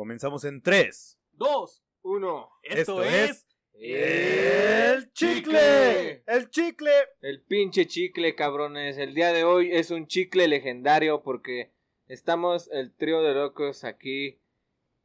[0.00, 1.18] Comenzamos en 3.
[1.32, 2.50] Dos, uno.
[2.62, 3.46] Esto, es.
[3.72, 6.22] El chicle.
[6.26, 6.90] El chicle.
[7.22, 8.98] El pinche chicle, cabrones.
[8.98, 11.72] El día de hoy es un chicle legendario porque
[12.08, 14.38] estamos el trío de locos aquí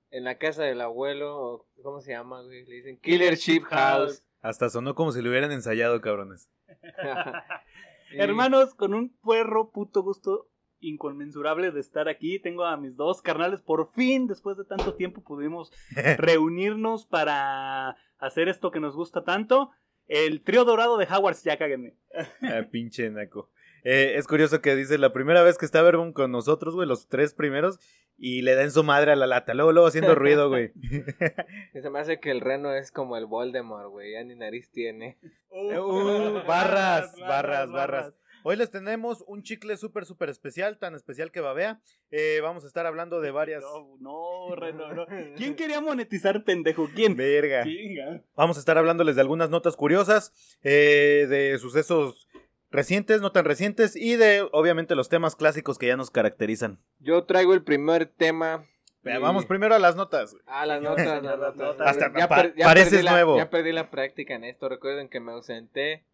[0.09, 1.37] en la casa del abuelo.
[1.39, 2.65] o ¿Cómo se llama, güey?
[2.65, 4.25] Le dicen Killer Chip House.
[4.41, 6.49] Hasta sonó como si lo hubieran ensayado, cabrones.
[6.67, 10.49] Y- Hermanos, con un puerro puto gusto
[10.81, 12.39] inconmensurable de estar aquí.
[12.39, 13.61] Tengo a mis dos carnales.
[13.61, 15.71] Por fin, después de tanto tiempo, pudimos
[16.17, 19.71] reunirnos para hacer esto que nos gusta tanto.
[20.07, 21.95] El trío dorado de Howards, ya cáguenme.
[22.41, 23.49] Ah, pinche naco.
[23.83, 27.07] Eh, es curioso que dice la primera vez que está Verbum con nosotros, güey, los
[27.07, 27.79] tres primeros,
[28.17, 29.53] y le dan su madre a la lata.
[29.53, 30.71] Luego, luego haciendo ruido, güey.
[31.81, 34.13] se me hace que el reno es como el Voldemort, güey.
[34.13, 35.17] Ya ni nariz tiene.
[35.49, 38.13] Uh, barras, barras, barras.
[38.43, 41.79] Hoy les tenemos un chicle súper, súper especial, tan especial que babea.
[42.09, 43.61] Eh, vamos a estar hablando de varias.
[43.61, 45.05] No, no, Reno, no.
[45.37, 46.89] ¿Quién quería monetizar, pendejo?
[46.95, 47.15] ¿Quién?
[47.15, 47.63] Verga.
[47.63, 48.23] Chinga.
[48.35, 52.27] Vamos a estar hablándoles de algunas notas curiosas, eh, de sucesos
[52.71, 56.79] recientes, no tan recientes, y de, obviamente, los temas clásicos que ya nos caracterizan.
[56.99, 58.65] Yo traigo el primer tema.
[59.03, 60.35] Pero Vamos primero a las notas.
[60.45, 61.87] Ah, las notas, las notas.
[61.87, 63.37] Hasta ya, pa- ya pareces la- nuevo.
[63.37, 64.67] ya perdí la práctica en esto.
[64.69, 66.05] Recuerden que me ausenté.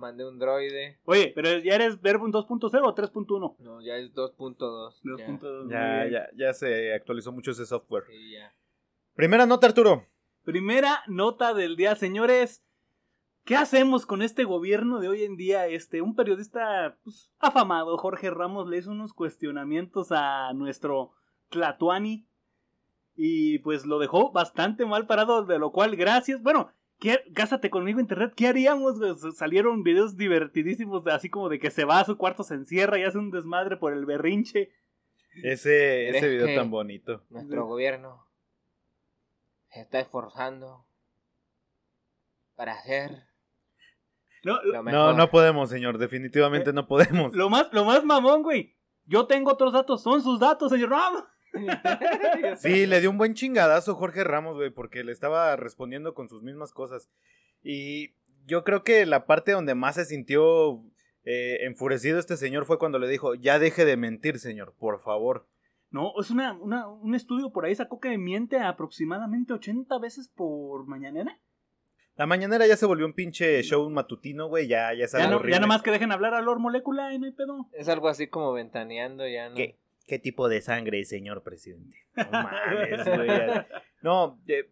[0.00, 0.98] Mandé un droide.
[1.04, 3.56] Oye, pero ya eres Verbum 2.0 o 3.1?
[3.58, 4.94] No, ya es 2.2.
[5.18, 5.26] ya.
[5.26, 5.62] 2.2.
[5.64, 8.04] muy Ya, ya, ya se actualizó mucho ese software.
[8.08, 8.52] Sí, ya.
[9.14, 10.06] Primera nota, Arturo.
[10.44, 12.64] Primera nota del día, señores.
[13.44, 15.66] ¿Qué hacemos con este gobierno de hoy en día?
[15.66, 21.12] Este, un periodista pues, afamado, Jorge Ramos, le hizo unos cuestionamientos a nuestro
[21.50, 22.26] Tlatuani
[23.16, 26.42] y pues lo dejó bastante mal parado, de lo cual gracias.
[26.42, 28.98] Bueno, ¿qué, cásate conmigo internet, ¿qué haríamos?
[28.98, 29.14] güey?
[29.34, 32.98] Salieron videos divertidísimos, de- así como de que se va a su cuarto, se encierra
[32.98, 34.70] y hace un desmadre por el berrinche.
[35.42, 37.24] Ese, ese video tan bonito.
[37.30, 38.26] Nuestro gobierno
[39.72, 40.84] se está esforzando
[42.56, 43.24] para hacer
[44.42, 45.14] No, lo No, mejor.
[45.16, 45.98] no podemos, señor.
[45.98, 47.34] Definitivamente no podemos.
[47.34, 48.74] lo más, lo más mamón, güey.
[49.06, 51.24] Yo tengo otros datos, son sus datos, señor Ramos.
[52.56, 56.42] Sí, le dio un buen chingadazo Jorge Ramos, güey, porque le estaba respondiendo con sus
[56.42, 57.08] mismas cosas.
[57.62, 58.14] Y
[58.46, 60.82] yo creo que la parte donde más se sintió
[61.24, 65.46] eh, enfurecido este señor fue cuando le dijo, ya deje de mentir, señor, por favor.
[65.90, 70.86] No, es una, una- un estudio por ahí sacó que miente aproximadamente 80 veces por
[70.86, 71.38] mañanera.
[72.16, 75.40] La mañanera ya se volvió un pinche show matutino, güey, ya, ya es Ya, algo
[75.42, 77.66] no, ya nomás que dejen hablar a Lord Molécula y no hay pedo.
[77.72, 79.54] Es algo así como ventaneando ya, ¿no?
[79.56, 79.78] ¿Qué,
[80.10, 81.96] qué tipo de sangre, señor presidente?
[82.16, 83.28] No mames, güey.
[84.02, 84.68] No, eh,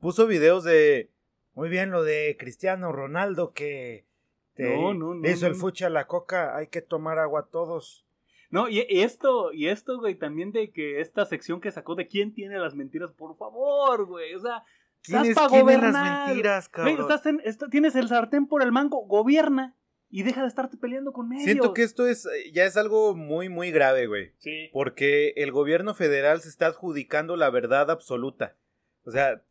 [0.00, 1.10] puso videos de.
[1.54, 4.06] Muy bien, lo de Cristiano Ronaldo que.
[4.54, 5.58] te No, no, no, Hizo el no.
[5.58, 8.06] fuchi a la coca, hay que tomar agua todos.
[8.50, 12.32] No, y esto, y esto, güey, también de que esta sección que sacó de quién
[12.32, 14.34] tiene las mentiras, por favor, güey.
[14.34, 14.62] O sea,
[15.02, 16.26] estás ¿Quién para tiene las gobernar.
[16.28, 17.00] mentiras, Güey, cabrón?
[17.00, 19.74] estás en- está- tienes el sartén por el mango, gobierna
[20.18, 21.44] y deja de estarte peleando con medios.
[21.44, 24.32] Siento que esto es eh, ya es algo muy, muy grave, güey.
[24.38, 24.70] Sí.
[24.72, 28.56] Porque el gobierno federal se está adjudicando la verdad absoluta.
[29.04, 29.42] O sea,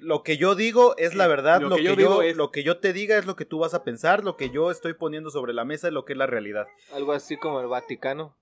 [0.00, 2.36] lo que yo digo es la verdad, Lo lo, que que, yo yo, digo es-
[2.36, 4.70] lo que yo te diga es lo que tú vas a pensar, lo que yo
[4.70, 6.66] estoy poniendo sobre la mesa es lo que es la realidad.
[6.92, 8.38] Algo así como el Vaticano.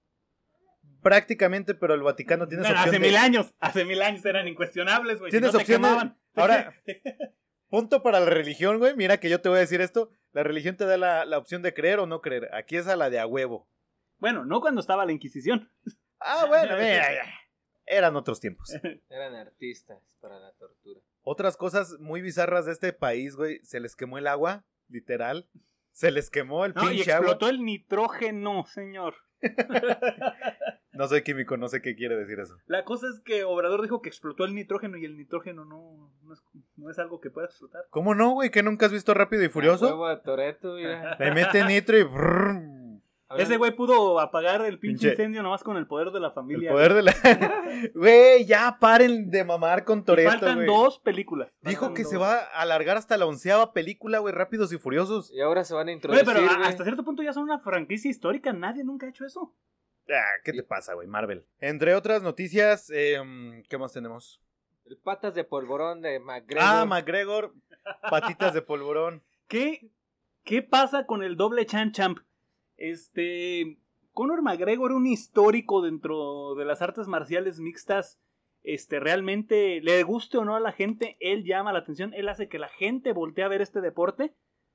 [1.03, 4.47] Prácticamente, pero el Vaticano tiene Bueno, opción hace de- mil años, hace mil años eran
[4.47, 5.31] incuestionables, güey.
[5.33, 6.17] si Tienes no te quemaban.
[6.37, 6.75] Ahora,
[7.73, 8.95] punto para la religión, güey.
[8.95, 10.11] Mira que yo te voy a decir esto.
[10.33, 12.55] La religión te da la, la opción de creer o no creer.
[12.55, 13.67] Aquí es a la de a huevo.
[14.19, 15.71] Bueno, no cuando estaba la Inquisición.
[16.21, 17.25] Ah, bueno, mira, ya.
[17.87, 18.71] eran otros tiempos.
[19.09, 21.01] Eran artistas para la tortura.
[21.23, 23.59] Otras cosas muy bizarras de este país, güey.
[23.65, 25.49] Se les quemó el agua, literal.
[25.93, 27.29] Se les quemó el No, y pinche agua.
[27.31, 29.15] explotó el nitrógeno, señor.
[30.93, 32.59] No soy químico, no sé qué quiere decir eso.
[32.67, 36.35] La cosa es que Obrador dijo que explotó el nitrógeno y el nitrógeno no, no,
[36.35, 36.43] es,
[36.77, 37.87] no es algo que pueda explotar.
[37.89, 38.51] ¿Cómo no, güey?
[38.51, 39.87] ¿Que nunca has visto Rápido y Furioso?
[39.87, 40.07] Huevo.
[41.19, 42.03] Le mete nitro y...
[42.03, 42.82] brrr.
[43.39, 46.33] Ese güey pudo apagar el pinche, Pinche- incendio nomás con el poder de la El
[46.35, 46.71] familia.
[46.73, 47.13] poder de la...
[47.95, 50.67] Güey, ya paren de mamar con Toreto, faltan güey.
[50.67, 51.51] dos películas.
[51.63, 52.11] Dijo que dos.
[52.11, 55.31] se va a alargar hasta la onceava película, güey, Rápidos y Furiosos.
[55.33, 56.27] Y ahora se van a Güey, introducir.
[56.27, 56.63] pero güey.
[56.69, 58.53] hasta cierto punto ya son una franquicia histórica.
[58.53, 59.55] Nadie nunca ha hecho eso.
[60.09, 61.07] Ah, ¿Qué te pasa, güey?
[61.07, 61.47] Marvel.
[61.61, 64.41] Entre otras noticias, eh, ¿qué más tenemos?
[64.85, 66.63] El patas de polvorón de McGregor.
[66.65, 67.55] Ah, McGregor,
[68.11, 69.23] patitas de polvorón.
[69.47, 69.89] ¿Qué,
[70.45, 72.19] ¿Qué pasa con el doble Chan Champ?
[72.91, 73.79] Este.
[74.13, 78.19] Conor McGregor era un histórico dentro de las artes marciales mixtas.
[78.63, 82.49] Este, realmente, le guste o no a la gente, él llama la atención, él hace
[82.49, 84.35] que la gente voltee a ver este deporte.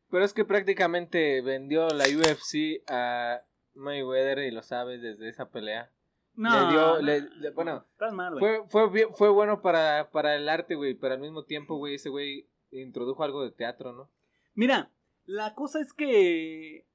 [0.09, 3.42] Pero es que prácticamente vendió la UFC a
[3.75, 5.92] Mayweather y lo sabes desde esa pelea.
[6.36, 8.59] No, le dio, no, le- le- bueno, Estás mal, güey.
[8.69, 12.09] fue, fue, fue bueno para, para el arte, güey, pero al mismo tiempo, güey, ese
[12.09, 14.09] güey introdujo algo de teatro, ¿no?
[14.54, 14.92] Mira,
[15.25, 16.86] la cosa es que.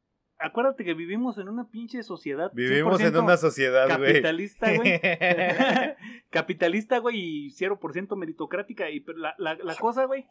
[0.43, 2.51] Acuérdate que vivimos en una pinche sociedad.
[2.55, 4.13] Vivimos en 100% una sociedad, güey.
[4.15, 5.01] Capitalista, güey.
[6.31, 7.17] capitalista, güey,
[7.47, 8.91] y 0% meritocrática.
[8.91, 10.27] Y la, la, la cosa, güey.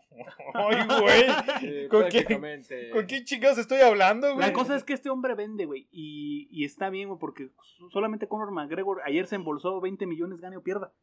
[0.54, 1.88] Ay, güey.
[1.88, 2.90] ¿Con quién- prácticamente.
[2.92, 4.46] ¿Con quién chingados estoy hablando, güey?
[4.48, 5.88] La cosa es que este hombre vende, güey.
[5.92, 7.50] Y, y está bien, güey, porque
[7.92, 10.94] solamente Conor McGregor ayer se embolsó 20 millones, gane o pierda.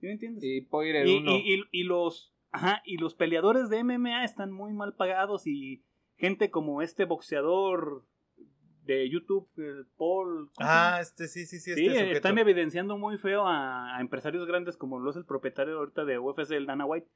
[0.00, 0.42] ¿Sí me entiendes?
[0.44, 1.32] Y Poirier y, uno.
[1.32, 5.84] y- y- y los ajá, y los peleadores de MMA están muy mal pagados y
[6.16, 8.06] gente como este boxeador
[8.88, 10.50] de YouTube, el Paul.
[10.58, 11.74] Ah, este sí, sí, sí.
[11.74, 12.16] sí, Este sujeto.
[12.16, 16.18] están evidenciando muy feo a, a empresarios grandes como lo es el propietario ahorita de
[16.18, 17.06] UFC, el Dana White.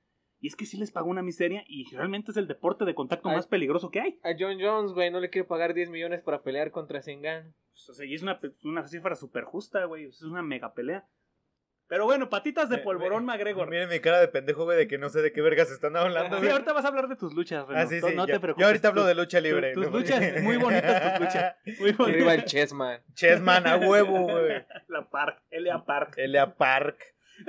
[0.40, 3.28] Y es que sí les pagó una miseria y realmente es el deporte de contacto
[3.28, 3.36] Ay.
[3.36, 4.20] más peligroso que hay.
[4.24, 7.54] A John Jones, güey, no le quiere pagar 10 millones para pelear contra Singan.
[7.72, 10.06] Pues, O sea, y es una, una cifra súper justa, güey.
[10.06, 11.06] Es una mega pelea.
[11.92, 13.68] Pero bueno, patitas de polvorón McGregor.
[13.68, 16.36] Miren mi cara de pendejo, güey, de que no sé de qué vergas están hablando,
[16.36, 16.52] Sí, güey.
[16.52, 17.78] ahorita vas a hablar de tus luchas, Reno.
[17.78, 18.14] Ah, sí, No- sí.
[18.16, 18.62] No yo, te preocupes.
[18.62, 19.74] yo ahorita hablo de lucha libre.
[19.74, 19.98] tus ¿no?
[19.98, 21.54] luchas, muy bonitas tus luchas.
[21.66, 22.44] Muy Que arriba el bonitas.
[22.50, 23.02] Chessman.
[23.12, 24.64] Chessman a huevo, güey.
[24.88, 26.14] La Park, Elia Park.
[26.16, 26.96] Elia Park.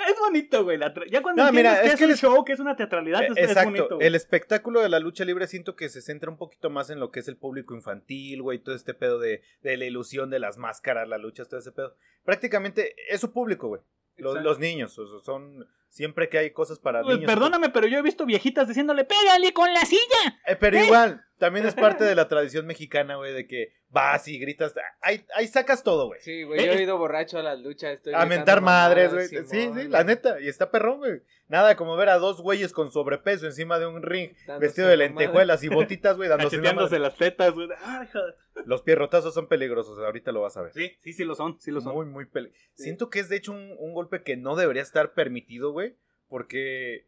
[0.09, 0.77] Es bonito, güey.
[0.77, 2.75] la Ya cuando No, mira, que es es, que un les- show, que es una
[2.75, 3.95] teatralidad, Eh, es, es Exacto, bonito.
[3.95, 4.07] güey.
[4.07, 7.11] el espectáculo de la lucha libre siento que se centra un poquito más en lo
[7.11, 10.57] que es el público infantil, güey, todo este pedo de, de la ilusión de las
[10.57, 11.95] máscaras, las luchas, todo ese pedo.
[12.25, 13.81] Prácticamente es su público, güey.
[14.17, 17.31] Los, los niños, o sea, son siempre que hay cosas para Pues, niños.
[17.31, 20.39] perdóname, pero yo he visto viejitas diciéndole, pégale con la silla.
[20.47, 20.85] Eh, pero ¿Eh?
[20.85, 25.23] igual, también es parte de la tradición mexicana, güey, de que vas y gritas, ahí,
[25.35, 26.19] ahí sacas todo, güey.
[26.21, 27.93] Sí, güey, Eh, yo he ido borracho a las luchas.
[27.93, 29.27] Estoy A mentar madres, güey.
[29.27, 30.41] Sí, sí, la neta.
[30.41, 31.21] Y está perrón, güey.
[31.47, 34.95] Nada como ver a dos güeyes con sobrepeso encima de un ring, Dándose vestido de
[34.97, 35.07] madre.
[35.09, 37.67] lentejuelas y botitas, güey, dándose la las tetas, güey.
[38.11, 38.35] Joder.
[38.65, 40.73] Los pierrotazos son peligrosos, ahorita lo vas a ver.
[40.73, 41.93] Sí, sí, sí lo son, sí lo son.
[41.93, 42.67] Muy, muy peligrosos.
[42.73, 42.83] Sí.
[42.83, 45.95] Siento que es de hecho un, un golpe que no debería estar permitido, güey,
[46.27, 47.07] porque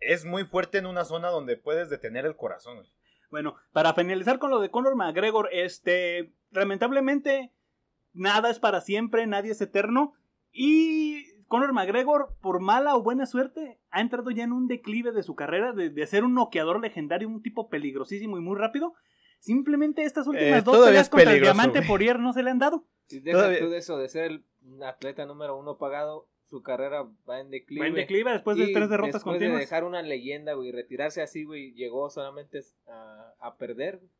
[0.00, 2.88] es muy fuerte en una zona donde puedes detener el corazón, güey.
[3.30, 7.52] Bueno, para finalizar con lo de Conor McGregor, este, lamentablemente,
[8.12, 10.14] nada es para siempre, nadie es eterno.
[10.52, 15.22] Y Conor McGregor, por mala o buena suerte, ha entrado ya en un declive de
[15.22, 18.94] su carrera, de, de ser un noqueador legendario, un tipo peligrosísimo y muy rápido.
[19.38, 21.88] Simplemente estas últimas Eh, dos peleas contra el Diamante güey.
[21.88, 22.84] Poirier no se le han dado.
[23.06, 24.44] Si deja Todavía- tú de eso, de ser el
[24.82, 27.80] atleta número uno pagado, su carrera va en declive.
[27.82, 29.60] Va en declive después de tres derrotas después de continuas.
[29.60, 33.98] dejar una leyenda, güey, retirarse así, güey, llegó solamente a, a perder.
[33.98, 34.10] güey.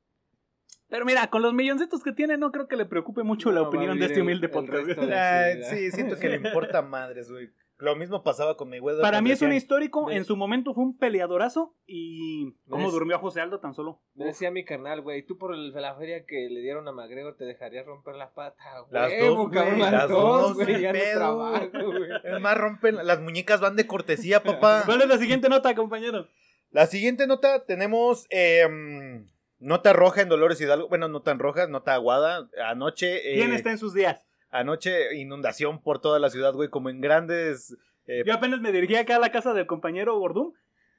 [0.88, 3.68] Pero mira, con los milloncitos que tiene, no creo que le preocupe mucho la No,
[3.68, 4.86] opinión de este humilde podcast.
[4.86, 7.50] de- sí, siento que le importa madres, güey.
[7.80, 9.00] Lo mismo pasaba con mi güey.
[9.00, 12.92] Para mí es un histórico, de- en su momento fue un peleadorazo y cómo ¿Ves?
[12.92, 14.00] durmió a José Aldo tan solo.
[14.14, 17.36] Me decía mi carnal, güey, tú por el- la feria que le dieron a McGregor
[17.36, 18.62] te dejarías romper la pata.
[18.90, 22.54] Las Huevo, dos, güey, cabrón, las dos, güey, no trabajo, güey.
[22.54, 24.82] Rompen, las muñecas van de cortesía, papá.
[24.86, 26.26] ¿Cuál es la siguiente nota, compañero?
[26.70, 29.26] La siguiente nota tenemos eh, mm,
[29.58, 30.88] nota roja en Dolores Hidalgo.
[30.88, 32.48] Bueno, no tan roja, nota aguada.
[32.66, 34.24] Anoche, eh, ¿Quién está en sus días?
[34.50, 37.76] Anoche inundación por toda la ciudad, güey, como en grandes...
[38.06, 40.52] eh, Yo apenas me dirigí acá a la casa del compañero Gordum.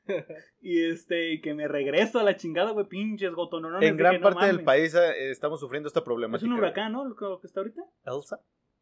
[0.62, 3.88] y este, que me regreso a la chingada, güey, pinches gotononones.
[3.88, 6.48] en gran no parte del país eh, estamos sufriendo esta problemática.
[6.48, 7.06] Es un huracán, ¿no?
[7.06, 7.82] Lo que, lo que está ahorita.
[8.06, 8.40] Elsa.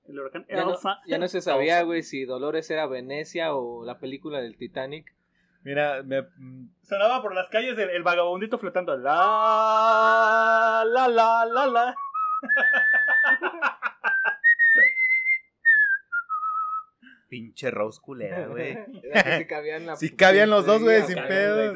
[0.07, 0.99] El huracán Ya no, Elsa.
[1.05, 5.13] ya no se sabía, güey, si Dolores era Venecia o la película del Titanic.
[5.61, 6.23] Mira, me,
[6.83, 8.95] Sonaba por las calles el, el vagabundito flotando.
[8.95, 11.95] La, la, la, la, la.
[17.29, 18.77] pinche Rose culera, güey.
[19.37, 21.73] Sí cabían, la Sí cabían los dos, güey, sin cabían, pedo.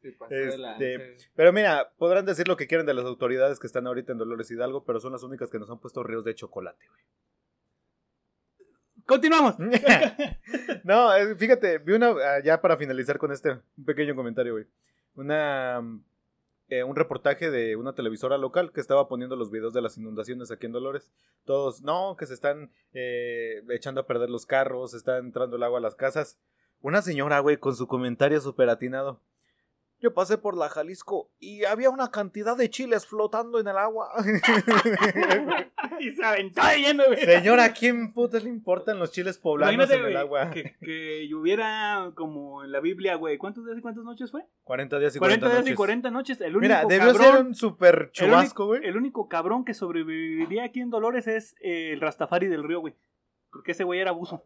[0.00, 0.14] Sí,
[0.58, 1.16] lanza, Este.
[1.34, 4.50] Pero mira, podrán decir lo que quieren de las autoridades que están ahorita en Dolores
[4.50, 7.02] Hidalgo, pero son las únicas que nos han puesto ríos de chocolate, güey.
[9.06, 9.54] Continuamos.
[10.84, 14.66] no, fíjate, vi una, ah, ya para finalizar con este, un pequeño comentario, güey.
[15.14, 15.80] Una,
[16.68, 20.50] eh, un reportaje de una televisora local que estaba poniendo los videos de las inundaciones
[20.50, 21.12] aquí en Dolores.
[21.44, 25.78] Todos, no, que se están eh, echando a perder los carros, está entrando el agua
[25.78, 26.38] a las casas.
[26.80, 29.20] Una señora, güey, con su comentario súper atinado.
[29.98, 34.10] Yo pasé por la Jalisco y había una cantidad de chiles flotando en el agua.
[36.00, 37.24] y se aventó de lleno, güey.
[37.24, 40.50] Señora, ¿a quién putas le importan los chiles poblanos Imagínate, en el güey, agua?
[40.50, 43.38] Que, que lloviera como en la Biblia, güey.
[43.38, 44.42] ¿Cuántos días y cuántas noches fue?
[44.64, 45.72] 40 días y 40 40, días noches.
[45.72, 46.40] y 40 noches.
[46.42, 48.84] El único Mira, debió cabrón, ser un super el chubasco, güey.
[48.84, 52.94] El único cabrón que sobreviviría aquí en Dolores es eh, el Rastafari del río, güey.
[53.50, 54.44] Porque ese güey era abuso.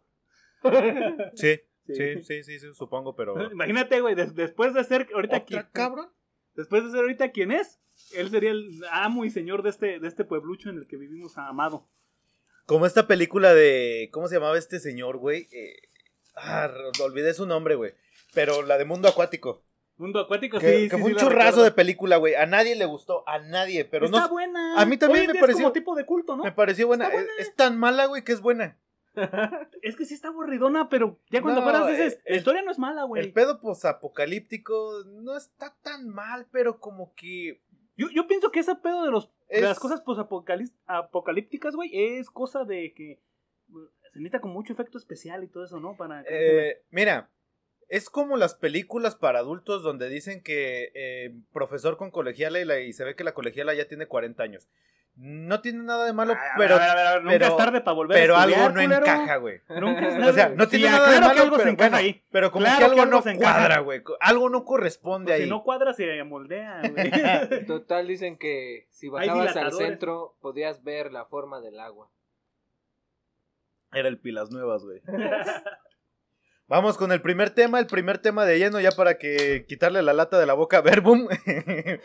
[1.34, 2.22] Sí, Sí.
[2.22, 3.34] sí, sí, sí, supongo, pero...
[3.52, 6.08] Imagínate, güey, des- después de ser ahorita ¿Otra quien, cabrón?
[6.54, 7.80] después de ser ahorita quién es,
[8.14, 11.36] él sería el amo y señor de este, de este pueblucho en el que vivimos
[11.38, 11.88] amado.
[12.66, 14.10] Como esta película de.
[14.12, 15.48] ¿Cómo se llamaba este señor, güey?
[15.50, 15.74] Eh,
[16.36, 16.70] ah,
[17.02, 17.94] olvidé su nombre, güey.
[18.32, 19.64] Pero la de Mundo Acuático.
[19.96, 20.88] Mundo acuático, Que, sí.
[20.88, 21.64] que sí, fue sí un la churrazo recuerdo.
[21.64, 22.34] de película, güey.
[22.36, 23.84] A nadie le gustó, a nadie.
[23.84, 24.28] Pero Está no.
[24.30, 24.80] buena.
[24.80, 26.44] a mí también Hoy me día pareció- Es como tipo de culto, ¿no?
[26.44, 27.06] Me pareció buena.
[27.06, 27.42] Está Es, buena.
[27.42, 28.78] es tan mala, güey, que es buena.
[29.82, 32.70] Es que sí está aburridona, pero ya cuando No, fueras dices, eh, la historia no
[32.70, 33.22] es mala, güey.
[33.22, 37.60] El pedo posapocalíptico no está tan mal, pero como que.
[37.96, 40.02] Yo, yo pienso que ese pedo de, los, de Es- las cosas
[40.86, 43.20] apocalípticas, güey, es cosa de que
[43.70, 43.78] uh,
[44.12, 45.96] se necesita con mucho efecto especial y todo eso, ¿no?
[45.96, 47.30] Para Eh, mira,
[47.88, 52.80] es como las películas para adultos donde dicen que eh, profesor con colegiala y, la-
[52.80, 54.68] y se ve que la colegiala ya tiene 40 años.
[55.22, 57.56] No tiene nada de malo, pero, a ver, a ver, a ver, nunca pero- es
[57.58, 59.00] tarde para volver pero a estudiar, algo no culero.
[59.02, 59.60] encaja, güey.
[59.68, 61.90] Nunca es O sea, no tiene nada de claro malo, que algo pero, se encaja
[61.90, 62.24] bueno, ahí.
[62.30, 64.02] pero como Claro que que algo no se cuadra, güey.
[64.20, 65.44] Algo no corresponde Pues ahí.
[65.44, 67.66] si no cuadra, se moldea, güey.
[67.66, 72.08] Total, dicen que si bajabas al centro podías ver la forma del agua.
[73.92, 75.02] Era el Pilas Nuevas, güey.
[76.66, 80.14] Vamos con el primer tema, el primer tema de lleno, ya para que quitarle la
[80.14, 81.28] lata de la boca a Verbum.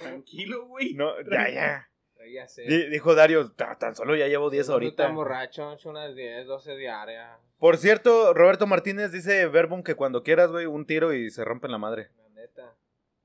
[0.01, 0.95] Tranquilo, güey.
[0.95, 1.89] no, ya, ya.
[2.32, 2.63] Ya sé.
[2.89, 5.03] Dijo Dario, "Ta- tan solo ya llevo 10 No ahorita.
[5.08, 7.38] tan borracho, he hecho unas 10, 12 diarias.
[7.60, 11.72] Por cierto, Roberto Martínez dice Verbum que cuando quieras, güey, un tiro y se rompen
[11.72, 12.10] la madre.
[12.17, 12.75] La neta.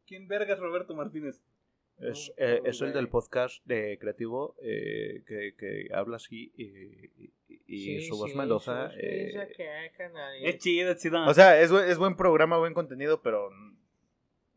[0.06, 1.40] ¿Quién verga es Roberto Martínez?
[1.98, 7.32] Es, eh, es el del podcast de creativo eh, que, que habla así y, y-
[7.66, 8.90] y Sí, su voz sí, melosa.
[8.92, 10.34] sí, eh, canal.
[10.42, 11.24] Es chido, es chido.
[11.26, 13.50] O sea, es, es buen programa, buen contenido, pero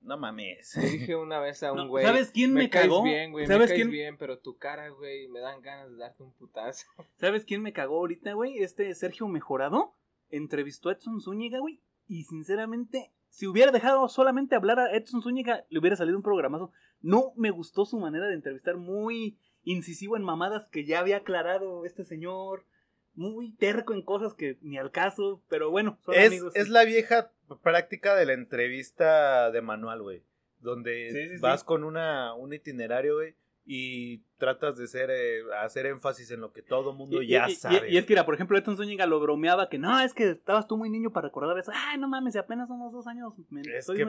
[0.03, 0.75] no mames.
[0.77, 2.05] Le dije una vez a un No, güey.
[2.05, 3.03] ¿Sabes quién me, caes cagó?
[3.03, 3.43] bien, güey.
[3.45, 6.33] Me ¿Sabes caes quién, bien, pero tu cara, güey, me dan ganas de darte un
[6.33, 6.86] putazo.
[7.17, 8.60] ¿Sabes quién me cagó ahorita, güey?
[8.60, 9.93] Este Sergio Mejorado
[10.29, 11.81] entrevistó a Edson Zúñiga, güey.
[12.07, 16.72] Y sinceramente, si hubiera dejado solamente hablar a Edson Zúñiga, le hubiera salido un programazo.
[17.01, 21.86] No me gustó su manera de entrevistar, muy incisivo en mamadas que ya había aclarado
[21.86, 22.65] este señor.
[23.15, 26.55] Muy terco en cosas que ni al caso, pero bueno, son Es, amigos.
[26.55, 30.24] es la vieja práctica de la entrevista de manual, güey.
[30.60, 31.41] Donde Sí, sí, sí.
[31.41, 36.51] vas con una, un itinerario, güey, y tratas de ser, eh, hacer énfasis en lo
[36.51, 37.89] que todo mundo Y- ya y, sabe.
[37.89, 40.67] y es que, mira, por ejemplo, Edson Zúñiga lo bromeaba que no, es que estabas
[40.67, 41.72] tú muy niño para recordar eso.
[41.74, 43.34] Ay, no mames, si apenas somos dos años.
[43.50, 44.05] me Es que-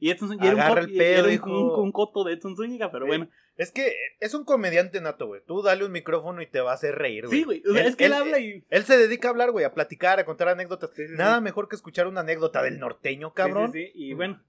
[0.00, 1.76] Y Edson Zúñiga era un, el pedo, era un- hijo.
[1.76, 3.28] un- un coto de Edson Zúñiga, pero bueno.
[3.56, 5.40] Es que es un comediante nato, güey.
[5.46, 7.38] Tú dale un micrófono y te va a hacer reír, güey.
[7.38, 7.62] Sí, güey.
[7.66, 8.64] O sea, Él- es que él, él- habla y.
[8.68, 10.90] Él se dedica a hablar, güey, a platicar, a contar anécdotas.
[10.94, 11.14] Sí, sí, sí.
[11.16, 13.72] Nada mejor que escuchar una anécdota del norteño, cabrón.
[13.72, 14.42] Sí, sí, sí, Y bueno,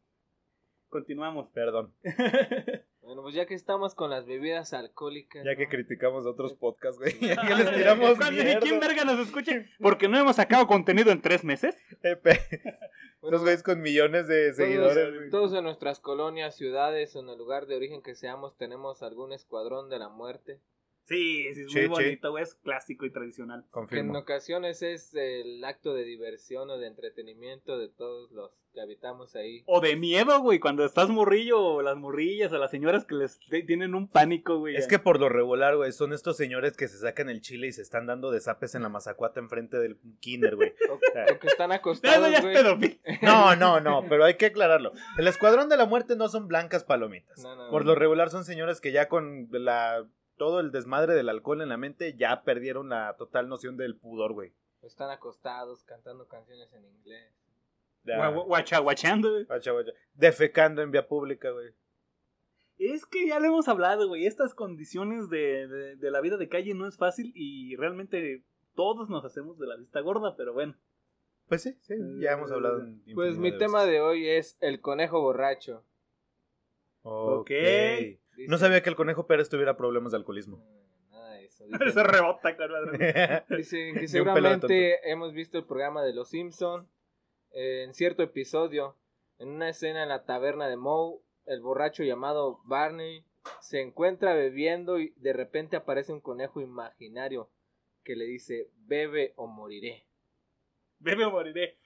[0.89, 1.47] continuamos.
[1.53, 1.93] Perdón,
[3.07, 5.43] Bueno, pues ya que estamos con las bebidas alcohólicas.
[5.45, 5.69] ya que ¿no?
[5.69, 7.13] criticamos a otros podcasts, güey.
[7.21, 8.59] Ya que les tiramos Cuando mierda.
[8.59, 9.65] quién verga nos escuche.
[9.79, 11.75] Porque no hemos sacado contenido en tres meses.
[12.03, 12.39] Eh, pe-
[13.19, 17.29] Bueno, Unos güeyes con millones de seguidores, todos, todos en nuestras colonias, ciudades o en
[17.29, 20.59] el lugar de origen que seamos tenemos algún escuadrón de la muerte.
[21.07, 22.43] Sí, sí, es muy bonito, güey.
[22.43, 23.61] Es clásico y tradicional.
[23.61, 24.17] Que en Confirmo.
[24.19, 29.63] ocasiones es el acto de diversión o de entretenimiento de todos los que habitamos ahí.
[29.67, 33.39] O de miedo, güey, cuando estás morrillo, o las morrillas, o las señoras que les
[33.65, 34.75] tienen un pánico, güey.
[34.75, 37.71] Es que por lo regular, güey, son estos señores que se sacan el chile y
[37.71, 40.73] se están dando de zapes en la mazacuata enfrente del kinder, güey.
[40.89, 40.93] O,
[41.33, 42.99] o que están acostados, güey.
[43.21, 44.91] No, no, no, pero hay que aclararlo.
[45.17, 47.41] El Escuadrón de la Muerte no son blancas palomitas.
[47.41, 47.93] No, no, Por no.
[47.93, 50.05] lo regular son señores que ya con la
[50.37, 54.33] todo el desmadre del alcohol en la mente ya perdieron la total noción del pudor,
[54.33, 54.53] güey.
[54.81, 57.33] Están acostados cantando canciones en inglés.
[58.03, 58.17] Ya.
[58.17, 59.45] Gua- gua- Guacha, guachando, güey.
[60.13, 61.73] Defecando en vía pública, güey.
[62.77, 64.25] Es que ya lo hemos hablado, güey.
[64.27, 68.43] Estas condiciones de, de- de la vida de calle no es fácil y realmente
[68.75, 70.75] todos nos hacemos de la vista gorda, pero bueno.
[71.47, 72.81] Pues sí, sí, ya hemos hablado.
[72.81, 73.93] en Pues mi de tema veces.
[73.93, 75.83] de hoy es el conejo borracho.
[77.03, 77.49] Ok.
[78.37, 80.63] Dice- No sabía que el conejo Pérez tuviera problemas de alcoholismo.
[81.11, 81.65] Nada de eso.
[81.93, 82.55] Se rebota,
[83.49, 86.87] dicen que seguramente hemos visto el programa de Los Simpson
[87.51, 88.95] en cierto episodio,
[89.39, 93.23] en una escena en la taberna de Moe, el borracho llamado Barney
[93.61, 97.49] se encuentra bebiendo y de repente aparece un conejo imaginario
[98.03, 100.05] que le dice bebe o moriré.
[100.99, 101.77] Bebe o moriré.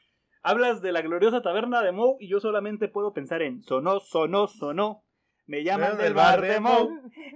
[0.43, 4.47] Hablas de la gloriosa taberna de Moe y yo solamente puedo pensar en sonó, sonó,
[4.47, 5.03] sonó.
[5.45, 6.89] Me llaman del bar de Moe.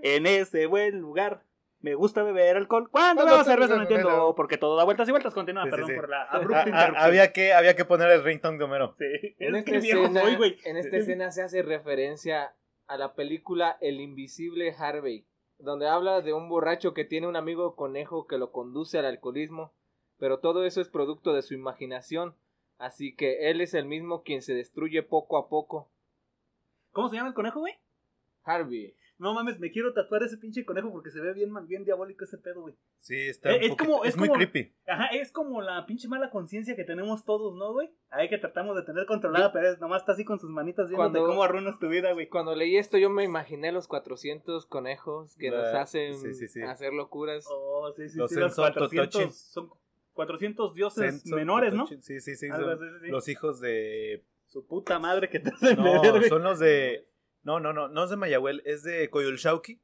[0.03, 1.43] En ese buen lugar.
[1.79, 2.89] Me gusta beber alcohol.
[2.89, 3.73] ¿Cuándo ¿Cuándo veo te- cerveza?
[3.73, 4.33] No no, entiendo.
[4.35, 5.33] Porque todo da vueltas y vueltas.
[5.33, 5.95] Continúa, Sí, sí, perdón sí.
[5.95, 6.95] por la abrupta interrupción.
[6.97, 8.95] había, que, había que poner el ringtone de Homero.
[8.97, 9.35] Sí.
[9.39, 12.55] En Es esta, que viejo escena, soy, en esta escena se hace referencia
[12.87, 15.27] a la película El Invisible Harvey,
[15.59, 19.73] donde habla de un borracho que tiene un amigo conejo que lo conduce al alcoholismo,
[20.17, 22.35] pero todo eso es producto de su imaginación,
[22.79, 25.91] así que él es el mismo quien se destruye poco a poco.
[26.93, 27.73] ¿Cómo se llama el conejo, güey?
[28.45, 28.95] Harvey.
[29.17, 32.25] No mames, me quiero tatuar ese pinche conejo porque se ve bien, mal- bien diabólico
[32.25, 32.75] ese pedo, güey.
[32.99, 34.73] Sí, está Eh, un es poquito- como- es, es muy como- creepy.
[34.85, 37.89] Ajá, es como la pinche mala conciencia que tenemos todos, ¿no, güey?
[38.09, 40.97] Ahí que tratamos de tener controlada, pero es, nomás está así con sus manitas viendo
[40.97, 42.27] Cuando- cómo arruinas tu vida, güey.
[42.27, 46.61] Cuando leí esto yo me imaginé los 400 conejos que nos hacen sí, sí, sí.
[46.63, 47.45] hacer locuras.
[47.49, 49.31] Oh, sí, sí, Los sí, los Senson 400, Totochin.
[49.31, 49.69] son
[50.13, 51.87] 400 dioses Senso, menores, ¿no?
[51.87, 52.35] Sí, sí, sí.
[52.49, 53.07] Son así, sí, sí.
[53.11, 54.25] Los hijos de.
[54.47, 57.07] Su puta madre que te hacen No, son los de.
[57.45, 59.79] No, no, no, no es de Mayahuel, es de Coyolxauqui,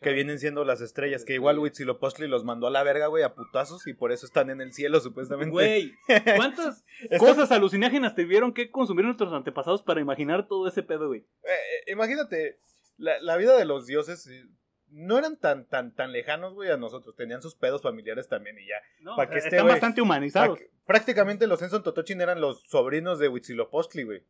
[0.00, 3.34] que vienen siendo las estrellas, que igual Huitzilopochtli los mandó a la verga, güey, a
[3.34, 5.50] putazos, y por eso están en el cielo, supuestamente.
[5.50, 5.92] Güey,
[6.36, 6.82] ¿cuántas
[7.18, 11.20] cosas alucinágenas tuvieron que consumir nuestros antepasados para imaginar todo ese pedo, güey?
[11.20, 11.50] Eh,
[11.86, 12.58] eh, imagínate,
[12.96, 14.46] la, la vida de los dioses eh,
[14.88, 17.14] no eran tan, tan, tan lejanos, güey, a nosotros.
[17.14, 18.76] Tenían sus pedos familiares también y ya.
[19.00, 20.58] No, Pa' que están bastante humanizados.
[20.86, 24.24] Prácticamente los Enson Totochin eran los sobrinos de Huitzilopochtli, güey.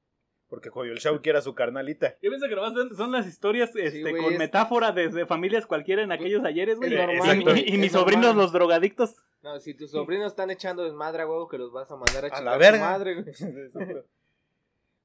[0.52, 2.10] Porque Coyolxauhqui era su carnalita.
[2.20, 6.02] Yo pienso que nomás son- son las historias este, con es- metáfora desde familias cualquiera
[6.02, 6.92] en aquellos ayeres, güey.
[6.92, 8.42] Y- y, y mis sobrinos, normal.
[8.44, 9.16] los drogadictos.
[9.42, 12.28] No, si tus sobrinos están echando desmadre a huevo que los vas a mandar a,
[12.36, 12.80] A la tu verga.
[12.80, 13.34] madre, güey.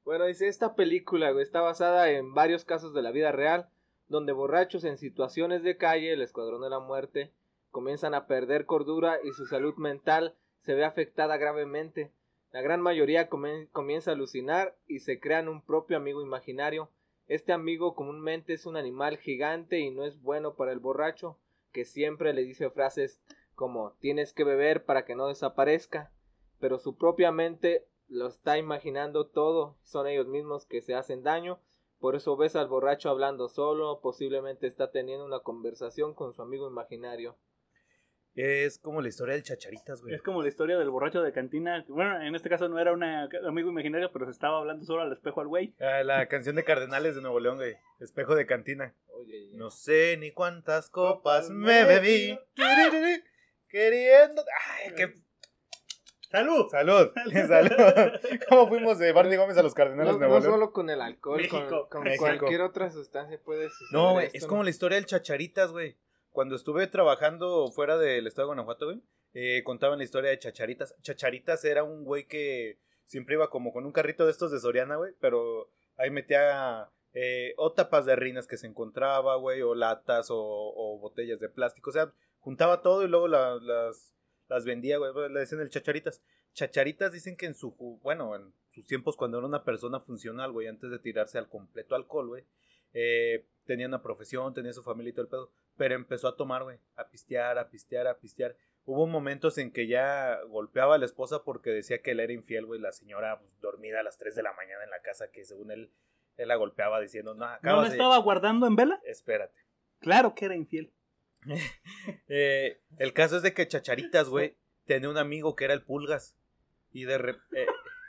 [0.03, 3.67] Bueno, dice, esta película, güey, está basada en varios casos de la vida real,
[4.09, 7.31] donde borrachos en situaciones de calle, el escuadrón de la muerte,
[7.71, 12.11] comienzan a perder cordura y su salud mental se ve afectada gravemente.
[12.57, 16.89] La gran mayoría comienza a alucinar y se crean un propio amigo imaginario.
[17.27, 21.37] Este amigo comúnmente es un animal gigante y no es bueno para el borracho,
[21.71, 23.21] que siempre le dice frases
[23.53, 26.11] como tienes que beber para que no desaparezca,
[26.59, 31.59] pero su propia mente lo está imaginando todo, son ellos mismos que se hacen daño,
[31.99, 36.67] por eso ves al borracho hablando solo, posiblemente está teniendo una conversación con su amigo
[36.67, 37.37] imaginario.
[38.39, 40.13] Es como la historia del Chacharitas, güey.
[40.13, 41.83] Es como la historia del borracho de cantina.
[41.87, 45.11] Bueno, en este caso no era un amigo imaginario, pero se estaba hablando solo al
[45.11, 45.73] espejo al güey.
[45.79, 47.77] Ah, la canción de Cardenales de Nuevo León, güey.
[47.99, 48.93] Espejo de cantina.
[49.07, 52.37] Oye, No sé ni cuántas copas me bebí.
[53.67, 54.43] Queriendo.
[54.85, 55.13] Ay, qué.
[56.29, 56.67] ¡Salud!
[56.69, 57.09] Salud.
[57.47, 58.11] Salud.
[58.49, 60.53] ¿Cómo fuimos de Barney Gómez a los Cardenales no, de Nuevo no León?
[60.53, 61.65] solo con el alcohol, México.
[61.67, 62.23] con, con México.
[62.23, 64.49] cualquier otra sustancia puede suceder No, güey, es ¿no?
[64.49, 65.95] como la historia del Chacharitas, güey.
[66.37, 69.01] Cuando estuve trabajando fuera del estado de Guanajuato, güey,
[69.33, 70.93] eh, contaban la historia de Chacharitas.
[71.01, 74.97] Chacharitas era un güey que siempre iba como con un carrito de estos de Soriana,
[74.97, 80.27] güey, pero ahí metía eh, o tapas de rinas que se encontraba, güey, o latas
[80.29, 81.89] o, botellas de plástico.
[81.89, 84.13] O sea, juntaba todo y luego la- las,
[84.47, 85.11] las vendía, güey.
[85.31, 86.21] Le decían el Chacharitas.
[86.53, 87.71] Chacharitas dicen que en su,
[88.03, 91.95] bueno, en sus tiempos cuando era una persona funcional, güey, antes de tirarse al completo
[91.95, 92.43] alcohol, güey,
[92.93, 96.63] eh, tenía una profesión, tenía su familia y todo el pedo, pero empezó a tomar,
[96.63, 98.55] güey, a pistear, a pistear, a pistear.
[98.85, 102.65] Hubo momentos en que ya golpeaba a la esposa porque decía que él era infiel,
[102.65, 105.43] güey, la señora pues, dormida a las 3 de la mañana en la casa, que
[105.43, 105.91] según él,
[106.37, 107.95] él la golpeaba diciendo, no, ¿No acabas la de...
[107.95, 109.01] estaba guardando en vela?
[109.03, 109.59] Espérate.
[109.99, 110.91] Claro que era infiel.
[112.29, 116.35] Eh, el caso es de que Chacharitas, güey, tenía un amigo que era el Pulgas.
[116.91, 117.67] Y de repente...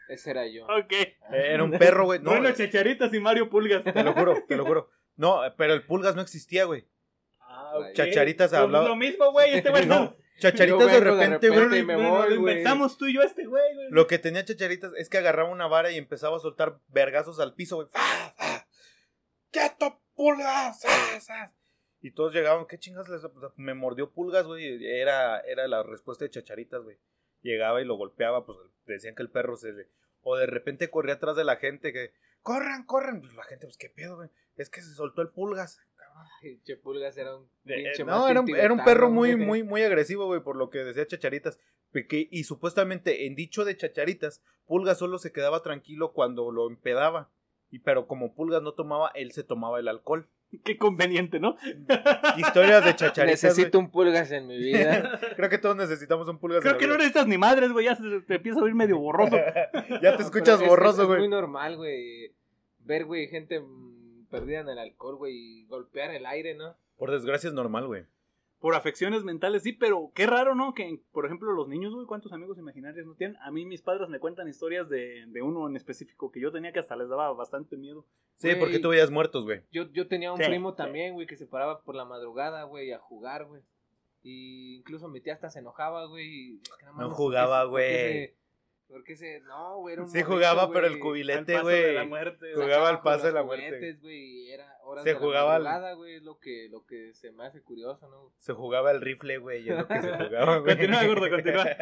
[0.09, 0.65] Ese era yo.
[0.67, 0.93] Ok.
[1.33, 2.21] era un perro, güey.
[2.21, 3.85] No, bueno, eh, Chacharitas y Mario Pulgas.
[3.85, 4.91] te lo juro, te lo juro.
[5.17, 6.87] No, pero el Pulgas no existía, güey.
[7.41, 7.93] Ah, ok.
[7.95, 9.55] Chacharitas Pues hablaba- lo mismo, güey.
[9.55, 10.17] Este güey No.
[10.39, 11.83] Chacharitas de repente, güey.
[11.83, 13.87] lo inventamos tú y yo este güey, güey.
[13.91, 17.55] Lo que tenía Chacharitas es que agarraba una vara y empezaba a soltar vergazos al
[17.55, 17.89] piso, güey.
[17.91, 18.01] ¡Fa,
[18.37, 18.69] fa!
[19.51, 20.81] ¡Quieto, pulgas!
[22.01, 23.23] Y todos llegaban, ¿qué chingas les
[23.57, 24.87] Me mordió pulgas, güey.
[24.87, 26.97] Era, era la respuesta de Chacharitas, güey.
[27.43, 29.89] Llegaba y lo golpeaba, pues decían que el perro se le.
[30.23, 32.13] O de repente corría atrás de la gente que.
[32.43, 33.21] ¡Corran, corran!
[33.21, 34.31] Pues la gente, pues qué pedo, güey.
[34.57, 35.81] Es que se soltó el pulgas.
[36.41, 40.27] Pinche Pulgas era un Eh, no, era un, era un perro muy, muy, muy agresivo,
[40.27, 41.61] güey, por lo que decía Chacharitas.
[41.93, 47.31] Porque- y supuestamente, en dicho de Chacharitas, Pulgas solo se quedaba tranquilo cuando lo empedaba.
[47.71, 50.29] Y pero como Pulgas no tomaba, él se tomaba el alcohol.
[50.65, 51.57] Qué conveniente, ¿no?
[52.37, 53.43] Historias de Chacharitas.
[53.43, 55.19] Necesito un Pulgas en mi vida.
[55.37, 56.61] Creo que todos necesitamos un Pulgas.
[56.63, 57.05] Creo en que la no vida.
[57.05, 57.85] necesitas ni madres, güey.
[57.87, 59.37] Ya se te empieza a oír medio borroso.
[59.37, 61.19] ya te No, escuchas es- borroso, es, güey.
[61.19, 62.33] Es muy normal, güey.
[62.81, 66.75] Ver, güey, gente mm, perdida en el alcohol, güey, y golpear el aire, ¿no?
[66.97, 68.05] Por desgracia es normal, güey.
[68.61, 70.75] Por afecciones mentales, sí, pero qué raro, ¿no?
[70.75, 73.37] Que, por ejemplo, los niños, güey, ¿cuántos amigos imaginarios no tienen?
[73.43, 76.73] A mí mis padres me cuentan historias de, de uno en específico que yo tenía
[76.73, 78.05] que hasta les daba bastante miedo.
[78.37, 79.63] Sí, porque tú veías muertos, güey.
[79.71, 82.93] Yo, yo tenía un Sí, primo también, güey, que se paraba por la madrugada, güey,
[82.93, 83.63] a jugar, güey.
[84.23, 86.27] Y incluso mi tía hasta se enojaba, güey.
[86.27, 88.35] y, es que No mames, ¿por qué jugaba, güey.
[88.89, 89.41] Porque se.
[89.41, 90.95] No, güey, era un Sí morrito, jugaba, pero el güey.
[90.95, 91.95] Al cubilete, paso de güey.
[91.95, 92.67] la muerte, güey.
[92.67, 93.67] Jugaba al paso de la muerte.
[93.67, 96.87] juguetes, güey, era horas Se de la jugaba al- madrugada, güey, es lo que, lo
[96.87, 98.33] que se me hace curioso, ¿no?
[98.39, 99.69] Se jugaba el rifle, güey.
[99.69, 100.75] Es lo que se jugaba, güey.
[100.75, 101.67] Continúa, gordo, continúa.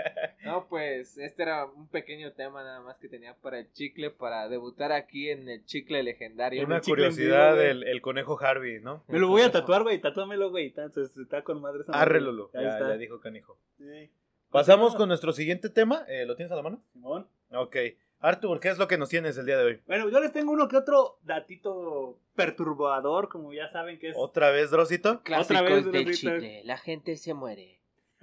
[0.47, 4.49] No, pues este era un pequeño tema nada más que tenía para el chicle, para
[4.49, 6.64] debutar aquí en el chicle legendario.
[6.64, 7.66] Una el chicle curiosidad vivo, güey.
[7.66, 9.03] del el conejo Harvey, ¿no?
[9.09, 10.01] Me lo voy a tatuar, güey.
[10.01, 10.66] Tatúamelo, güey.
[10.69, 12.03] Entonces está con madre esa madre.
[12.03, 12.51] Arrelolo.
[12.55, 12.88] Ahí Ya, está.
[12.90, 13.59] ya dijo canijo.
[13.79, 14.09] Sí.
[14.50, 16.04] Pasamos con nuestro siguiente tema.
[16.09, 16.82] Eh, ¿Lo tienes a la mano?
[16.92, 17.28] Simón.
[17.50, 17.76] Ok.
[18.20, 19.82] Artur, ¿qué es lo que nos tienes el día de hoy?
[19.87, 24.16] Bueno, yo les tengo uno que otro datito perturbador, como ya saben que es.
[24.16, 25.22] ¿Otra vez, Drosito?
[25.22, 26.35] Clásicos Otra vez, del Rosita.
[26.35, 26.62] chicle.
[26.64, 27.80] La gente se muere.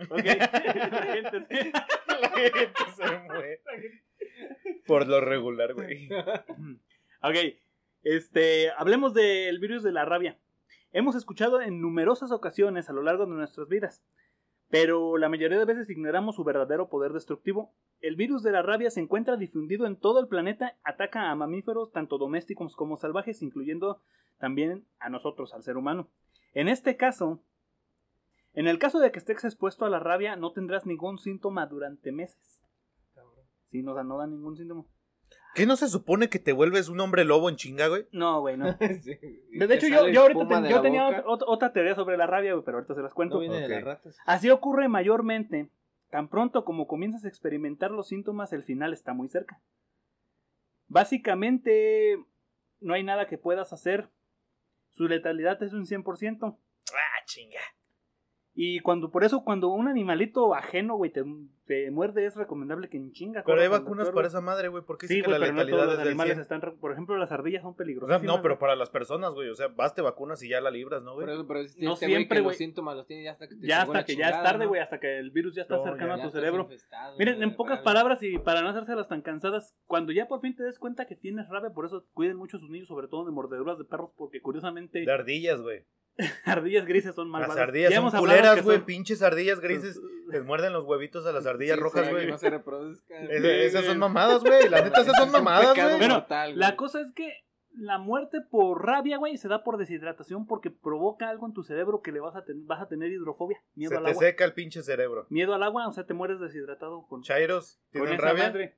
[0.09, 0.23] Ok.
[0.23, 1.71] La gente sí.
[2.21, 3.61] La gente se muere.
[4.87, 6.09] Por lo regular, güey.
[7.25, 7.35] Ok,
[8.03, 10.37] este, hablemos del virus de la rabia.
[10.91, 14.03] Hemos escuchado en numerosas ocasiones a lo largo de nuestras vidas,
[14.73, 17.75] pero la mayoría de veces ignoramos su verdadero poder destructivo.
[18.01, 21.91] El virus de la rabia se encuentra difundido en todo el planeta, ataca a mamíferos
[21.91, 24.01] tanto domésticos como salvajes, incluyendo
[24.39, 26.09] también a nosotros, al ser humano.
[26.55, 27.43] En este caso,
[28.55, 32.11] en el caso de que estés expuesto a la rabia, no tendrás ningún síntoma durante
[32.11, 32.63] meses.
[33.69, 34.85] Sí, no, o sea, no da ningún síntoma.
[35.55, 38.07] ¿Qué no se supone que te vuelves un hombre lobo en chinga, güey?
[38.11, 38.75] No, güey, no.
[39.03, 39.17] Sí,
[39.51, 42.77] De hecho, yo, yo ahorita ten- yo tenía otra teoría sobre la rabia, güey, pero
[42.77, 43.35] ahorita se las cuento.
[43.35, 43.71] No viene de Ok.
[43.71, 44.17] las ratas.
[44.25, 45.69] Así ocurre mayormente.
[46.09, 49.59] Tan pronto como comienzas a experimentar los síntomas, el final está muy cerca.
[50.87, 52.17] Básicamente,
[52.79, 54.09] no hay nada que puedas hacer.
[54.91, 56.55] Su letalidad es un 100%.
[56.93, 57.59] Ah, chinga.
[58.55, 61.23] Y cuando, por eso, cuando un animalito ajeno, güey, te,
[61.65, 63.43] te muerde, es recomendable que en chinga.
[63.43, 64.83] Pero hay vacunas doctor, para esa madre, güey.
[64.83, 66.41] ¿Por qué Sí, que la pero no letalidad todos los animales 100?
[66.41, 66.77] están...
[66.79, 68.21] Por ejemplo, las ardillas son O peligrosas.
[68.21, 69.49] sea, no, pero para las personas, güey.
[69.49, 71.25] O sea, vas, te vacunas y ya la libras, ¿no, güey?
[71.25, 72.51] Pero, pero si No este siempre, güey.
[72.51, 74.69] los síntomas los tiene ya hasta que te Ya hasta que ya es tarde, ¿no?
[74.69, 76.69] güey, hasta que el virus ya está No, cercano ya, a tu cerebro.
[77.17, 77.83] Miren, en pocas rabia.
[77.85, 81.15] palabras y para no hacérselas tan cansadas, cuando ya por fin te des cuenta que
[81.15, 84.11] tienes rabia, por eso cuiden mucho a sus niños, sobre todo de mordeduras de perros,
[84.15, 85.85] porque curiosamente De ardillas, güey.
[86.45, 87.55] ardillas grises son malvadas.
[87.55, 88.77] Las ardillas Ya son culeras, güey.
[88.77, 89.99] son- Pinches ardillas grises.
[90.27, 92.25] Les muerden los huevitos a las ardillas Sí, rojas, güey.
[92.25, 93.23] que no se reproduzcan.
[93.31, 94.69] Es- Sí, esas son mamadas, güey.
[94.69, 95.97] La neta, esas son mamadas, güey.
[95.97, 96.25] Bueno.
[96.55, 97.31] La cosa es que
[97.75, 102.01] la muerte por rabia, güey, se da por deshidratación porque provoca algo en tu cerebro
[102.03, 104.21] que le vas a, ten- vas a tener hidrofobia, miedo Se al te agua.
[104.21, 105.25] seca el pinche cerebro.
[105.29, 108.43] Miedo al agua, o sea, te mueres deshidratado con, Chairos, ¿tienen rabia?
[108.49, 108.77] madre.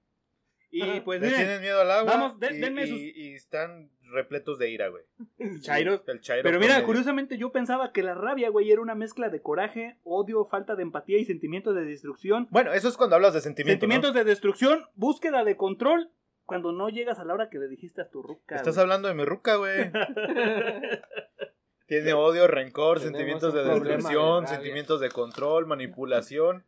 [0.71, 2.12] Y pues Le miren, tienen miedo al agua.
[2.17, 5.04] Vamos, de- y, denme y- sus- y están repletos de ira, güey.
[5.38, 6.04] El chairo
[6.43, 10.45] Pero mira, curiosamente yo pensaba que la rabia, güey, era una mezcla de coraje, odio,
[10.45, 12.47] falta de empatía y sentimientos de destrucción.
[12.51, 13.82] Bueno, eso es cuando hablas de sentimientos.
[13.82, 16.12] Sentimientos de destrucción, búsqueda de control,
[16.45, 18.56] cuando no llegas a la hora que le dijiste a tu ruca.
[18.56, 18.84] Estás güey.
[18.84, 19.91] hablando de mi ruca, güey.
[21.88, 26.65] Tiene odio, rencor, Tenemos sentimientos de destrucción, sentimientos de control, manipulación.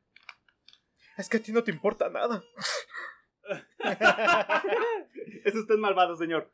[1.17, 2.43] Es que a ti no te importa nada.
[5.43, 6.51] Es usted malvado, señor.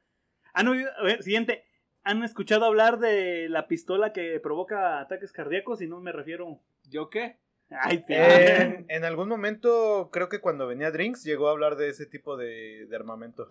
[0.53, 1.65] Han oído- a ver, siguiente.
[2.03, 5.81] ¿Han escuchado hablar de la pistola que provoca ataques cardíacos?
[5.81, 6.59] Y no me refiero.
[6.89, 7.37] ¿Yo qué?
[7.69, 12.37] Ay, en algún momento, creo que cuando venía Drinks, llegó a hablar de ese tipo
[12.37, 13.47] de, de armamento.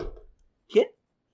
[0.69, 0.89] ¿Quién?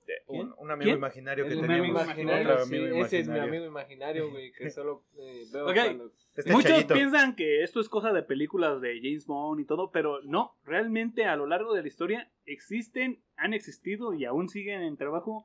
[0.08, 0.96] De un, amigo ¿Quién?
[0.96, 5.04] imaginario que amigo imaginario, Otro sí, amigo ese es mi amigo imaginario, güey, que solo
[5.18, 6.12] eh, veo cuando...
[6.34, 6.94] Este Muchos chayito.
[6.94, 11.26] piensan que esto es cosa de películas de James Bond y todo, pero no, realmente
[11.26, 15.44] a lo largo de la historia existen, han existido y aún siguen en trabajo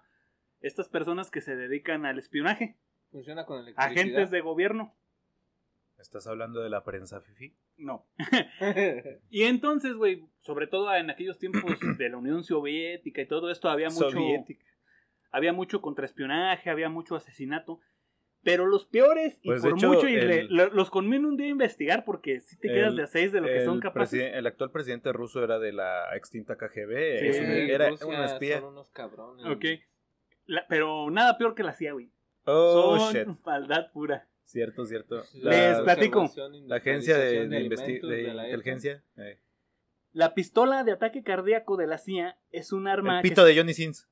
[0.61, 2.77] estas personas que se dedican al espionaje,
[3.11, 3.91] Funciona con electricidad.
[3.91, 4.95] agentes de gobierno.
[6.03, 7.55] ¿Estás hablando de la prensa, Fifi?
[7.77, 8.05] No.
[9.29, 11.61] Y entonces, güey, sobre todo en aquellos tiempos
[11.97, 14.65] de la Unión Soviética y todo esto, había mucho, Soviética.
[15.31, 17.79] había mucho contraespionaje, había mucho asesinato.
[18.43, 21.51] Pero los peores, y Pues, por hecho, mucho, y el- los conviene un día a
[21.51, 24.33] investigar porque si te quedas El- de a seis de lo que son capaces.
[24.33, 27.19] el actual presidente ruso era de la extinta KGB.
[27.21, 28.59] Sí, es un- era Rusia un espía.
[28.59, 29.45] Son unos cabrones.
[29.45, 29.63] Ok.
[30.47, 32.11] La- pero nada peor que la CIA, güey.
[32.43, 33.27] Oh, son shit.
[33.45, 34.27] maldad pura.
[34.43, 35.23] Cierto, cierto.
[35.33, 36.29] Les La, platico.
[36.67, 37.69] la agencia de, de, de
[38.33, 38.49] la ETA.
[38.49, 39.03] inteligencia.
[39.17, 39.39] eh.
[40.11, 43.73] La pistola de ataque cardíaco de la CIA es un arma El pito de Johnny
[43.73, 44.07] Sins.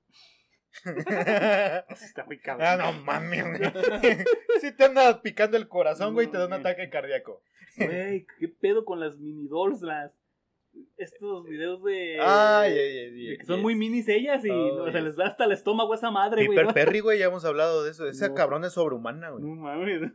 [0.85, 2.67] está muy cabrón.
[2.67, 3.45] ah, no mames.
[4.61, 7.43] Si te anda picando el corazón, güey, te da un ataque cardíaco.
[7.77, 10.11] Güey, qué pedo con las mini dolls, las
[10.97, 13.63] estos videos de, Ay, ay, ay, de que son yes.
[13.63, 15.03] muy minis ellas y Oh, o sea, yes.
[15.03, 16.57] les da hasta el estómago a esa madre, güey.
[16.57, 16.73] Piper ¿no?
[16.73, 18.07] Perry, güey, ya hemos hablado de eso.
[18.07, 18.35] Esa No.
[18.35, 19.43] cabrón es sobrehumana, güey.
[19.43, 20.11] No mames.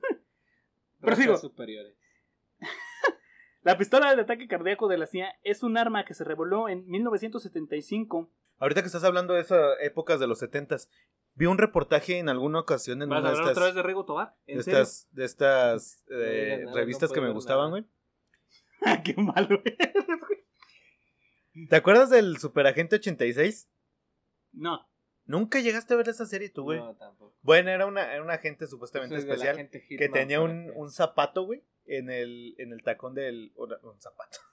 [1.01, 1.37] Prosigo.
[1.37, 1.95] superiores.
[3.63, 6.87] La pistola de ataque cardíaco de la CIA es un arma que se reveló en
[6.87, 8.31] 1975.
[8.59, 10.89] Ahorita que estás hablando de esas épocas de los setentas,
[11.35, 13.83] vi un reportaje en alguna ocasión en ¿Vas una a de estas, otra vez de
[13.83, 14.37] Rigo Tobar?
[14.47, 14.81] ¿En de serio?
[14.81, 17.85] estas, de estas eh, nada, revistas no que me gustaban, güey.
[19.05, 20.36] Qué malo eres, güey.
[21.69, 23.69] ¿Te acuerdas del Superagente 86?
[24.53, 24.87] No.
[25.25, 26.79] ¿Nunca llegaste a ver esa serie tú, güey?
[26.79, 27.35] No, tampoco.
[27.43, 31.45] Bueno, era una, era un agente supuestamente especial gente que tenía ¿para un, un zapato,
[31.45, 33.53] güey, en el, en el tacón del...
[33.57, 34.39] Un zapato.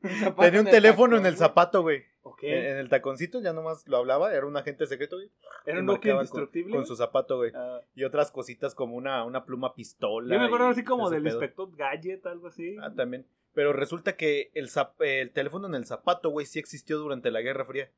[0.00, 2.04] Un zapato Tenía un teléfono en el zapato, güey.
[2.22, 2.44] Ok.
[2.44, 5.28] En, en el taconcito ya nomás lo hablaba, era un agente secreto, güey.
[5.66, 6.76] Era y un Nokia con- indestructible.
[6.76, 7.50] Con, su zapato, güey.
[7.52, 10.32] Ah, Y otras cositas como una, una pluma pistola.
[10.32, 12.76] yo me acuerdo así como del inspector Gadget, algo así.
[12.80, 13.26] Ah, también.
[13.54, 17.40] Pero resulta que el, zap- el teléfono en el zapato, güey, sí existió durante la
[17.40, 17.90] Guerra Fría.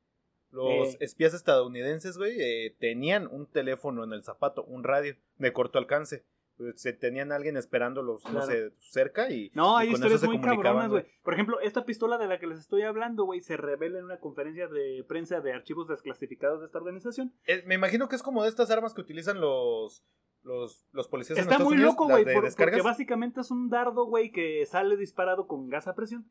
[0.51, 0.99] Los Eh.
[1.01, 6.25] espías estadounidenses, güey, eh, tenían un teléfono en el zapato, un radio de corto alcance.
[6.61, 9.51] Pues, Se tenían a alguien esperándolos, no sé, cerca y.
[9.55, 11.07] No, y hay con eso historias muy cabronas, güey.
[11.23, 14.19] Por ejemplo, esta pistola de la que les estoy hablando, güey, se revela en una
[14.21, 17.33] conferencia de prensa de archivos desclasificados de esta organización.
[17.47, 20.05] Eh, me imagino que es como de estas armas que utilizan los.
[20.43, 22.77] Los, los policías Está muy Unidos, loco, güey, de por- descargas.
[22.79, 26.31] porque básicamente es un dardo, güey, que sale disparado con gas a presión.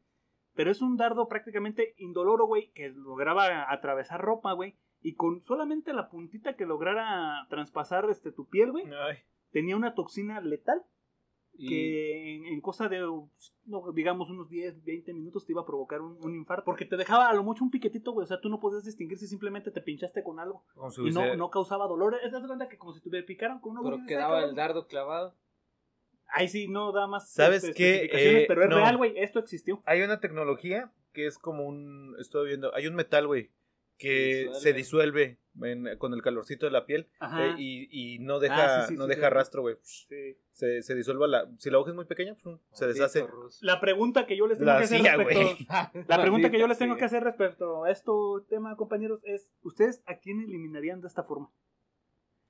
[0.56, 4.76] Pero es un dardo prácticamente indoloro, güey, que lograba atravesar ropa, güey.
[5.02, 9.18] Y con solamente la puntita que lograra traspasar este, tu piel, güey, Ay,
[9.52, 10.84] tenía una toxina letal
[11.68, 13.00] que en, en cosa de,
[13.66, 16.64] no, digamos, unos 10, 20 minutos te iba a provocar un, un infarto.
[16.64, 18.24] Porque te dejaba a lo mucho un piquetito, güey.
[18.24, 20.64] O sea, tú no podías distinguir si simplemente te pinchaste con algo.
[20.74, 22.16] con su Y no, no causaba dolor.
[22.24, 25.36] Es de cuenta que como si te picaran con una pero quedaba el dardo clavado.
[26.28, 28.10] Ahí sí, no da más ¿Sabes este, qué?
[28.14, 28.78] Eh, pero es no.
[28.78, 29.18] real, güey.
[29.18, 29.82] Esto existió.
[29.86, 32.16] Hay una tecnología que es como un.
[32.20, 32.74] Estoy viendo.
[32.76, 33.50] Hay un metal, güey,
[34.00, 34.60] que Disuelve.
[34.60, 38.88] se disuelve en- con el calorcito de la piel eh, y, y no deja, Ah,
[38.88, 39.76] sí, sí, no sí, deja rastro, güey.
[39.84, 41.48] Se, se disuelve la.
[41.58, 43.28] Si la hoja es muy pequeña, pum, se deshace.
[43.62, 46.04] La pregunta que yo les tengo La que hacer respecto...
[46.08, 48.12] La pregunta que yo les tengo que hacer respecto a este
[48.50, 51.52] tema, compañeros, es ¿ustedes a quién eliminarían de esta forma?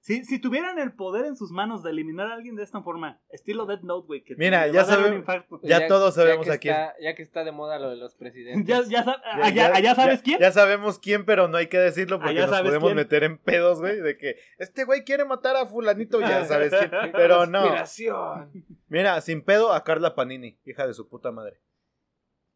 [0.02, 3.20] Si, si tuvieran el poder en sus manos de eliminar a alguien de esta forma,
[3.32, 5.60] estilo Death Note, güey, que Mira, te ya sabemos- infarto.
[5.62, 6.74] Ya todos sabemos que a quién.
[6.74, 8.66] está- ya que está de moda lo de los presidentes.
[8.66, 10.40] Ya, ya, Ya- allá, ya- allá sabes ya- quién.
[10.40, 12.96] Ya sabemos quién, pero no hay que decirlo porque Allá nos podemos quién.
[12.96, 16.92] meter en pedos, güey, de que este güey quiere matar a fulanito, ya sabes quién.
[17.12, 17.66] Pero no.
[18.88, 21.60] Mira, sin pedo a Carla Panini, hija de su puta madre.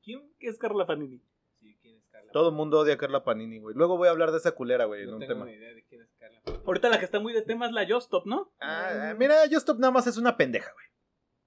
[0.01, 1.21] ¿Quién es Carla Panini?
[1.59, 2.22] Sí, ¿quién es Carla?
[2.33, 3.75] Todo el mundo odia a Carla Panini, güey.
[3.75, 5.45] Luego voy a hablar de esa culera, güey, en No un tengo tema.
[5.45, 6.41] ni idea de quién es Carla.
[6.65, 8.51] Ahorita la que está muy de tema es la Justop, ¿no?
[8.59, 10.85] Ah, ah, mira, Justop nada más es una pendeja, güey.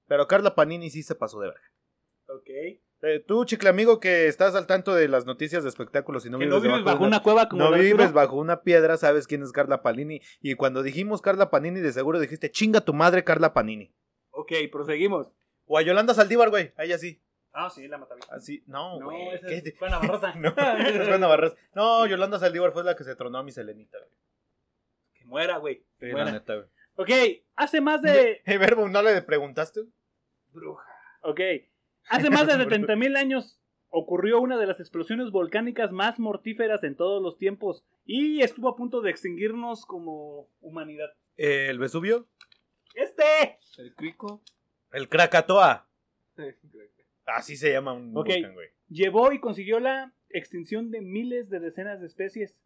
[0.07, 1.73] Pero Carla Panini sí se pasó de verga.
[2.29, 2.49] Ok.
[3.03, 6.39] Eh, tú, chicle amigo, que estás al tanto de las noticias de espectáculos y no
[6.39, 9.53] que vives, no bajo una cueva como no vives bajo una piedra, sabes quién es
[9.53, 10.23] Carla Panini.
[10.41, 13.95] Y cuando dijimos Carla Panini, de seguro dijiste, chinga tu madre, Carla Panini.
[14.31, 15.31] Ok, proseguimos.
[15.67, 16.73] O a Yolanda Saldívar, güey.
[16.77, 17.23] A ella sí.
[17.59, 18.35] Ah, sí, la matavista.
[18.35, 19.29] Así, no, No, güey.
[19.29, 20.35] esa ¿qué es te- Juana Barrosa.
[20.37, 21.57] No, esa es Juana Barras.
[21.75, 24.11] No, Yolanda Saldívar fue la que se tronó a mi Selenita, güey.
[25.15, 25.83] Que muera, güey.
[26.01, 26.25] Muera.
[26.27, 26.67] la neta, güey.
[26.97, 27.11] Ok,
[27.57, 28.43] hace más de...
[28.47, 29.85] Eh, Verbo, ¿no le preguntaste?
[30.53, 30.85] Bruja.
[31.23, 31.41] Ok.
[32.09, 36.95] Hace más de 70 mil años ocurrió una de las explosiones volcánicas más mortíferas en
[36.97, 41.09] todos los tiempos y estuvo a punto de extinguirnos como humanidad.
[41.37, 42.27] Eh, ¿El Vesubio?
[42.95, 43.59] ¡Este!
[43.79, 44.43] El crico.
[44.93, 45.89] El Krakatoa.
[47.27, 48.27] Así se llama un Ok.
[48.29, 48.69] volcán, güey.
[48.89, 52.59] Llevó y consiguió la extinción de miles de decenas de especies.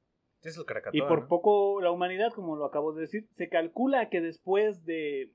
[0.42, 0.96] Es el.
[0.96, 1.28] Y por ¿no?
[1.28, 5.32] poco la humanidad, como lo acabo de decir, se calcula que después de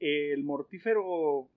[0.00, 1.50] el mortífero,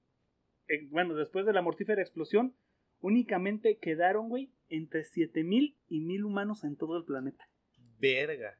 [0.68, 2.56] eh, bueno, después de la mortífera explosión,
[3.00, 7.48] únicamente quedaron, güey, entre 7000 y 1000 humanos en todo el planeta.
[8.00, 8.58] Verga.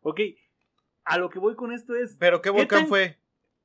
[0.00, 0.20] Ok,
[1.04, 2.16] a lo que voy con esto es...
[2.18, 3.18] ¿Pero qué ¿Qué volcán tan- fue?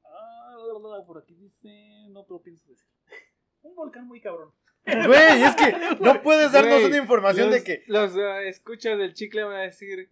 [0.04, 1.93] Ah, por aquí dice...
[2.14, 2.88] No, pero pienso decir.
[3.62, 4.52] Un volcán muy cabrón.
[4.86, 7.84] Güey, es que no puedes darnos Güey, una información los, de que...
[7.88, 10.10] Los eh, escuchas del chicle van a decir: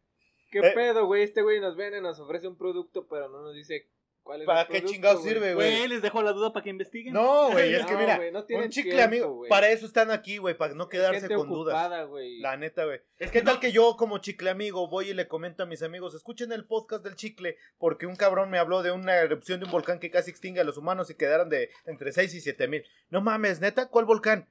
[0.50, 0.72] ¿Qué Eh.
[0.74, 1.24] pedo, güey?
[1.24, 3.90] Este güey nos vende, nos ofrece un producto, pero no nos dice
[4.32, 5.34] cuál es ¿Para qué producto, chingados güey.
[5.34, 5.88] sirve, Güey, güey?
[5.90, 7.14] les dejo la duda para que investiguen.
[7.14, 9.50] No, güey, es que mira, güey, no tienen un chicle tiempo, amigo, güey.
[9.50, 11.76] para eso están aquí, güey, para no quedarse Gente con dudas.
[11.76, 12.08] ocupada.
[12.40, 13.02] La neta, güey.
[13.32, 16.52] ¿Qué tal que yo como chicle amigo voy y le comento a mis amigos, escuchen
[16.54, 20.00] el podcast del chicle, porque un cabrón me habló de una erupción de un volcán
[20.00, 22.86] que casi extingue a los humanos y quedaron de entre 6 y 7 mil.
[23.10, 24.48] No mames, neta, ¿cuál volcán?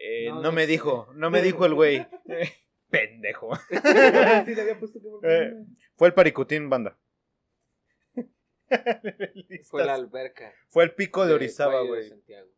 [0.00, 0.68] Eh, no, me sé.
[0.68, 2.06] dijo, no me dijo el güey.
[2.90, 3.50] Pendejo.
[3.70, 5.30] Sí, le había puesto que volcán.
[5.30, 5.52] Eh,
[5.96, 6.96] Fue el Paricutín, banda.
[9.64, 10.52] Fue la alberca.
[10.68, 12.08] Fue el pico de Orizaba, güey.
[12.08, 12.48] Santiago.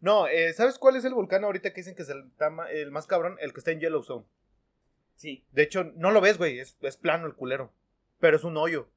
[0.00, 2.90] No, eh, ¿sabes cuál es el volcán ahorita que dicen que es el, tama- el
[2.90, 3.36] más cabrón?
[3.40, 4.24] El que está en Yellowstone.
[5.16, 5.44] Sí.
[5.52, 7.72] De hecho, no lo ves, güey, es, es plano el culero.
[8.18, 8.88] Pero es un hoyo.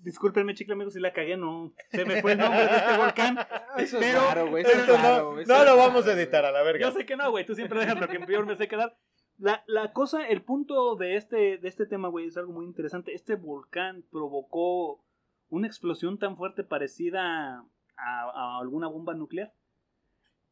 [0.00, 1.74] Discúlpenme, chicle amigo, si la cagué, no.
[1.90, 3.38] Se me fue el nombre de este volcán.
[3.78, 4.62] Es Pero- raro, güey.
[4.62, 6.80] Eso es Esto raro, no, no lo vamos a editar a la verga.
[6.88, 7.44] Yo sé que no, güey.
[7.44, 8.96] Tú siempre dejas lo que peor me sé quedar.
[9.38, 13.12] La, la cosa, el punto de este, de este tema, güey, es algo muy interesante.
[13.14, 15.03] Este volcán provocó
[15.54, 17.64] una explosión tan fuerte parecida
[17.96, 19.52] a, a alguna bomba nuclear.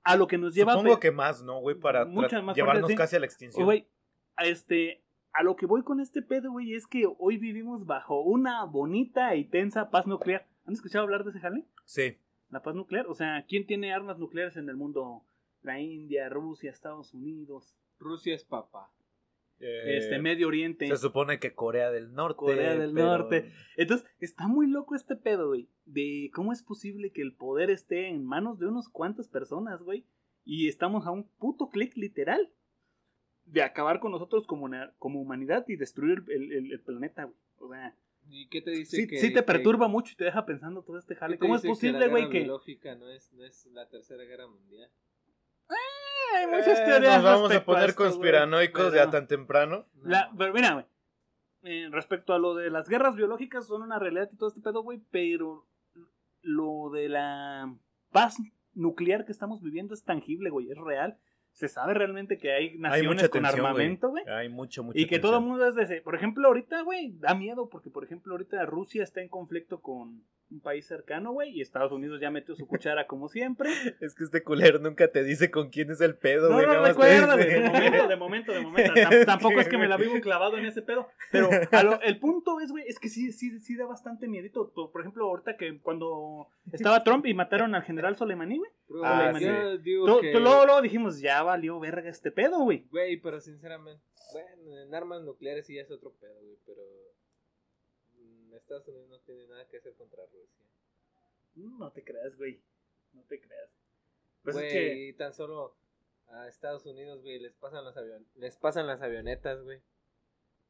[0.05, 0.73] a lo que nos lleva...
[0.73, 1.77] Supongo que más, ¿no, güey?
[1.77, 3.65] Para más llevarnos casi a la extinción.
[3.65, 3.87] Güey,
[4.37, 8.21] a este, a lo que voy con este pedo, güey, es que hoy vivimos bajo
[8.23, 10.47] una bonita y tensa paz nuclear.
[10.67, 11.67] ¿Han escuchado hablar de ese jale?
[11.85, 12.19] Sí.
[12.51, 13.07] La paz nuclear.
[13.07, 15.23] O sea, ¿quién tiene armas nucleares en el mundo?
[15.63, 18.91] La India, Rusia, Estados Unidos, Rusia es papá.
[19.63, 20.87] Eh, este Medio Oriente.
[20.89, 22.37] Se supone que Corea del Norte.
[22.39, 23.53] Corea del pero- Norte.
[23.77, 25.69] Entonces, está muy loco este pedo, güey.
[25.87, 30.05] De cómo es posible que el poder esté en manos de unos cuantas personas, güey.
[30.45, 32.51] Y estamos a un puto clic literal
[33.45, 37.37] de acabar con nosotros como, como humanidad y destruir el, el- el planeta, güey.
[37.59, 37.97] O sea,
[38.29, 40.83] ¿Y qué te dice sí, que sí te que- perturba mucho y te deja pensando
[40.83, 41.39] todo este jale.
[41.39, 42.39] ¿Cómo es posible, la güey, guerra que...
[42.41, 44.91] biológica no es, no es la tercera guerra mundial?
[46.37, 49.87] Hay muchas Eh, teorías Nos vamos a poner esto, conspiranoicos pero- ya tan temprano.
[50.03, 50.87] La- pero mira,
[51.63, 54.83] eh, respecto a lo de las guerras biológicas, son una realidad y todo este pedo,
[54.83, 55.01] güey.
[55.11, 55.67] Pero
[56.43, 57.75] lo de la
[58.11, 58.37] paz
[58.75, 60.71] nuclear que estamos viviendo es tangible, güey.
[60.71, 61.19] Es real.
[61.53, 64.25] Se sabe realmente que hay naciones con tensión, armamento, güey.
[64.29, 64.99] Hay mucho, mucho.
[64.99, 66.01] Y que todo el mundo es de ese.
[66.01, 70.23] Por ejemplo, ahorita, güey, da miedo porque, por ejemplo, ahorita Rusia está en conflicto con
[70.51, 73.71] un país cercano, güey, y Estados Unidos ya metió su cuchara como siempre.
[74.03, 76.67] Es que este culero nunca te dice con quién es el pedo, No, güey.
[76.67, 78.93] no te recuerda, de momento, de momento, de momento.
[78.95, 81.09] Tam- tampoco es que me la vivo clavado en ese pedo.
[81.31, 84.71] Pero a lo- el punto es, güey, es que sí, sí, sí da bastante miedito.
[84.75, 88.71] Por, por ejemplo, ahorita que cuando estaba Trump y mataron al general Soleimani, güey.
[89.05, 90.07] Ah, tú
[90.41, 92.87] Luego, luego dijimos, ya valió verga este pedo, güey.
[92.91, 94.03] Güey, pero sinceramente,
[94.33, 96.83] bueno, en armas nucleares sí ya es otro pedo, güey, pero
[98.19, 100.65] mm, Estados Unidos no tiene nada que hacer contra Rusia.
[101.55, 102.61] No te creas, güey.
[103.13, 103.71] No te creas.
[104.43, 104.95] Pues Güey, es que...
[105.09, 105.77] y tan solo
[106.29, 109.81] a Estados Unidos, güey, les pasan las avion les pasan las avionetas, güey.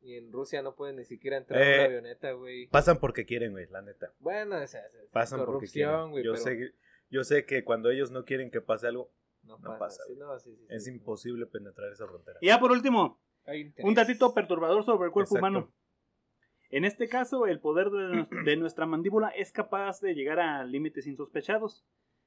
[0.01, 2.67] Y en Rusia no pueden ni siquiera entrar Eh, una avioneta, güey.
[2.67, 4.13] Pasan porque quieren, güey, la neta.
[4.19, 6.11] Bueno, o sea, es Pasan porque quieren.
[6.11, 6.73] güey, Yo pero sé, que-
[7.11, 9.13] yo sé que cuando ellos no quieren que pase algo,
[9.45, 9.79] no, no pasa.
[9.79, 10.91] pasa, sí, no, sí, sí, sí, es sí.
[10.91, 12.39] imposible penetrar esa frontera.
[12.41, 15.39] Y ya por último, Hay un datito perturbador sobre el cuerpo Exacto.
[15.59, 15.73] humano.
[16.71, 20.65] En este caso, el poder de, nues- de nuestra mandíbula es capaz de llegar a
[20.65, 21.85] límites insospechados.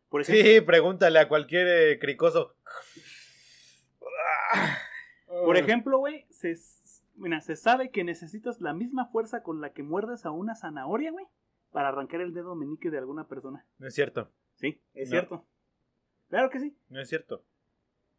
[0.10, 2.56] Por ejemplo, Sí, pregúntale a cualquier eh, cricoso.
[5.28, 6.56] Por ejemplo, güey, se,
[7.15, 11.12] mira, se sabe que necesitas la misma fuerza con la que muerdes a una zanahoria,
[11.12, 11.25] güey,
[11.71, 13.65] para arrancar el dedo meñique de alguna persona.
[13.80, 15.12] No es cierto, Sí, es No.
[15.12, 15.45] cierto.
[16.29, 16.75] Claro que sí.
[16.89, 17.43] no es cierto.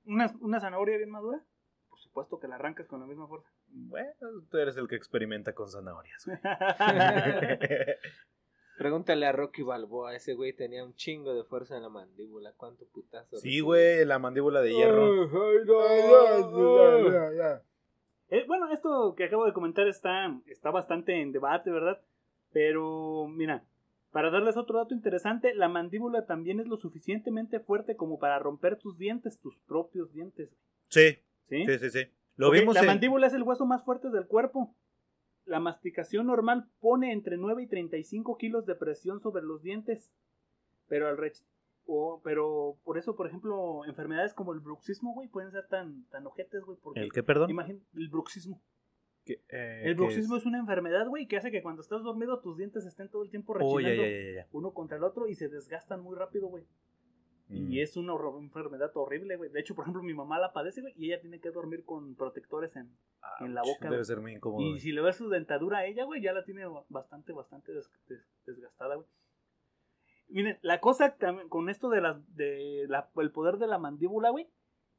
[0.05, 1.43] Una, una zanahoria bien madura,
[1.89, 3.51] por supuesto que la arrancas con la misma fuerza.
[3.69, 4.13] Bueno,
[4.51, 6.25] tú eres el que experimenta con zanahorias.
[6.27, 6.39] güey.
[8.79, 12.53] Pregúntale a Rocky Balboa, ese güey tenía un chingo de fuerza en la mandíbula.
[12.57, 13.37] ¿Cuánto putazo?
[13.37, 15.25] sí, güey, la mandíbula de hierro.
[18.29, 22.01] Eh, bueno, esto que acabo de comentar está, está bastante en debate, ¿verdad?
[22.53, 23.65] Pero, mira,
[24.17, 28.79] para darles otro dato interesante, la mandíbula también es lo suficientemente fuerte como para romper
[28.79, 30.49] tus dientes, tus propios dientes.
[30.89, 31.19] Sí,
[31.51, 31.67] ¿Sí?
[31.67, 32.01] sí, sí, sí.
[32.37, 32.87] Lo Ok, vimos la en...
[32.87, 34.75] mandíbula es el hueso más fuerte del cuerpo.
[35.45, 40.11] La masticación normal pone entre 9 y 35 kilos de presión sobre los dientes.
[40.89, 41.45] Pero al rech-
[41.85, 46.27] o- pero por eso, por ejemplo, enfermedades como el bruxismo, güey, pueden ser tan, tan
[46.27, 46.79] ojetes, güey.
[46.83, 47.51] Porque, ¿El qué, perdón?
[47.51, 48.63] imagín- el bruxismo.
[49.27, 50.47] ¿Qué, eh, El bruxismo es?
[50.47, 53.53] una enfermedad, güey, que hace que cuando estás dormido tus dientes estén todo el tiempo
[53.55, 54.47] rechinando ya, ya, ya, ya.
[54.53, 56.65] uno contra el otro y se desgastan muy rápido, güey.
[57.49, 57.71] Mm.
[57.73, 59.51] Y es una enfermedad horrible, güey.
[59.51, 62.15] De hecho, por ejemplo, mi mamá la padece, güey, y ella tiene que dormir con
[62.15, 62.91] protectores en,
[63.41, 64.63] en la boca, Debe ser muy incómodo.
[64.63, 67.91] Y si le ves su dentadura a ella, güey, ya la tiene bastante, bastante des-
[68.09, 69.07] des- desgastada, güey.
[70.29, 71.17] Miren, la cosa
[71.49, 74.49] con esto de la, de la, el poder de la mandíbula, güey.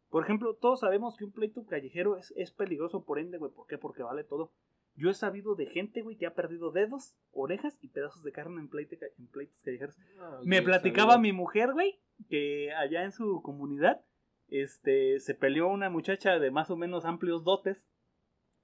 [0.09, 3.51] Por ejemplo, todos sabemos que un pleito callejero es, es peligroso por ende, güey.
[3.51, 3.77] ¿Por qué?
[3.77, 4.51] Porque vale todo.
[4.95, 8.59] Yo he sabido de gente, güey, que ha perdido dedos, orejas y pedazos de carne
[8.59, 9.95] en, pleite en pleitos callejeros.
[10.15, 14.01] No, Me platicaba mi mujer, güey, que allá en su comunidad,
[14.47, 17.85] este, se peleó una muchacha de más o menos amplios dotes.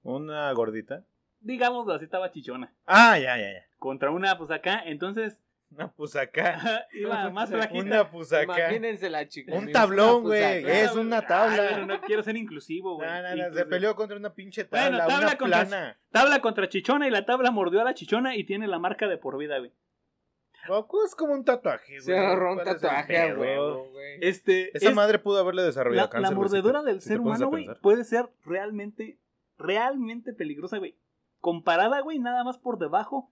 [0.02, 1.06] ¿Una gordita?
[1.38, 2.74] Digámoslo así, estaba chichona.
[2.86, 3.66] Ah, ya, ya, ya.
[3.78, 5.38] contra una, pues acá, entonces
[5.74, 6.86] Una pusaca.
[6.92, 7.50] iba más.
[7.72, 8.44] Una pusaca.
[8.44, 9.54] Imagínense la chica.
[9.54, 10.64] Un tablón, güey.
[10.68, 11.86] Es una Ay, tabla.
[11.86, 13.08] no quiero ser inclusivo, güey.
[13.08, 15.98] No, no, no, se peleó contra una pinche Bueno, tabla, tabla una contra- plana.
[16.10, 19.18] Tabla contra chichona y la tabla mordió a la chichona y tiene la marca de
[19.18, 19.72] por vida, güey.
[20.66, 22.00] Goku es como un tatuaje, güey.
[22.00, 23.58] Se agarró un ¿Cuál es el tatuaje, güey.
[24.22, 26.30] Este, Esa es- madre pudo haberle desarrollado la, cáncer.
[26.30, 29.18] la mordedura del si ser humano, güey, puede ser realmente,
[29.58, 30.96] realmente peligrosa, güey.
[31.40, 33.30] Comparada, güey, nada más por debajo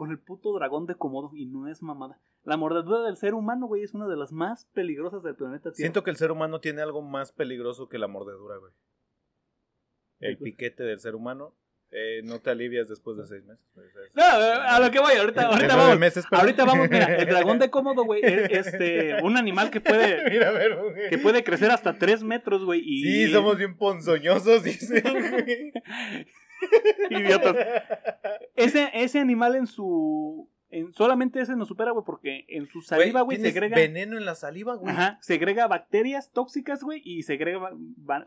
[0.00, 2.18] con el puto dragón de Komodo y no es mamada.
[2.44, 5.76] La mordedura del ser humano, güey, es una de las más peligrosas del planeta Tierra.
[5.76, 8.72] Siento que el ser humano tiene algo más peligroso que la mordedura, güey.
[10.20, 10.52] El pues.
[10.52, 11.54] piquete del ser humano
[11.90, 13.62] eh, no te alivias después de seis meses.
[13.74, 15.98] Pues, es- No, a lo que voy, ahorita, vamos.
[15.98, 19.82] meses, pero- Ahorita vamos, mira, el dragón de cómodo, güey, es este, un animal que
[19.82, 20.78] puede, Mira, ver,
[21.10, 22.80] que puede crecer hasta 3 metros, güey.
[22.82, 23.02] Y...
[23.26, 25.02] Sí, somos bien ponzoñosos, dice.
[27.10, 27.56] Idiotas.
[28.56, 30.48] Ese, ese animal en su.
[30.72, 33.74] En, solamente ese nos supera, güey, porque en su saliva, güey, segrega.
[33.74, 34.92] veneno en la saliva, güey.
[34.92, 37.70] Ajá, segrega bacterias tóxicas, güey, y segrega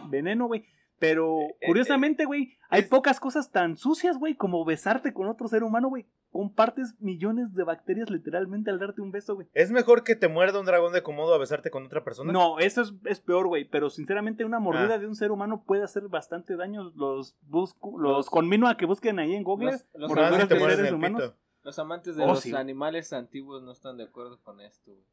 [0.09, 0.65] veneno, güey.
[0.99, 5.63] Pero, curiosamente, güey, hay es- pocas cosas tan sucias, güey, como besarte con otro ser
[5.63, 6.05] humano, güey.
[6.33, 9.47] Compartes millones de bacterias literalmente al darte un beso, güey.
[9.53, 12.33] ¿Es mejor que te muerda un dragón de Komodo a besarte con otra persona?
[12.33, 13.65] No, eso es, es peor, güey.
[13.65, 14.97] Pero sinceramente, una mordida Ah.
[14.97, 16.91] de un ser humano puede hacer bastante daño.
[16.95, 19.73] Los busco, los, Los- conmino a que busquen ahí en Google.
[19.93, 21.21] Los- de seres humanos.
[21.21, 21.35] pito.
[21.61, 22.53] Los amantes de Oh, los sí.
[22.55, 24.91] animales antiguos no están de acuerdo con esto.
[24.91, 25.05] güey.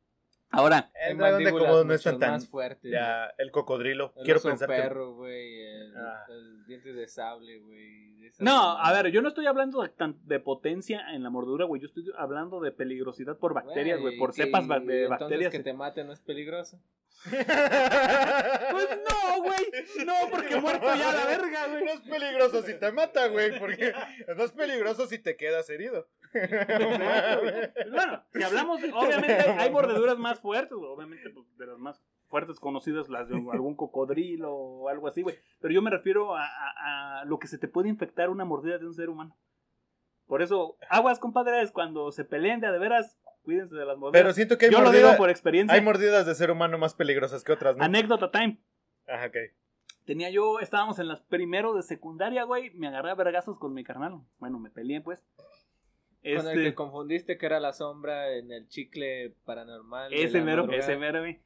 [0.53, 2.41] Ahora, El Hay dragón de mandíbulas Komodo no es tan tan.
[2.83, 4.13] Ya, el cocodrilo.
[4.17, 4.75] El Quiero oso pensar que.
[4.77, 5.63] perro, güey.
[5.63, 6.25] El, Ah.
[6.29, 8.17] el dientes de sable, güey.
[8.21, 11.31] de esas no, a ver, yo no estoy hablando de, tan- de potencia en la
[11.31, 11.81] mordedura, güey.
[11.81, 14.19] Yo estoy hablando de peligrosidad por bacterias, güey.
[14.19, 14.75] Por cepas de
[15.05, 15.53] entonces bacterias.
[15.53, 16.81] que te maten no es peligroso.
[17.25, 20.05] Pues no, güey.
[20.07, 21.85] No, porque muerto ya la verga, güey.
[21.85, 23.93] No es peligroso si te mata, güey, porque
[24.27, 26.09] es más peligroso si te quedas herido.
[27.93, 30.77] Bueno, si hablamos, obviamente hay, mordeduras más fuertes.
[30.81, 35.37] Obviamente, pues, de las más fuertes conocidas, las de algún cocodrilo o algo así, güey.
[35.61, 38.79] Pero yo me refiero a, a- a lo que se te puede infectar una mordida
[38.79, 39.37] de un ser humano.
[40.27, 44.23] Por eso, aguas, compadres, cuando se peleen de de veras, cuídense de las mordidas.
[44.23, 45.75] Pero siento que hay, yo lo mordida- digo por experiencia.
[45.75, 47.83] hay mordidas de ser humano más peligrosas que otras, ¿no?
[47.85, 48.61] Anécdota time.
[49.09, 49.37] Ajá, ok.
[50.07, 52.71] Tenía yo, estábamos en las primero de secundaria, güey.
[52.75, 54.21] Me agarré a vergazos con mi carnal.
[54.39, 55.25] Bueno, me peleé, pues.
[56.23, 60.13] Con el Este, que confundiste que era la sombra en el chicle paranormal.
[60.13, 60.83] ese mero, madrugada.
[60.83, 61.41] ese mero, güey.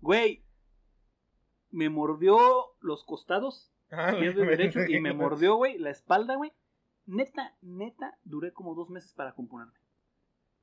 [0.00, 0.44] Güey,
[1.70, 2.38] me mordió
[2.80, 6.52] los costados, izquierdo y derecho, y me mordió, güey, la espalda, güey.
[7.06, 9.78] Neta, neta, duré como dos meses para componerme.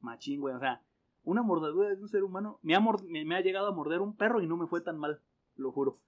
[0.01, 0.55] Machín, güey.
[0.55, 0.81] O sea,
[1.23, 4.15] una mordedura de un ser humano me ha, me, me ha llegado a morder un
[4.15, 5.21] perro y no me fue tan mal,
[5.55, 5.99] lo juro.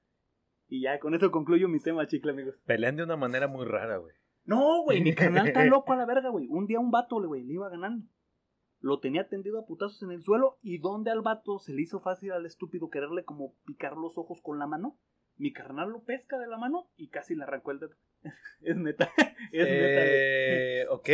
[0.68, 2.56] Y ya, con eso concluyo mi tema, chicle, amigos.
[2.66, 4.16] Pelean de una manera muy rara, güey.
[4.46, 6.48] No, güey, mi canal está loco a la verga, güey.
[6.50, 8.06] Un día un vato, güey, le iba ganando.
[8.80, 12.00] Lo tenía tendido a putazos en el suelo y donde al vato se le hizo
[12.00, 14.98] fácil al estúpido quererle como picar los ojos con la mano.
[15.38, 17.96] Mi carnal lo pesca de la mano y casi le arrancó el dedo.
[18.62, 19.12] es neta,
[19.52, 20.02] es neta.
[20.04, 21.10] Eh, ok.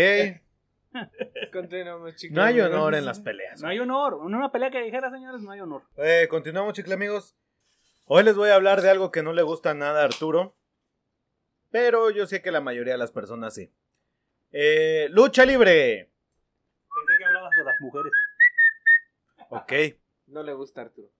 [1.51, 2.35] Continuamos, chicos.
[2.35, 3.61] No hay honor en las peleas.
[3.61, 4.19] No hay honor.
[4.25, 5.83] En una pelea que dijera, señores, no hay honor.
[5.97, 7.35] Eh, continuamos, chicle amigos.
[8.05, 10.55] Hoy les voy a hablar de algo que no le gusta nada a Arturo.
[11.79, 13.71] Pero yo sé que la mayoría de las personas sí.
[14.51, 16.09] Eh, lucha libre.
[16.89, 18.11] Pensé que hablabas de las mujeres.
[19.49, 19.73] Ok.
[20.25, 21.11] No le gusta a Arturo.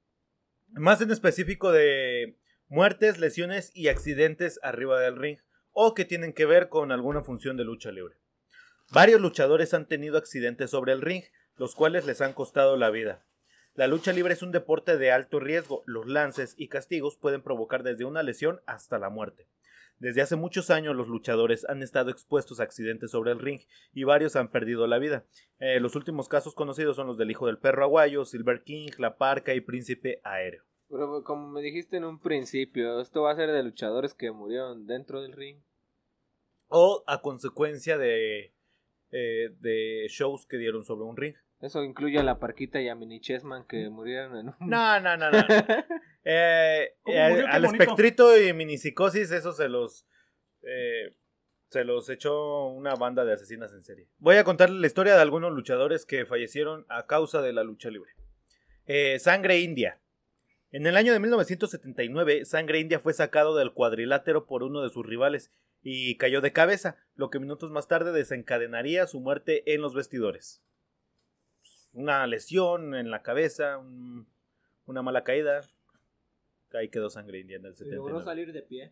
[0.69, 2.39] Más en específico de
[2.69, 5.37] muertes, lesiones y accidentes arriba del ring.
[5.73, 8.15] O que tienen que ver con alguna función de lucha libre.
[8.89, 11.23] Varios luchadores han tenido accidentes sobre el ring,
[11.55, 13.23] los cuales les han costado la vida.
[13.75, 15.83] La lucha libre es un deporte de alto riesgo.
[15.85, 19.47] Los lances y castigos pueden provocar desde una lesión hasta la muerte.
[19.99, 23.61] Desde hace muchos años los luchadores han estado expuestos a accidentes sobre el ring
[23.93, 25.25] y varios han perdido la vida.
[25.59, 29.17] Eh, los últimos casos conocidos son los del hijo del perro aguayo, Silver King, La
[29.17, 30.63] Parca y Príncipe Aéreo.
[30.89, 34.85] Pero como me dijiste en un principio, esto va a ser de luchadores que murieron
[34.85, 35.61] dentro del ring.
[36.67, 38.53] O a consecuencia de,
[39.11, 41.35] eh, de shows que dieron sobre un ring.
[41.59, 44.55] Eso incluye a la Parquita y a Mini Chessman que murieron en un...
[44.59, 45.39] No, no, no, no.
[46.29, 50.05] Eh, ¿Cómo eh, al espectrito y minipsicosis, eso se los.
[50.61, 51.15] eh,
[51.69, 54.07] se los echó una banda de asesinas en serie.
[54.19, 57.89] Voy a contarles la historia de algunos luchadores que fallecieron a causa de la lucha
[57.89, 58.11] libre.
[58.85, 59.99] Eh, Sangre India.
[60.71, 65.05] En el año de 1979, Sangre India fue sacado del cuadrilátero por uno de sus
[65.05, 65.51] rivales
[65.81, 70.61] y cayó de cabeza, lo que minutos más tarde desencadenaría su muerte en los vestidores.
[71.93, 74.27] Una lesión en la cabeza, un-
[74.85, 75.61] una mala caída.
[76.73, 78.25] Ahí quedó Sangre India en el Y logró 79.
[78.25, 78.91] salir de pie.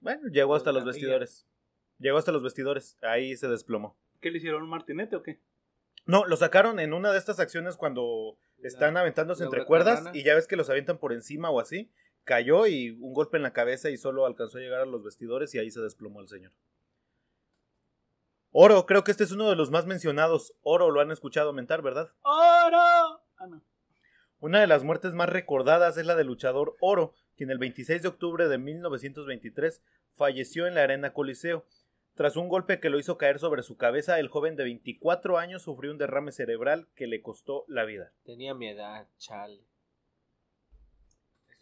[0.00, 1.46] Bueno, llegó hasta los vestidores.
[1.98, 2.96] Llegó hasta los vestidores.
[3.02, 3.96] Ahí se desplomó.
[4.20, 4.62] ¿Qué le hicieron?
[4.62, 5.38] ¿Un martinete o qué?
[6.06, 10.22] No, lo sacaron en una de estas acciones cuando están aventándose la entre cuerdas y
[10.22, 11.90] ya ves que los avientan por encima o así.
[12.24, 15.54] Cayó y un golpe en la cabeza y solo alcanzó a llegar a los vestidores
[15.54, 16.52] y ahí se desplomó el señor.
[18.52, 20.54] Oro, creo que este es uno de los más mencionados.
[20.62, 22.10] Oro lo han escuchado mentar, ¿verdad?
[22.22, 23.22] ¡Oro!
[23.38, 23.62] Ah, no.
[24.40, 28.08] Una de las muertes más recordadas es la del luchador Oro, quien el 26 de
[28.08, 29.82] octubre de 1923
[30.14, 31.66] falleció en la Arena Coliseo.
[32.14, 35.62] Tras un golpe que lo hizo caer sobre su cabeza, el joven de 24 años
[35.62, 38.12] sufrió un derrame cerebral que le costó la vida.
[38.24, 39.62] Tenía mi edad, chale.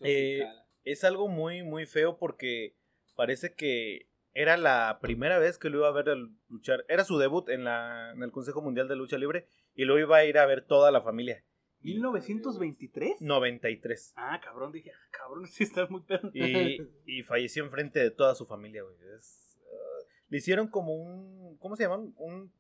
[0.01, 0.45] Eh.
[0.85, 2.77] Es algo muy, muy feo porque
[3.17, 6.85] parece que era la primera vez que lo iba a ver al luchar.
[6.89, 10.19] Era su debut en, la, en el Consejo Mundial de Lucha Libre y lo iba
[10.19, 11.45] a ir a ver toda la familia.
[11.83, 13.21] ¿1923?
[13.21, 14.13] 93.
[14.17, 16.31] Ah, cabrón, dije, ah, cabrón, sí está muy perro.
[16.35, 18.97] Y, y falleció enfrente de toda su familia, güey.
[19.17, 21.57] Es, ah, le hicieron como un.
[21.59, 22.13] ¿Cómo se llaman?
[22.17, 22.53] Un.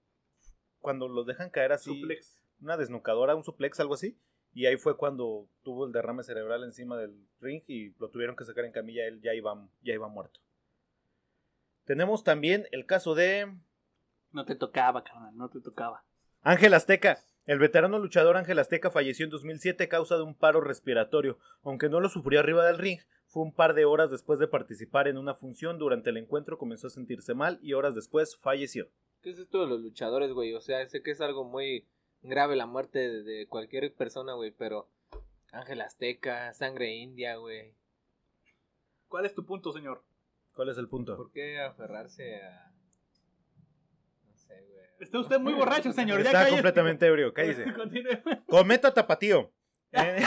[0.81, 2.01] Cuando los dejan caer así.
[2.01, 2.43] Suplex.
[2.61, 4.19] Una desnucadora, un suplex, algo así.
[4.53, 8.45] Y ahí fue cuando tuvo el derrame cerebral encima del ring y lo tuvieron que
[8.45, 9.07] sacar en camilla.
[9.07, 10.41] Él ya iba, ya iba muerto.
[11.85, 13.55] Tenemos también el caso de
[14.33, 16.05] No te tocaba, carnal, no te tocaba.
[16.43, 17.25] Ángel Azteca.
[17.49, 21.39] El veterano luchador Ángel Azteca falleció en 2007 a causa de un paro respiratorio.
[21.63, 25.09] Aunque no lo sufrió arriba del ring, fue un par de horas después de participar
[25.09, 25.79] en una función.
[25.79, 28.91] Durante el encuentro comenzó a sentirse mal y horas después falleció.
[29.23, 30.53] ¿Qué es esto de los luchadores, güey?
[30.53, 31.89] O sea, sé que es algo muy
[32.21, 34.91] grave la muerte de, de cualquier persona, güey, pero
[35.51, 37.73] Ángel Azteca, sangre india, güey.
[39.09, 40.05] ¿Cuál es tu punto, señor?
[40.53, 41.17] ¿Cuál es el punto?
[41.17, 42.68] ¿Por qué aferrarse a...
[44.99, 46.21] Está usted muy borracho, señor.
[46.21, 47.65] Está completamente ebrio, cállese.
[48.47, 49.53] Cometa Tapatío.
[49.91, 50.01] Eh,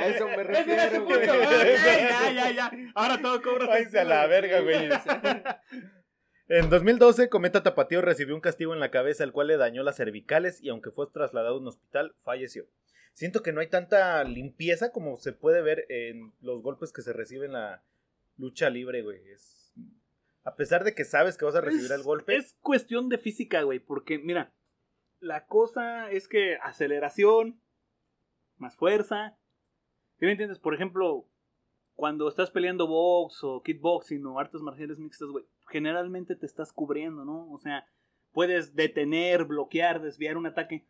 [0.00, 1.26] a eso me refiero, güey.
[1.26, 2.70] ya, ya, ya.
[2.94, 4.88] Ahora todo cobra Váyanse a la verga, güey.
[6.46, 9.96] En 2012, Cometa Tapatío recibió un castigo en la cabeza, el cual le dañó las
[9.96, 12.68] cervicales y aunque fue trasladado a un hospital, falleció.
[13.12, 17.12] Siento que no hay tanta limpieza como se puede ver en los golpes que se
[17.12, 17.82] reciben en la
[18.36, 19.18] lucha libre, güey.
[19.30, 19.59] Es...
[20.44, 23.18] A pesar de que sabes que vas a recibir Es- el golpe, Es cuestión de
[23.18, 24.52] física, güey, porque mira,
[25.20, 27.60] la cosa es que aceleración,
[28.56, 29.36] más fuerza.
[30.18, 30.58] ¿Sí me entiendes?
[30.58, 31.26] Por ejemplo,
[31.94, 37.24] cuando estás peleando box o kickboxing o artes marciales mixtas, güey, generalmente te estás cubriendo,
[37.24, 37.50] ¿no?
[37.50, 37.86] O sea,
[38.32, 40.86] puedes detener, bloquear, desviar un ataque.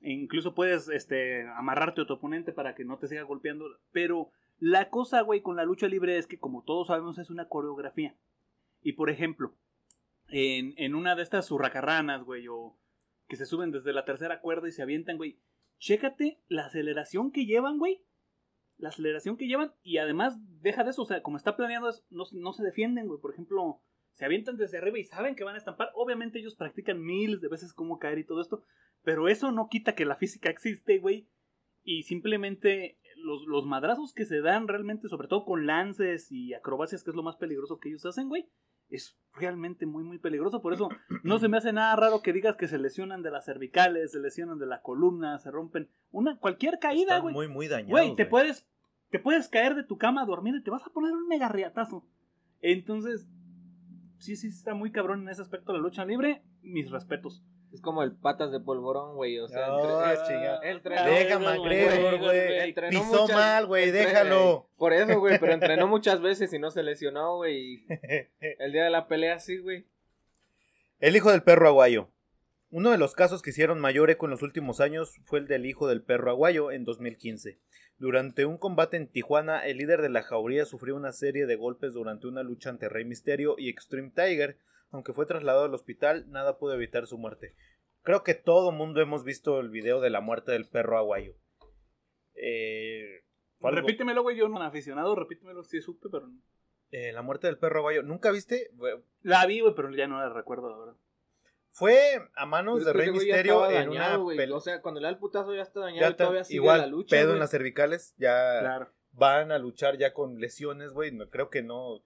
[0.00, 3.66] E incluso puedes este, amarrarte a tu oponente para que no te siga golpeando.
[3.92, 7.48] Pero la cosa, güey, con la lucha libre es que, como todos sabemos, es una
[7.48, 8.16] coreografía.
[8.82, 9.54] Y por ejemplo,
[10.28, 12.78] en, en una de estas zurracarranas, güey, o
[13.30, 15.38] que se suben desde la tercera cuerda y se avientan, güey.
[15.78, 18.04] Chécate la aceleración que llevan, güey.
[18.76, 22.24] La aceleración que llevan y además deja de eso, o sea, como está planeado, no,
[22.32, 23.20] no se defienden, güey.
[23.20, 23.80] Por ejemplo,
[24.12, 25.90] se avientan desde arriba y saben que van a estampar.
[25.94, 28.64] Obviamente ellos practican miles de veces cómo caer y todo esto,
[29.02, 31.28] pero eso no quita que la física existe, güey.
[31.82, 37.04] Y simplemente los, los madrazos que se dan realmente, sobre todo con lances y acrobacias,
[37.04, 38.50] que es lo más peligroso que ellos hacen, güey,
[38.90, 40.60] es realmente muy, muy peligroso.
[40.60, 40.88] Por eso
[41.22, 44.20] no se me hace nada raro que digas que se lesionan de las cervicales, se
[44.20, 45.88] lesionan de la columna, se rompen.
[46.10, 47.34] Una, cualquier caída, güey.
[47.34, 47.90] muy, muy dañados.
[47.90, 48.68] Güey, te puedes,
[49.10, 51.48] te puedes caer de tu cama a dormir y te vas a poner un mega
[51.48, 52.04] riatazo.
[52.60, 53.28] Entonces,
[54.18, 56.42] sí, sí, está muy cabrón en ese aspecto la lucha libre.
[56.62, 57.42] Mis respetos.
[57.72, 59.38] Es como el patas de polvorón, güey.
[59.38, 59.78] O sea, No,
[60.12, 62.74] entre- entrenó- Deja güey, McGregor, güey.
[62.90, 64.68] Pisó muchas- mal, güey, déjalo.
[64.76, 67.84] Por eso, güey, pero entrenó muchas veces y no se lesionó, güey.
[68.40, 69.86] El día de la pelea sí, güey.
[70.98, 72.08] El hijo del perro aguayo.
[72.72, 75.66] Uno de los casos que hicieron mayor eco en los últimos años fue el del
[75.66, 77.58] hijo del perro aguayo en 2015.
[77.98, 81.92] Durante un combate en Tijuana, el líder de la jauría sufrió una serie de golpes
[81.94, 84.56] durante una lucha ante Rey Misterio y Extreme Tiger.
[84.90, 87.54] Aunque fue trasladado al hospital, nada pudo evitar su muerte.
[88.02, 91.34] Creo que todo mundo hemos visto el video de la muerte del perro aguayo.
[92.34, 93.22] Eh,
[93.60, 94.36] Repítemelo, güey.
[94.36, 96.26] Yo no soy aficionado, repítemelo si supe, pero.
[96.28, 96.40] no.
[96.92, 98.02] eh, la muerte del perro aguayo.
[98.02, 98.70] ¿Nunca viste?
[99.22, 100.94] La vi, güey, pero ya no la recuerdo, la verdad.
[101.72, 104.36] Fue a manos de que Rey Misterio en una dañado, güey.
[104.36, 104.56] pelea.
[104.56, 106.80] O sea, cuando le da el putazo ya está dañado Ya y todavía sigue igual,
[106.80, 108.90] la lucha, pedo en las cervicales, ya Claro.
[109.12, 111.12] van a luchar ya con lesiones, güey.
[111.12, 112.02] No, creo que no,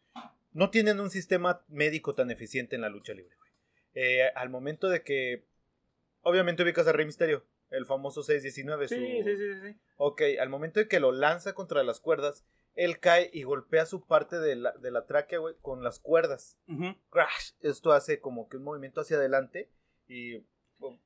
[0.55, 3.51] no tienen un sistema médico tan eficiente en la lucha libre, güey.
[3.95, 5.45] Eh, al momento de que,
[6.23, 8.89] obviamente ubicas a Rey Misterio, el famoso 619.
[8.89, 9.77] Sí, su- sí, sí, sí.
[9.97, 12.45] Ok, al momento de que lo lanza contra las cuerdas,
[12.75, 16.57] él cae y golpea su parte de la, de la tráquea, güey, con las cuerdas.
[17.11, 17.53] Crash.
[17.61, 19.69] Esto hace como que un movimiento hacia adelante
[20.09, 20.39] y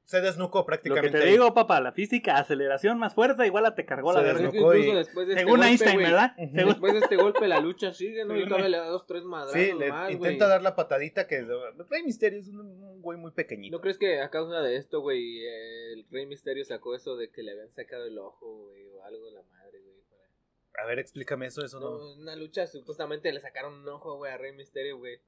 [0.04, 1.18] se desnucó Lo que prácticamente.
[1.18, 1.32] te ahí.
[1.32, 4.40] digo, papá, la física, aceleración más fuerte, igual la te cargó la Se verga.
[4.50, 6.32] Desnucó incluso y- después de este Según golpe, Einstein, ¿verdad?
[6.38, 6.54] Ujú.
[6.54, 8.34] Según- Después de este golpe la lucha sigue, ¿no?
[8.34, 10.50] Y Según- todavía le da dos, tres madrazos Sí, le más, intenta güey.
[10.50, 13.76] dar la patadita que Rey Misterio es un, un güey muy pequeñito.
[13.76, 15.44] ¿No crees que a causa de esto, güey,
[15.92, 19.30] el Rey Misterio sacó eso de que le habían sacado el ojo, güey, o algo
[19.30, 19.98] la madre, güey?
[20.08, 21.90] para- A ver, explícame eso, eso no.
[21.98, 25.18] No, una lucha supuestamente le sacaron un ojo, güey, a Rey Misterio, güey.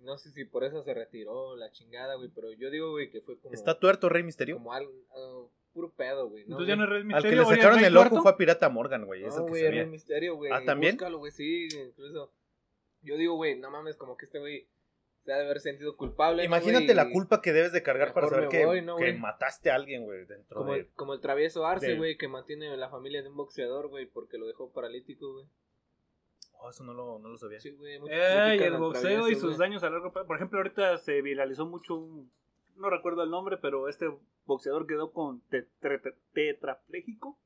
[0.00, 3.20] No sé si por eso se retiró la chingada, güey, pero yo digo, güey, que
[3.20, 3.54] fue como...
[3.54, 4.56] ¿Está tuerto Rey Misterio?
[4.56, 6.44] Como algo, ah, puro pedo, güey.
[6.44, 8.30] ¿no, Entonces ya no es Rey Al que Misterio, le es sacaron el ojo fue
[8.30, 9.22] a Pirata Morgan, güey.
[9.22, 9.90] No, que güey, se Rey veía.
[9.90, 10.52] Misterio, güey.
[10.52, 10.94] Ah, ¿también?
[10.94, 12.32] Búscalo, güey, sí, incluso.
[13.02, 14.68] Yo digo, güey, no mames, como que este güey
[15.24, 16.42] se ha de haber sentido culpable.
[16.42, 16.96] ¿no, Imagínate güey?
[16.96, 20.04] la culpa que debes de cargar para saber que, voy, ¿no, que mataste a alguien,
[20.04, 20.80] güey, dentro Como de...
[20.80, 24.38] el, como el travieso Arce, güey, que mantiene la familia de un boxeador, güey, porque
[24.38, 25.46] lo dejó paralítico, güey.
[26.60, 27.60] Oh, eso no lo, no lo sabía.
[27.60, 29.58] Sí, güey, Eh, y el boxeo y sus güey.
[29.58, 30.26] daños a largo plazo.
[30.26, 32.30] Por ejemplo, ahorita se viralizó mucho un.
[32.76, 34.08] No recuerdo el nombre, pero este
[34.44, 37.38] boxeador quedó con te- tre- tre- tetrapléjico.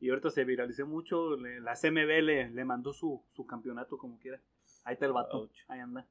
[0.00, 1.36] Y ahorita se viralizó mucho.
[1.36, 4.40] le- la CMB le, le mandó su, su campeonato como quiera.
[4.84, 5.38] Ahí está el vato.
[5.38, 5.58] Ouch.
[5.68, 6.06] Ahí anda.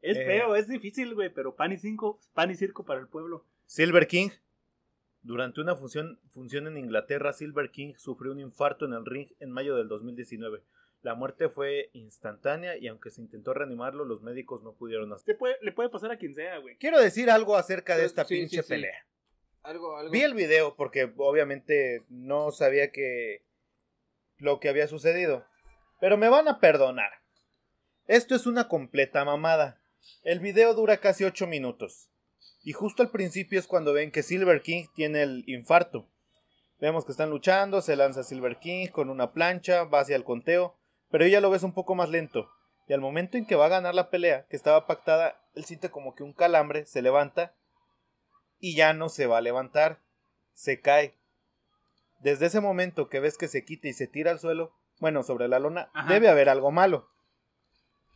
[0.00, 0.24] Es Eh.
[0.26, 3.44] feo, es difícil, güey, pero pan y, cinco, pan y circo para el pueblo.
[3.66, 4.30] Silver King.
[5.22, 9.52] Durante una función, función en Inglaterra, Silver King sufrió un infarto en el ring en
[9.52, 10.62] mayo del 2019.
[11.02, 15.28] La muerte fue instantánea y aunque se intentó reanimarlo, los médicos no pudieron hacer.
[15.28, 16.76] Le puede, le puede pasar a quien sea, güey.
[16.76, 18.68] Quiero decir algo acerca de Pues, esta sí, pinche sí, sí.
[18.68, 19.06] pelea.
[19.62, 20.10] Algo, algo.
[20.12, 23.44] Vi el video porque obviamente no sabía que
[24.38, 25.44] lo que había sucedido.
[26.00, 27.10] Pero me van a perdonar.
[28.06, 29.80] Esto es una completa mamada.
[30.22, 32.10] El video dura casi 8 minutos.
[32.64, 36.08] Y justo al principio es cuando ven que Silver King tiene el infarto.
[36.80, 40.76] Vemos que están luchando, se lanza Silver King con una plancha, va hacia el conteo,
[41.12, 42.50] pero ella lo ves un poco más lento.
[42.88, 45.90] Y al momento en que va a ganar la pelea, que estaba pactada, él siente
[45.90, 47.54] como que un calambre, se levanta
[48.58, 50.00] y ya no se va a levantar,
[50.54, 51.14] se cae.
[52.20, 55.48] Desde ese momento que ves que se quita y se tira al suelo, bueno, sobre
[55.48, 56.12] la lona, Ajá.
[56.12, 57.08] debe haber algo malo.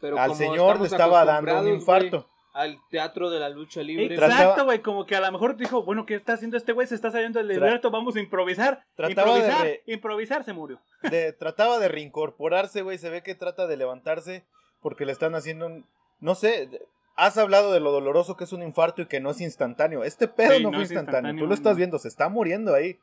[0.01, 2.22] Pero al señor le estaba dando un infarto.
[2.22, 4.14] güey, Al teatro de la lucha libre.
[4.14, 6.86] Exacto, güey, como que a lo mejor dijo, bueno, ¿qué está haciendo este güey?
[6.86, 8.84] Se está saliendo del libreto, vamos a improvisar.
[8.94, 10.80] Trataba de improvisar, re- improvisar, se murió.
[11.11, 12.96] De- trataba de reincorporarse, güey.
[12.96, 14.44] Se ve que trata de levantarse
[14.80, 15.86] porque le están haciendo un.
[16.20, 16.66] No sé.
[16.66, 16.80] de-
[17.14, 20.02] Has hablado de lo doloroso que es un infarto y que no es instantáneo.
[20.04, 21.07] Este pedo Sí, no, no fue instantáneo.
[21.30, 22.98] instantáneo, Tú lo estás viendo, se está muriendo ahí.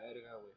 [0.00, 0.52] Verga, güey.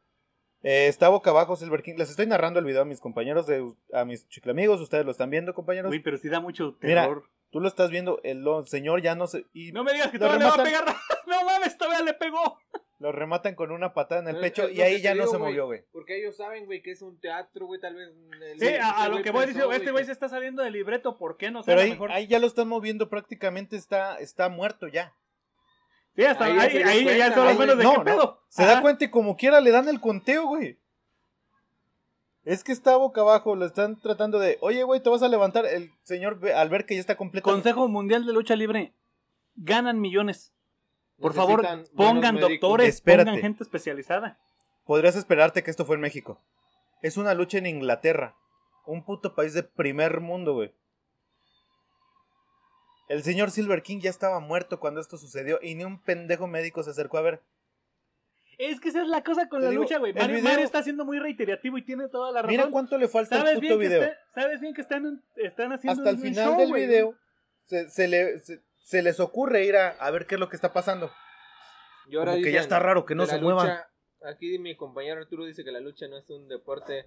[0.63, 1.95] Eh, está boca abajo Silver King.
[1.97, 4.81] Les estoy narrando el video a mis compañeros, de, a mis chicle amigos.
[4.81, 5.91] Ustedes lo están viendo, compañeros.
[5.91, 7.23] Uy, pero sí da mucho Mira, terror.
[7.57, 8.19] Tú lo estás viendo.
[8.23, 9.47] El señor ya no se.
[9.51, 10.95] Y no me digas que todavía le va a rematan- pegar.
[11.25, 12.59] no mames, todavía le pegó.
[12.99, 15.65] lo rematan con una patada en el pecho es y ahí ya no se movió,
[15.65, 15.83] güey.
[15.91, 18.09] Porque ellos saben, güey, que es un teatro, güey, tal vez.
[18.41, 21.17] el- Sí, a, a lo que voy diciendo, este güey se está saliendo del libreto,
[21.17, 21.63] ¿por qué no?
[21.63, 22.11] Pero ahí, mejor...
[22.11, 23.75] ahí ya lo están moviendo prácticamente.
[23.75, 25.15] Está, está muerto ya.
[26.15, 28.03] Sí, hasta ahí ahí, ya ahí, ya son los menos de no, qué no.
[28.03, 28.41] pedo.
[28.49, 28.73] Se Ajá.
[28.75, 30.77] da cuenta y como quiera le dan el conteo, güey.
[32.47, 35.65] Es que está boca abajo, lo están tratando de, oye, güey, te vas a levantar.
[35.65, 37.43] El señor, al ver que ya está completo.
[37.43, 38.93] Consejo Mundial de Lucha Libre.
[39.57, 40.53] Ganan millones.
[41.19, 43.31] Por favor, pongan doctores, Espérate.
[43.31, 44.39] pongan gente especializada.
[44.85, 46.39] Podrías esperarte que esto fue en México.
[47.01, 48.37] Es una lucha en Inglaterra.
[48.85, 50.73] Un puto país de primer mundo, güey.
[53.09, 56.81] El señor Silver King ya estaba muerto cuando esto sucedió y ni un pendejo médico
[56.81, 57.41] se acercó a ver.
[58.57, 60.13] Es que esa es la cosa con Te la digo, lucha, güey.
[60.13, 62.51] Mario, video- Mario está siendo muy reiterativo y tiene toda la razón.
[62.51, 64.01] Mira cuánto le falta al ¿Sabes puto bien, que video.
[64.03, 66.87] está- ¿Sabes bien que están, están haciendo Hasta el un final show, del güey?
[66.87, 67.15] video
[67.65, 70.55] se, se le- se- se les ocurre ir a, a ver qué es lo que
[70.55, 71.11] está pasando.
[72.07, 73.67] Y ahora Como que ya está raro que no se muevan.
[73.67, 73.89] lucha-
[74.23, 77.05] Aquí mi compañero Arturo dice que la lucha no es un deporte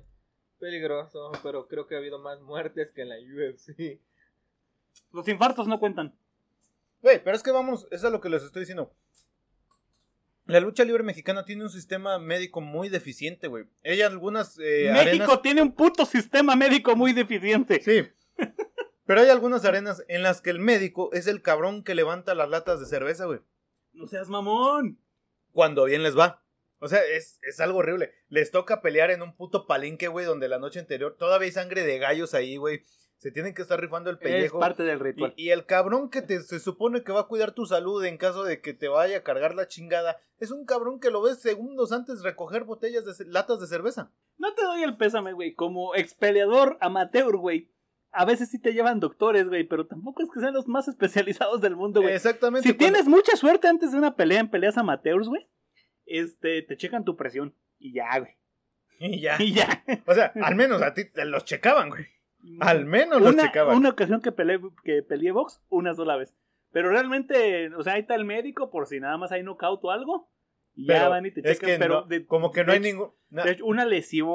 [0.60, 3.98] peligroso, pero creo que ha habido más muertes que en la UFC.
[5.12, 6.14] Los infartos no cuentan.
[7.02, 8.92] Güey, pero es que vamos, eso es lo que les estoy diciendo.
[10.50, 13.64] La lucha libre mexicana tiene un sistema médico muy deficiente, güey.
[13.82, 15.42] Ella algunas eh, México arenas...
[15.42, 17.80] tiene un puto sistema médico muy deficiente.
[17.82, 18.08] Sí.
[19.04, 22.48] Pero hay algunas arenas en las que el médico es el cabrón que levanta las
[22.48, 23.40] latas de cerveza, güey.
[23.92, 25.00] No seas mamón.
[25.52, 26.44] Cuando bien les va.
[26.78, 28.12] O sea, es, es algo horrible.
[28.28, 31.84] Les toca pelear en un puto palinque, güey, donde la noche anterior todavía hay sangre
[31.84, 32.84] de gallos ahí, güey.
[33.20, 34.58] Se tienen que estar rifando el Es pellejo.
[34.58, 35.34] parte del ritual.
[35.36, 38.16] Y, y el cabrón que te, se supone que va a cuidar tu salud en
[38.16, 41.38] caso de que te vaya a cargar la chingada, es un cabrón que lo ves
[41.42, 44.10] segundos antes recoger botellas de latas de cerveza.
[44.38, 45.52] No te doy el pésame, güey.
[45.54, 47.70] Como expeleador amateur, güey.
[48.10, 51.60] A veces sí te llevan doctores, güey, pero tampoco es que sean los más especializados
[51.60, 52.14] del mundo, güey.
[52.14, 52.66] Exactamente.
[52.66, 55.46] Si cuando- tienes mucha suerte antes de una pelea en peleas amateurs, güey,
[56.06, 57.54] este, te checan tu presión.
[57.78, 58.32] Y ya, güey.
[58.98, 59.36] Y ya.
[59.40, 59.84] Y ya.
[60.06, 62.06] O sea, al menos a ti te los checaban, güey.
[62.60, 63.76] Al menos los una, checaban.
[63.76, 66.34] una ocasión que peleé, que peleé box, una sola vez.
[66.72, 69.90] Pero realmente, o sea, ahí está el médico por si nada más hay knockout o
[69.90, 70.28] algo.
[70.76, 72.80] Y ya van y te es checan, que pero no- de- como que no hay
[72.80, 73.10] ningún...
[73.44, 74.28] hecho, una lesión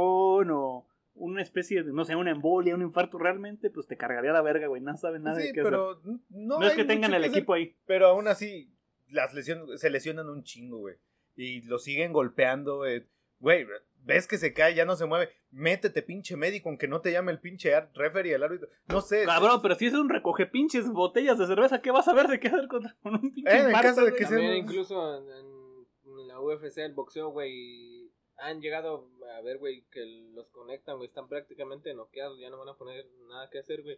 [0.52, 0.86] o
[1.16, 4.68] una especie de, no sé, una embolia, un infarto, realmente, pues te cargaría la verga,
[4.68, 4.82] güey.
[4.82, 6.20] No sabes nada sí, de qué pero no, hacer.
[6.30, 7.38] No es que tengan el hacer.
[7.38, 7.76] equipo ahí.
[7.86, 8.70] Pero aún así,
[9.10, 10.96] las lesiones se lesionan un chingo, güey.
[11.38, 13.06] Y lo siguen golpeando, güey.
[13.40, 13.66] Güey,
[14.06, 15.30] ves que se cae, ya no se mueve.
[15.52, 18.70] Métete, pinche médico, aunque no te llame el pinche referee, el árbitro.
[18.88, 19.26] No sé.
[19.26, 22.40] Cabrón, pero si es un recoge pinches botellas de cerveza, ¿qué vas a ver de
[22.40, 25.24] qué hacer con, con un pinche Eh, en caso de que sea- También incluso en,
[25.30, 30.02] en- en la UFC, el boxeo, güey, han llegado a ver, güey, que
[30.34, 33.98] los conectan, güey, están prácticamente noqueados, ya no van a poner nada que hacer, güey.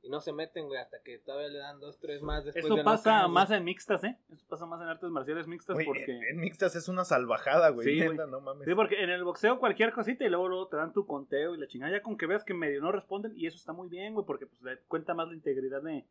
[0.00, 2.76] Y no se meten, güey, hasta que todavía le dan dos, tres más después Eso
[2.76, 4.16] de pasa más en mixtas, ¿eh?
[4.32, 6.04] Eso pasa más en artes marciales mixtas Güey, porque...
[6.04, 7.84] en, en mixtas es una salvajada, güey.
[7.84, 8.66] Sí, neta, no mames.
[8.68, 11.58] Sí, porque en el boxeo cualquier cosita y luego, luego te dan tu conteo y
[11.58, 11.90] la chingada.
[11.92, 14.46] Ya con que veas que medio no responden y eso está muy bien, güey, porque
[14.46, 16.06] pues le cuenta más la integridad de...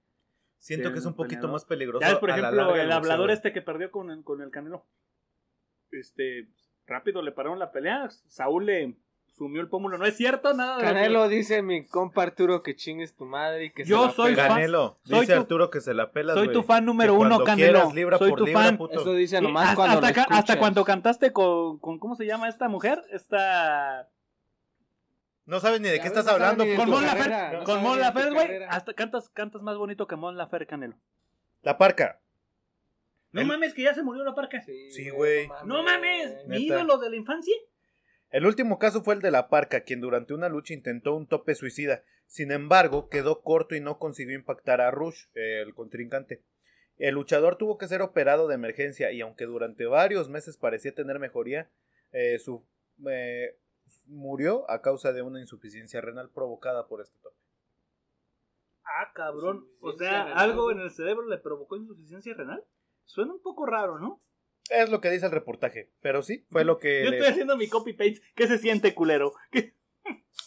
[0.58, 1.52] Siento que es un poquito peleador.
[1.52, 2.02] más peligroso.
[2.02, 4.42] Ya ves, por a la ejemplo, larga el hablador este que perdió con, el- con
[4.42, 4.86] el Canelo.
[5.92, 6.50] Este,
[6.86, 8.10] rápido le pararon la pelea.
[8.10, 8.96] Saúl le
[9.38, 9.98] sumió el pómulo.
[9.98, 13.26] No es cierto, nada de lo que- Canelo dice mi compa Arturo que chingues tu
[13.26, 14.48] madre y que se Yo la soy pela.
[14.48, 14.56] fan.
[14.56, 17.44] Canelo, Soy dice tu- Arturo que se la pelas, Soy tu fan número Que uno,
[17.44, 17.74] Canelo.
[17.74, 18.78] quieras, libra Soy por tu libra, fan.
[18.78, 19.00] puto.
[19.02, 22.50] Eso dice Sí, nomás hasta, cuando hasta lo cuando cantaste con, con- ¿Cómo se llama
[22.50, 23.04] esta mujer?
[23.12, 24.10] Esta...
[25.46, 26.66] No sabes ni de Ya qué ves, estás no hablando.
[26.76, 28.64] Con Mon carrera, Lafer, no con Mon ni de tu Lafer, güey.
[28.70, 30.96] Hasta cantas, cantas más bonito que Mon Lafer, Canelo.
[31.62, 32.20] La parca.
[33.32, 34.62] No El- mames, que ya se murió la parca.
[34.62, 35.48] Sí, güey.
[35.66, 36.80] No mames, mi Neta.
[36.82, 37.56] ídolo de la infancia.
[38.30, 41.56] El último caso fue el de la parca, quien durante una lucha intentó un tope
[41.56, 42.04] suicida.
[42.26, 46.44] Sin embargo, quedó corto y no consiguió impactar a Rush, el contrincante.
[46.98, 51.20] El luchador tuvo que ser operado de emergencia y aunque durante varios meses parecía tener
[51.20, 51.70] mejoría,
[52.12, 52.66] eh, su,
[53.10, 53.58] eh,
[54.08, 57.38] murió a causa de una insuficiencia renal provocada por este tope.
[58.84, 59.68] Ah, cabrón.
[59.80, 62.64] O sea, renal, algo en el cerebro le provocó insuficiencia renal.
[63.06, 64.22] Suena un poco raro, ¿no?
[64.70, 67.04] Es lo que dice el reportaje, pero sí, fue lo que...
[67.04, 68.22] Yo le- estoy haciendo mi copy paste.
[68.36, 69.34] ¿Qué se siente, culero?
[69.52, 69.74] ¿Qué?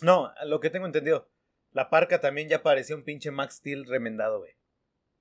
[0.02, 1.28] No, lo que tengo entendido.
[1.72, 4.52] La parca también ya parecía un pinche Max Steel remendado, güey.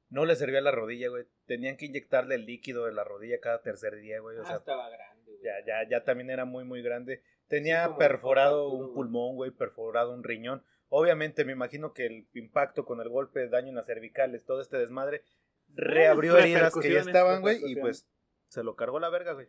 [0.09, 1.25] No le servía la rodilla, güey.
[1.45, 4.37] Tenían que inyectarle el líquido de la rodilla cada tercer día, güey.
[4.37, 5.43] O Ah, sea, estaba grande, güey.
[5.43, 7.21] ya, ya, ya también era muy, muy grande.
[7.47, 10.63] Tenía Sí, perforado un pulmón, güey, perforado un riñón.
[10.87, 14.77] Obviamente, me imagino que el impacto con el golpe, daño en las cervicales, todo este
[14.77, 15.23] desmadre,
[15.67, 18.07] reabrió heridas que ya estaban, güey, y pues
[18.49, 19.47] se lo cargó la verga, güey.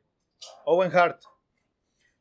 [0.65, 1.21] Owen Hart.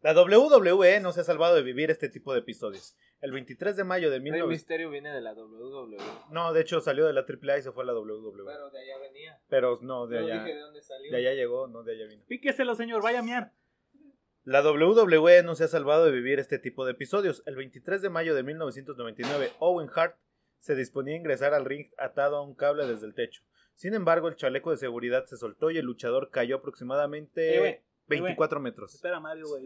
[0.01, 2.95] La WWE no se ha salvado de vivir este tipo de episodios.
[3.19, 4.49] El 23 de mayo de Rey 1900...
[4.49, 5.97] Misterio viene de la WWE.
[6.31, 8.45] No, de hecho salió de la AAA y se fue a la WWE.
[8.45, 9.41] Pero de allá venía.
[9.49, 10.43] Pero no, de No allá.
[10.43, 11.11] dije de dónde salió.
[11.11, 12.23] De allá llegó, no de allá vino.
[12.27, 13.03] Píqueselo, señor.
[13.03, 13.51] Vaya a miar.
[14.45, 17.43] La WWE no se ha salvado de vivir este tipo de episodios.
[17.45, 20.17] El 23 de mayo de 1999, Owen Hart
[20.59, 23.43] se disponía a ingresar al ring atado a un cable desde el techo.
[23.79, 27.71] Sin embargo, el chaleco de seguridad se soltó y el luchador cayó aproximadamente Eh, güey,
[27.71, 28.93] eh, 24 metros.
[28.93, 29.63] Espera, Mario, güey.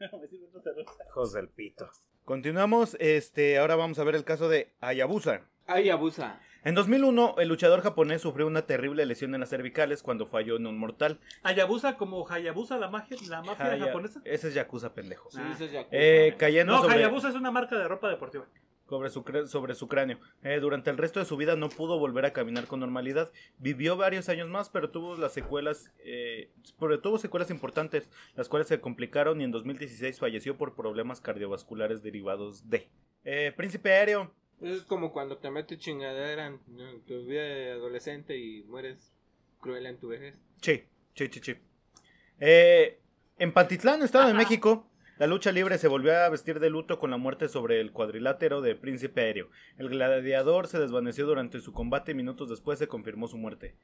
[1.08, 1.88] Hijos del pito.
[2.24, 5.42] Continuamos, este, ahora vamos a ver el caso de Hayabusa.
[5.66, 6.40] Ay, abusa.
[6.64, 10.66] En 2001, el luchador japonés sufrió una terrible lesión en las cervicales cuando falló en
[10.66, 11.20] un mortal.
[11.44, 14.20] Hayabusa como Hayabusa, la, magia, la mafia Haya- japonesa.
[14.24, 15.30] Ese es Yakuza, pendejo.
[15.30, 15.48] Sí, Ah.
[15.48, 18.46] dices Yakuza, Eh, cayendo No, sobre, Hayabusa es una marca de ropa deportiva.
[18.88, 20.18] Sobre su, sobre su cráneo.
[20.42, 23.30] Eh, durante el resto de su vida no pudo volver a caminar con normalidad.
[23.58, 28.68] Vivió varios años más, pero tuvo las secuelas, eh, pero tuvo secuelas importantes, las cuales
[28.68, 32.88] se complicaron y en 2016 falleció por problemas cardiovasculares derivados de.
[33.24, 34.32] Eh, Príncipe Aéreo.
[34.60, 39.12] Es como cuando te metes chingadera en tu vida de adolescente y mueres
[39.60, 40.36] cruel en tu vejez.
[40.60, 41.54] Sí, sí, sí, sí.
[42.38, 43.00] Eh,
[43.38, 44.38] en Pantitlán, Estado de Ajá.
[44.38, 44.86] México,
[45.18, 48.60] la lucha libre se volvió a vestir de luto con la muerte sobre el cuadrilátero
[48.60, 49.48] de Príncipe Aéreo.
[49.78, 53.76] El gladiador se desvaneció durante su combate y minutos después se confirmó su muerte.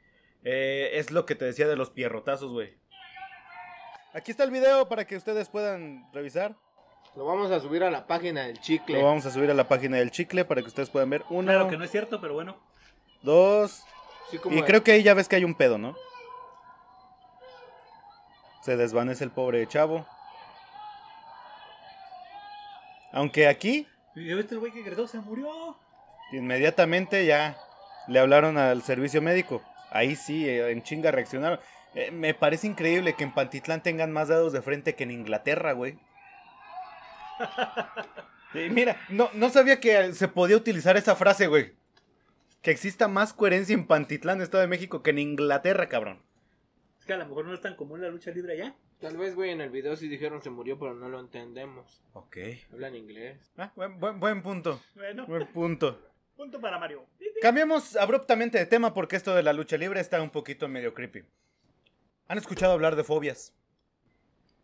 [0.42, 2.74] Eh, es lo que te decía de los pierrotazos, güey.
[4.12, 6.56] Aquí está el video para que ustedes puedan revisar.
[7.14, 8.98] Lo vamos a subir a la página del chicle.
[8.98, 11.24] Lo vamos a subir a la página del chicle para que ustedes puedan ver.
[11.30, 12.56] Uno, Claro que no es cierto, pero bueno.
[13.22, 13.84] dos,
[14.30, 15.96] Sí, como Y creo que ahí ya ves que hay un pedo, ¿no?
[18.62, 20.06] Se desvanece el pobre chavo.
[23.12, 25.06] Aunque aquí, ¿Ya viste el güey que gritó?
[25.06, 25.76] Se murió.
[26.32, 27.56] inmediatamente ya
[28.08, 29.62] le hablaron al servicio médico.
[29.90, 31.60] Ahí sí, eh, en chinga reaccionaron.
[31.94, 35.72] Eh, me parece increíble que en Pantitlán tengan más dados de frente que en Inglaterra,
[35.72, 35.98] güey.
[38.70, 41.74] Mira, no, no sabía que se podía utilizar esa frase, güey.
[42.62, 46.20] Que exista más coherencia en Pantitlán, Estado de México, que en Inglaterra, cabrón.
[47.10, 48.72] Que a lo mejor no es tan común la lucha libre allá.
[49.00, 52.04] Tal vez, güey, en el video sí dijeron se murió, pero no lo entendemos.
[52.12, 52.36] Ok.
[52.72, 53.50] Hablan inglés.
[53.56, 54.80] Ah, buen, buen, buen punto.
[54.94, 56.00] Bueno, Buen punto.
[56.36, 57.04] punto para Mario.
[57.42, 61.24] Cambiamos abruptamente de tema porque esto de la lucha libre está un poquito medio creepy.
[62.28, 63.52] ¿Han escuchado hablar de fobias?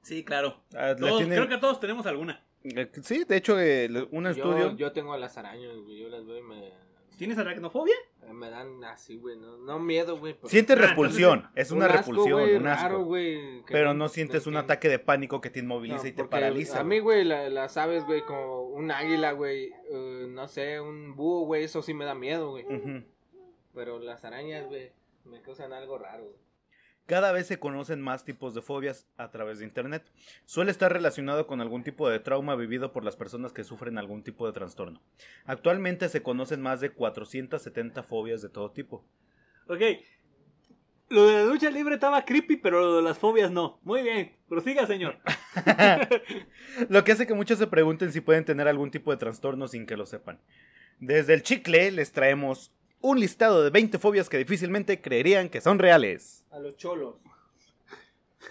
[0.03, 0.63] Sí, claro.
[0.73, 2.45] Ah, ¿la Todos- tienen- Creo que todos tenemos alguna.
[2.63, 4.77] Eh, Sí, de hecho, eh, un Yo, estudio.
[4.77, 5.99] yo tengo a las arañas, güey.
[5.99, 6.73] Yo las veo y me,
[7.17, 7.95] ¿Tienes aracnofobia?
[8.33, 9.37] me dan así, güey.
[9.37, 10.37] No, no miedo, güey.
[10.47, 12.83] Sientes Ah, repulsión, es Un una asco, repulsión, güey, un asco.
[12.83, 16.13] raro, güey, que pero no sientes un ataque de pánico que te inmoviliza No, y
[16.13, 16.81] te paraliza.
[16.81, 21.15] A mí, güey, la- las aves, güey, como un águila, güey, eh, no sé, un
[21.15, 22.67] búho, güey, eso sí me da miedo, güey.
[23.75, 24.91] Pero las arañas, güey,
[25.25, 26.25] me causan algo raro.
[26.25, 26.37] güey.
[27.07, 30.11] Cada vez se conocen más tipos de fobias a través de Internet.
[30.45, 34.25] Suele estar relacionado con algún tipo de trauma vivido por las personas que sufren algún
[34.25, 35.01] tipo de trastorno.
[35.45, 39.05] Actualmente se conocen más de 470 fobias de todo tipo.
[39.69, 39.81] Ok.
[41.09, 43.79] Lo de la lucha libre estaba creepy, pero lo de las fobias no.
[43.85, 44.33] Muy bien.
[44.49, 45.19] Prosiga, señor.
[46.89, 49.87] Lo que hace que muchos se pregunten si pueden tener algún tipo de trastorno sin
[49.87, 50.41] que lo sepan.
[50.99, 55.79] Desde el chicle les traemos un listado de 20 fobias que difícilmente creerían que son
[55.79, 56.45] reales.
[56.51, 57.17] A los cholos.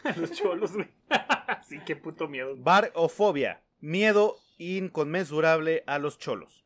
[0.17, 0.89] Los cholos, güey.
[1.67, 2.53] sí, qué puto miedo.
[2.57, 6.63] Barofobia, miedo inconmensurable a los cholos.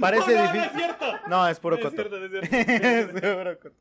[0.00, 0.70] Parece no, no, no difícil.
[0.70, 1.06] es cierto.
[1.28, 2.08] No, es puro No es coto.
[2.08, 2.56] cierto, es cierto.
[2.56, 3.76] Es puro coto.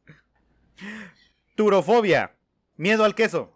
[1.56, 2.36] Turofobia,
[2.76, 3.52] miedo al queso.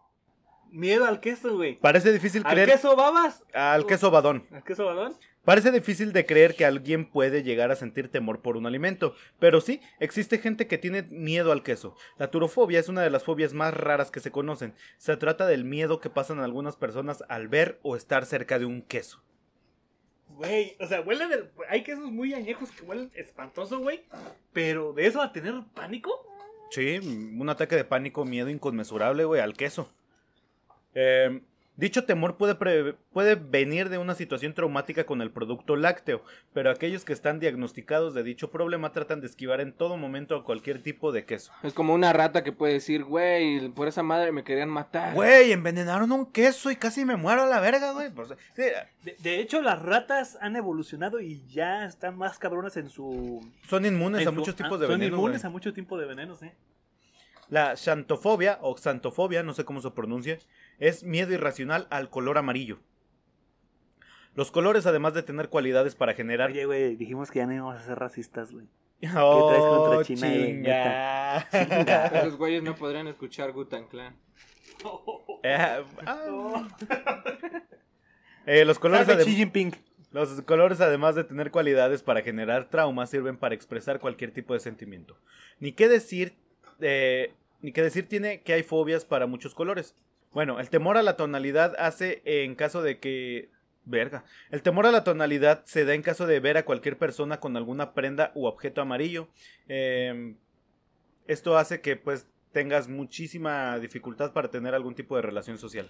[0.71, 1.77] Miedo al queso, güey.
[1.79, 3.43] Parece difícil ¿Al creer queso babas?
[3.53, 4.47] al queso badón.
[4.51, 5.15] ¿Al queso balón?
[5.43, 9.59] Parece difícil de creer que alguien puede llegar a sentir temor por un alimento, pero
[9.59, 11.95] sí, existe gente que tiene miedo al queso.
[12.19, 14.75] La turofobia es una de las fobias más raras que se conocen.
[14.97, 18.83] Se trata del miedo que pasan algunas personas al ver o estar cerca de un
[18.83, 19.23] queso.
[20.29, 21.49] Güey, o sea, huele del...
[21.69, 24.03] Hay quesos muy añejos que huelen espantoso, güey.
[24.53, 26.11] Pero de eso a tener pánico.
[26.69, 29.91] Sí, un ataque de pánico, miedo inconmensurable, güey, al queso.
[30.93, 31.41] Eh,
[31.77, 36.69] dicho temor puede, pre- puede venir de una situación traumática con el producto lácteo, pero
[36.69, 40.83] aquellos que están diagnosticados de dicho problema tratan de esquivar en todo momento a cualquier
[40.83, 41.51] tipo de queso.
[41.63, 45.13] Es como una rata que puede decir, güey, por esa madre me querían matar.
[45.15, 48.09] Güey, envenenaron un queso y casi me muero a la verga, güey.
[48.11, 48.63] Pues, sí,
[49.03, 53.41] De, de hecho, las ratas han evolucionado y ya están más cabronas en su...
[53.67, 55.15] son inmunes en a su- muchos tipos ah, de Son veneno.
[55.17, 55.49] inmunes güey.
[55.49, 56.53] a mucho tipo de venenos, eh.
[57.51, 60.39] La xantofobia o xantofobia, no sé cómo se pronuncia,
[60.79, 62.79] es miedo irracional al color amarillo.
[64.35, 67.75] Los colores, además de tener cualidades para generar Oye, güey, dijimos que ya no íbamos
[67.75, 68.67] a ser racistas, güey.
[69.17, 70.45] Oh, traes contra China, güey?
[70.45, 71.37] chinga.
[72.21, 74.15] Esos güeyes no podrían escuchar Gutan Clan.
[75.43, 76.67] Eh, ah.
[78.45, 79.75] Eh, los colores Xi Jinping.
[80.11, 84.61] Los colores, además de tener cualidades para generar trauma, sirven para expresar cualquier tipo de
[84.61, 85.17] sentimiento.
[85.59, 86.37] Ni qué decir,
[86.79, 89.95] eh, ni qué decir tiene que hay fobias para muchos colores.
[90.31, 93.49] Bueno, el temor a la tonalidad hace en caso de que...
[93.83, 94.25] Verga.
[94.51, 97.57] El temor a la tonalidad se da en caso de ver a cualquier persona con
[97.57, 99.27] alguna prenda u objeto amarillo.
[99.67, 100.35] Eh,
[101.25, 105.89] esto hace que pues tengas muchísima dificultad para tener algún tipo de relación social.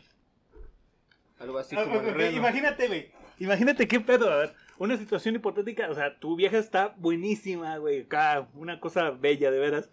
[1.40, 2.02] Algo así como.
[2.32, 3.12] Imagínate, güey.
[3.40, 4.32] Imagínate qué pedo.
[4.32, 5.90] A ver, una situación hipotética.
[5.90, 8.04] O sea, tu vieja está buenísima, güey.
[8.04, 9.90] Acá, una cosa bella, de veras.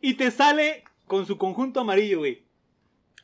[0.00, 2.46] Y te sale con su conjunto amarillo, güey.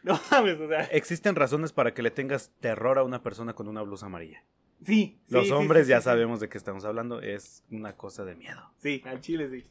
[0.03, 0.85] No mames, o sea.
[0.85, 4.45] Existen razones para que le tengas terror a una persona con una blusa amarilla.
[4.85, 5.21] Sí.
[5.29, 8.73] Los sí, hombres sí, ya sabemos de qué estamos hablando, es una cosa de miedo.
[8.79, 9.71] Sí, al chile sí.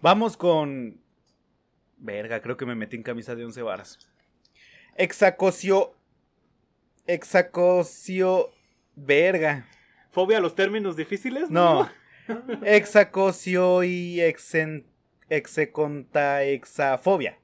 [0.00, 1.00] Vamos con...
[1.98, 3.98] Verga, creo que me metí en camisa de once varas.
[4.96, 5.94] Exacocio...
[7.06, 8.50] Exacocio...
[8.96, 9.66] Verga.
[10.10, 11.50] ¿Fobia a los términos difíciles?
[11.50, 11.88] No.
[12.64, 14.84] Exacocio y exen...
[15.28, 17.38] Execontaexafobia.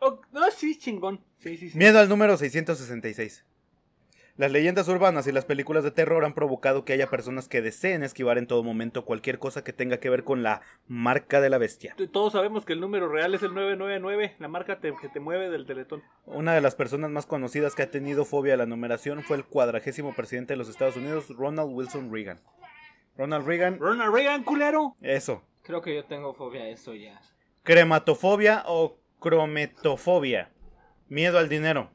[0.00, 1.20] Oh, no, sí, chingón.
[1.38, 1.78] Sí, sí, sí.
[1.78, 3.44] Miedo al número 666.
[4.36, 8.04] Las leyendas urbanas y las películas de terror han provocado que haya personas que deseen
[8.04, 11.58] esquivar en todo momento cualquier cosa que tenga que ver con la marca de la
[11.58, 11.96] bestia.
[12.12, 15.50] Todos sabemos que el número real es el 999, la marca te- que te mueve
[15.50, 16.04] del teletón.
[16.24, 19.44] Una de las personas más conocidas que ha tenido fobia a la numeración fue el
[19.44, 22.38] cuadragésimo presidente de los Estados Unidos, Ronald Wilson Reagan.
[23.16, 24.94] Ronald Reagan, Ronald Reagan, culero.
[25.00, 25.42] eso.
[25.68, 27.20] Creo que yo tengo fobia a eso ya.
[27.62, 30.50] Crematofobia o crometofobia.
[31.08, 31.90] Miedo al dinero.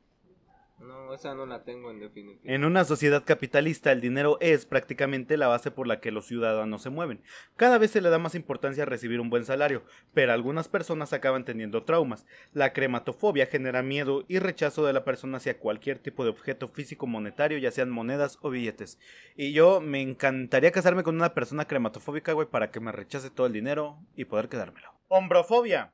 [1.13, 2.41] No, esa no la tengo en definitiva.
[2.51, 6.81] En una sociedad capitalista, el dinero es prácticamente la base por la que los ciudadanos
[6.81, 7.21] se mueven.
[7.55, 9.83] Cada vez se le da más importancia a recibir un buen salario,
[10.15, 12.25] pero algunas personas acaban teniendo traumas.
[12.51, 17.05] La crematofobia genera miedo y rechazo de la persona hacia cualquier tipo de objeto físico
[17.05, 18.97] monetario, ya sean monedas o billetes.
[19.35, 23.45] Y yo me encantaría casarme con una persona crematofóbica, güey, para que me rechace todo
[23.45, 24.89] el dinero y poder quedármelo.
[25.09, 25.93] Hombrofobia.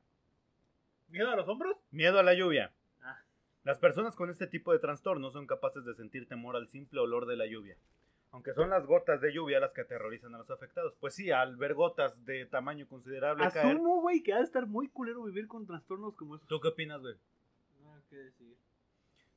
[1.08, 1.76] ¿Miedo a los hombros?
[1.90, 2.72] Miedo a la lluvia.
[3.60, 3.64] Ah.
[3.64, 7.26] Las personas con este tipo de trastorno son capaces de sentir temor al simple olor
[7.26, 7.76] de la lluvia.
[8.32, 10.94] Aunque son las gotas de lluvia las que aterrorizan a los afectados.
[11.00, 13.44] Pues sí, al ver gotas de tamaño considerable.
[13.44, 16.46] Asumo, güey, que ha de estar muy culero vivir con trastornos como esos.
[16.46, 17.14] ¿Tú qué opinas, güey?
[17.82, 18.56] No, ¿qué decir?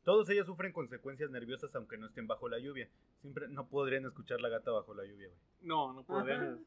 [0.04, 2.88] Todos ellos sufren consecuencias nerviosas aunque no estén bajo la lluvia.
[3.22, 5.40] Siempre no podrían escuchar la gata bajo la lluvia, güey.
[5.62, 6.36] No, no podría.
[6.36, 6.58] Ajá.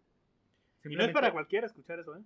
[0.84, 2.22] Y no es para cualquiera escuchar eso, ¿eh?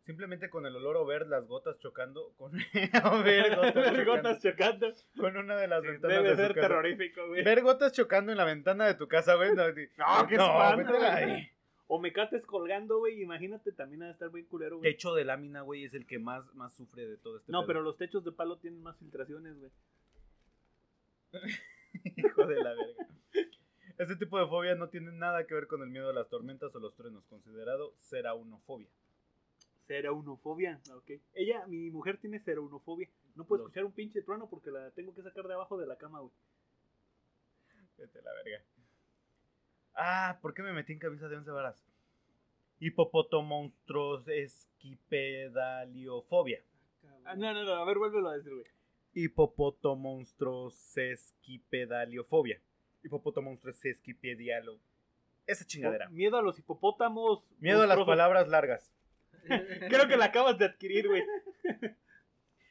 [0.00, 2.52] Simplemente con el olor o ver las gotas chocando con,
[3.04, 4.92] o ver gotas Ver chocando gotas chocando.
[5.18, 6.68] con una de las ventanas Debe de su ser casa.
[6.68, 7.44] terrorífico, güey.
[7.44, 9.50] Ver gotas chocando en la ventana de tu casa, güey.
[9.54, 9.74] No, No,
[10.26, 11.50] qué no.
[11.92, 13.20] O mecates colgando, güey.
[13.20, 14.92] Imagínate, también ha de estar bien culero, güey.
[14.92, 17.66] Techo de lámina, güey, es el que más, más sufre de todo este No, pedo.
[17.66, 19.70] pero los techos de palo tienen más filtraciones, güey.
[22.16, 23.06] Hijo de la verga.
[23.98, 26.74] Este tipo de fobia no tiene nada que ver con el miedo a las tormentas
[26.74, 28.88] o los truenos, considerado seraunofobia.
[29.90, 31.10] Ceraunofobia, ok.
[31.34, 33.08] Ella, mi mujer tiene ceraunofobia.
[33.34, 35.86] No puede Los- escuchar un pinche trueno porque la tengo que sacar de abajo de
[35.88, 36.30] la cama, güey.
[37.98, 38.62] Vete la verga.
[39.96, 41.84] Ah, ¿por qué me metí en camisa de once varas?
[42.78, 46.62] Hipopotomonstruos esquipedaliofobia.
[47.24, 48.66] Ah, no, no, no, a ver, vuélvelo a decir, güey.
[49.14, 52.62] Hipopotomonstruos esquipedaliofobia.
[53.02, 54.78] Hipopotomonstruos esquipedialo.
[55.48, 56.08] Esa chingadera.
[56.10, 57.42] Miedo a los hipopótamos.
[57.58, 58.92] Miedo a las palabras largas.
[59.88, 61.22] Creo que la acabas de adquirir, güey.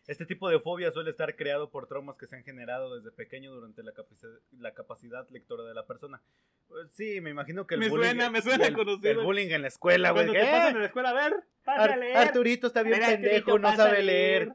[0.08, 3.52] Este tipo de fobia suele estar creado por traumas que se han generado desde pequeño
[3.54, 6.20] durante la, capaci- la capacidad lectora de la persona.
[6.68, 8.06] Pues sí, me imagino que el Me bullying.
[8.08, 9.12] suena, me suena el, conocido.
[9.12, 10.26] el bullying en la escuela, güey.
[10.26, 12.18] Cuando te pasan "Eh, en la escuela, a ver, pásale a leer.
[12.18, 14.48] Arturito está bien ver, pendejo, Arturito, no pasa sabe leer.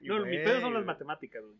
[0.00, 1.56] No, mi güey, pedo son las matemáticas, güey.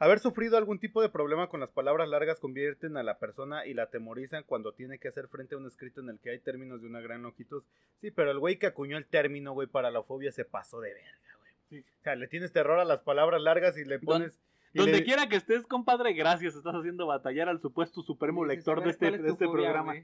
[0.00, 3.74] Haber sufrido algún tipo de problema con las palabras largas convierten a la persona y
[3.74, 6.80] la atemorizan cuando tiene que hacer frente a un escrito en el que hay términos
[6.80, 7.62] de una gran longitud.
[7.96, 10.94] Sí, pero el güey que acuñó el término, güey, para la fobia se pasó de
[10.94, 11.52] verga, güey.
[11.68, 11.84] Sí.
[12.00, 14.40] O sea, le tienes terror a las palabras largas y le pones...
[14.72, 16.54] y Donde le- quiera que estés, compadre, gracias.
[16.56, 19.96] Estás haciendo batallar al supuesto supremo lector de este, ¿cuál es de este fobia, programa.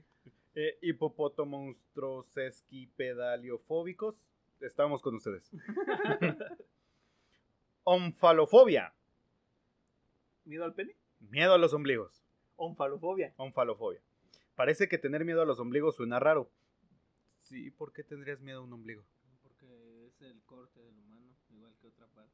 [0.55, 4.28] Eh, hipopotomonstruos esquipedaliofóbicos.
[4.61, 5.51] Estamos con ustedes.
[7.84, 8.92] Onfalofobia.
[10.47, 10.97] ¿Miedo al pene?
[11.20, 12.22] Miedo a los ombligos.
[12.57, 13.34] Onfalofobia.
[13.36, 14.01] Onfalofobia.
[14.55, 16.49] Parece que tener miedo a los ombligos suena raro.
[17.40, 19.05] Sí, ¿por qué tendrías miedo a un ombligo?
[19.42, 22.32] Porque es el corte del humano, igual que otra parte.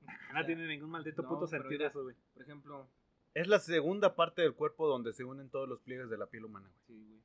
[0.34, 2.14] No tiene ningún maldito No, puto sentido eso, güey.
[2.34, 2.88] Por ejemplo,
[3.34, 6.44] Es la segunda parte del cuerpo donde se unen todos los pliegues de la piel
[6.44, 6.80] humana, güey.
[6.86, 7.20] sí, güey.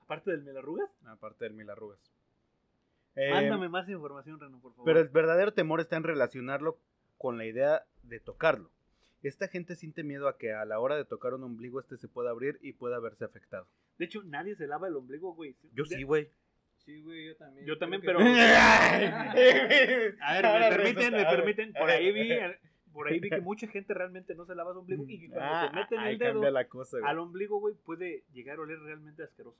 [0.00, 2.00] Aparte del melarrugas, Aparte del mil arrugas.
[3.14, 4.84] Eh, mándame más información, Reno, por favor.
[4.84, 6.78] Pero el verdadero temor está en relacionarlo
[7.20, 8.70] con la idea de tocarlo.
[9.22, 12.08] Esta gente siente miedo a que a la hora de tocar un ombligo este se
[12.08, 13.66] pueda abrir y pueda verse afectado.
[13.98, 15.54] De hecho, nadie se lava el ombligo, güey.
[15.74, 16.30] Yo sí, güey.
[16.78, 17.66] Sí, güey, yo también.
[17.66, 18.20] Yo también, pero...
[18.20, 18.24] que-
[20.22, 21.72] A ver, me permiten, me permiten.
[21.74, 22.30] Por ahí vi,
[22.94, 25.44] por ahí vi que mucha gente realmente no se lava su ombligo y que cuando
[25.54, 27.10] Ah, se meten el dedo cambia la cosa, güey.
[27.10, 29.58] al ombligo, güey, puede llegar a oler realmente asqueroso.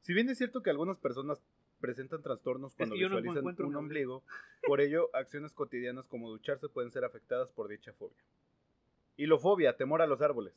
[0.00, 1.40] Si bien es cierto que algunas personas
[1.80, 4.22] presentan trastornos cuando que yo no visualizan un ombligo,
[4.66, 8.22] por ello acciones cotidianas como ducharse pueden ser afectadas por dicha fobia.
[9.16, 10.54] Hilofobia, temor a los árboles.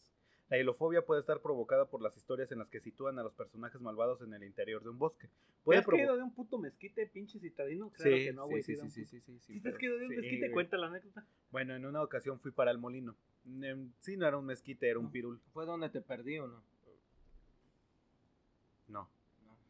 [0.49, 3.81] La hilofobia puede estar provocada por las historias en las que sitúan a los personajes
[3.81, 5.27] malvados en el interior de un bosque.
[5.27, 7.89] ¿Te Puede has provo- caído de un puto mezquite, pinche citadino?
[7.91, 8.63] Claro Sí, que no, sí, güey.
[8.63, 10.51] sí, sí, sí, sí, sí, sí, sí, ¿Sí te has caído de un sí, mezquite?
[10.51, 11.25] Cuenta la anécdota.
[11.49, 13.15] Bueno, en una ocasión fui para el molino.
[13.61, 15.39] Em, Sí, no era un mezquite, era un pirul.
[15.53, 16.61] ¿Fue donde te perdí o no?
[18.87, 19.09] No,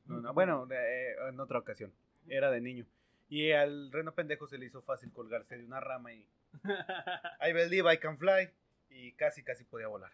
[0.05, 0.33] no, no.
[0.33, 1.91] Bueno, eh, en otra ocasión.
[2.27, 2.85] Era de niño.
[3.29, 6.27] Y al reno pendejo se le hizo fácil colgarse de una rama y
[7.41, 8.49] I believe I can fly.
[8.89, 10.11] Y casi, casi podía volar.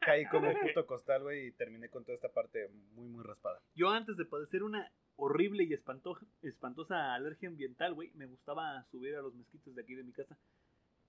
[0.00, 3.60] Caí como un puto costal, güey, y terminé con toda esta parte muy, muy raspada.
[3.74, 9.14] Yo antes de padecer una horrible y espanto- espantosa alergia ambiental, güey, me gustaba subir
[9.14, 10.36] a los mezquites de aquí de mi casa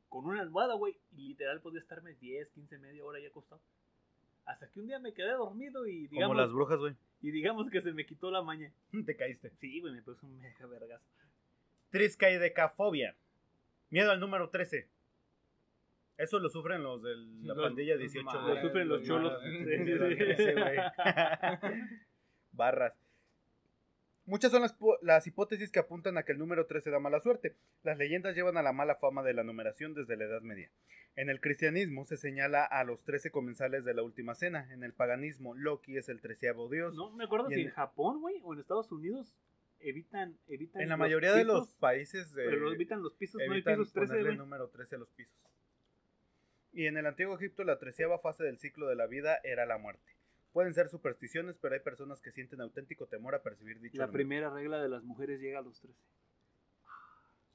[0.10, 3.62] con una almohada, güey, y literal podía estarme 10, 15, media hora ya acostado.
[4.46, 6.96] Hasta que un día me quedé dormido y digamos, Como las brujas, güey.
[7.24, 8.72] Y digamos que se me quitó la maña.
[9.06, 9.50] Te caíste.
[9.60, 11.04] Sí, güey, me puso un mega vergazo.
[11.90, 13.16] Triscaidecafobia.
[13.90, 14.88] Miedo al número 13.
[16.18, 18.24] Eso lo sufren los de la Los- pandilla los 18.
[18.26, 18.56] malos, güey.
[18.56, 19.42] Lo sufren los cholos.
[19.44, 20.78] Miedo al 13, güey.
[22.52, 22.94] Barras.
[24.26, 27.56] Muchas son las, las hipótesis que apuntan a que el número 13 da mala suerte.
[27.84, 30.70] Las leyendas llevan a la mala fama de la numeración desde la Edad Media.
[31.16, 34.72] En el cristianismo se señala a los 13 comensales de la última cena.
[34.72, 36.96] En el paganismo, Loki es el treceavo dios.
[36.96, 39.36] No me acuerdo si en- en Japón, güey, o en Estados Unidos
[39.82, 43.60] evitan, evitan en la mayoría de los países de, pero evitan los pisos, no hay
[43.60, 44.34] evitan pisos 13, ponerle güey.
[44.36, 45.36] el número 13 a los pisos.
[46.72, 49.78] Y en el antiguo Egipto la treceava fase del ciclo de la vida era la
[49.78, 50.16] muerte.
[50.54, 54.50] Pueden ser supersticiones, pero hay personas que sienten auténtico temor a percibir dicho La primera
[54.52, 55.98] regla de las mujeres llega a los 13.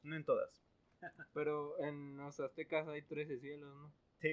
[0.03, 0.61] No en todas.
[1.35, 3.93] Pero en los aztecas hay 13 cielos, ¿no?
[4.21, 4.31] Sí.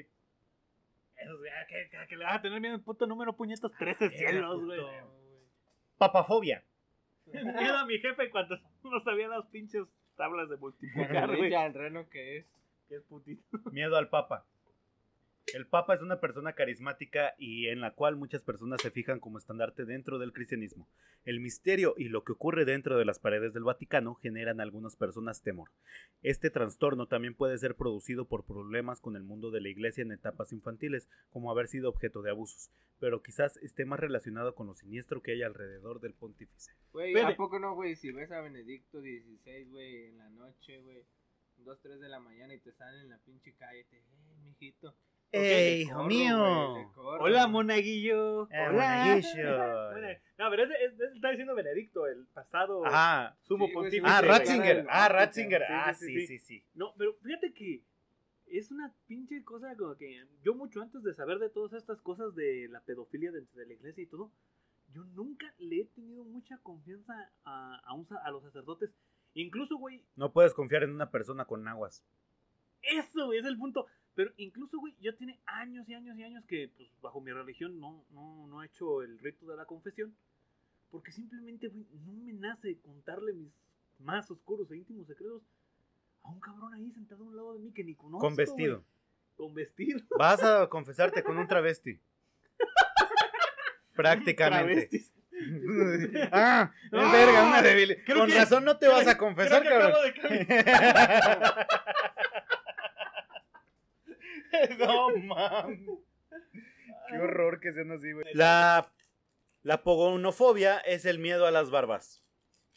[1.17, 4.09] Eso, ya, que, que- que le vas a tener miedo al puto número puñetas 13
[4.09, 4.81] cielos, güey.
[5.97, 6.63] Papafobia.
[7.25, 9.85] Miedo a mi jefe cuando no sabía las pinches
[10.17, 11.53] tablas de multiplicar, güey.
[11.53, 12.45] Al reno que es.
[12.89, 13.43] Que es putito.
[13.71, 14.45] Miedo al papa.
[15.55, 19.37] El Papa es una persona carismática y en la cual muchas personas se fijan como
[19.37, 20.89] estandarte dentro del cristianismo.
[21.23, 24.97] El misterio y lo que ocurre dentro de las paredes del Vaticano generan a algunas
[24.97, 25.69] personas temor.
[26.21, 30.11] Este trastorno también puede ser producido por problemas con el mundo de la iglesia en
[30.11, 34.73] etapas infantiles, como haber sido objeto de abusos, pero quizás esté más relacionado con lo
[34.73, 36.73] siniestro que hay alrededor del pontífice.
[36.91, 37.17] Güey.
[37.17, 37.95] ¿a poco no, güey?
[37.95, 41.05] Si ves a Benedicto XVI, güey, en la noche, güey,
[41.59, 44.93] 2, 3 de la mañana y te salen en la pinche calle, te, eh, mijito.
[45.31, 46.91] ¡Ey, Le hijo corro, mío!
[46.95, 48.43] corro, Hola, monaguillo.
[48.51, 48.71] Eh, Hola.
[48.71, 50.19] monaguillo.
[50.37, 53.37] No, pero ese, ese está diciendo Benedicto, el pasado Ajá.
[53.43, 54.03] sumo Sí, pontífice.
[54.05, 54.85] Ah, Ratzinger.
[54.89, 55.61] Ah, Ratzinger.
[55.61, 56.27] sí, Ah, sí, sí, sí.
[56.27, 56.63] sí, sí.
[56.73, 57.83] No, pero fíjate que
[58.47, 62.35] es una pinche cosa como que yo mucho antes de saber de todas estas cosas
[62.35, 64.29] de la pedofilia dentro de la iglesia y todo,
[64.93, 67.13] yo nunca le he tenido mucha confianza
[67.45, 68.93] a, a, un a los sacerdotes.
[69.35, 72.03] Incluso, güey, No puedes confiar en una persona con aguas.
[72.81, 73.87] eso güey, es el punto.
[74.15, 77.79] Pero incluso, güey, ya tiene años y años y años que, pues, bajo mi religión
[77.79, 80.15] no, no, no he hecho el rito de la confesión.
[80.89, 83.51] Porque simplemente, güey, no me nace contarle mis
[83.99, 85.43] más oscuros e íntimos secretos
[86.23, 88.25] a un cabrón ahí sentado a un lado de mí que ni conozco.
[88.25, 88.83] Con vestido.
[89.35, 89.99] Con vestido.
[90.17, 91.99] Vas a confesarte con un travesti.
[93.95, 94.87] Prácticamente.
[94.87, 95.15] Travestis.
[96.31, 97.99] ah, verga, una debilidad.
[98.07, 99.93] Con que- razón no te vas a confesar, cabrón.
[104.79, 105.79] no mames.
[107.09, 108.25] Qué horror que sean así, güey.
[108.33, 108.91] La,
[109.63, 112.21] la pogonofobia es el miedo a las barbas.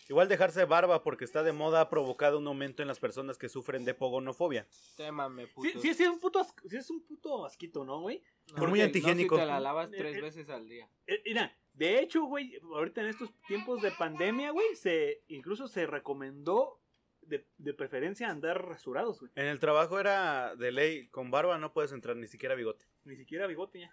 [0.08, 3.50] Igual dejarse barba porque está de moda ha provocado un aumento en las personas que
[3.50, 4.66] sufren de pogonofobia.
[4.96, 5.68] Témame, puto.
[5.68, 8.22] Sí, sí, sí, es un puto, asco- sí es un puto asquito, ¿no, güey?
[8.56, 9.36] Por muy antihigiénico.
[9.36, 10.22] No, si te la lavas tres Eh, eh.
[10.22, 10.88] veces al día.
[11.06, 15.86] Eh, mira, de hecho, güey, ahorita en estos tiempos de pandemia, güey, se incluso se
[15.86, 16.80] recomendó
[17.28, 19.32] de, de preferencia andar rasurados, güey.
[19.34, 22.86] En el trabajo era de ley, con barba no puedes entrar, ni siquiera bigote.
[23.04, 23.92] Ni siquiera bigote ya.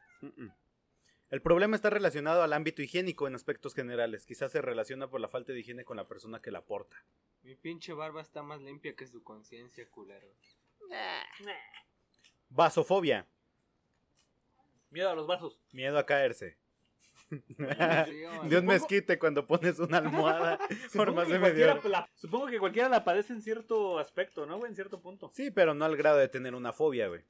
[1.30, 4.26] El problema está relacionado al ámbito higiénico en aspectos generales.
[4.26, 7.04] Quizás se relaciona por la falta de higiene con la persona que la porta.
[7.44, 10.28] Mi pinche barba está más limpia que su conciencia, culero.
[12.50, 13.28] Vasofobia.
[14.92, 15.60] Miedo a los vasos.
[15.72, 16.58] Miedo a caerse.
[17.58, 21.90] De un mezquite cuando pones una almohada por Supongo más que, de media cualquiera hora.
[21.90, 24.70] la, supongo que cualquiera la padece en cierto aspecto, ¿no, güey?
[24.70, 25.30] En cierto punto.
[25.34, 27.22] Sí, pero no al grado de tener una fobia, güey.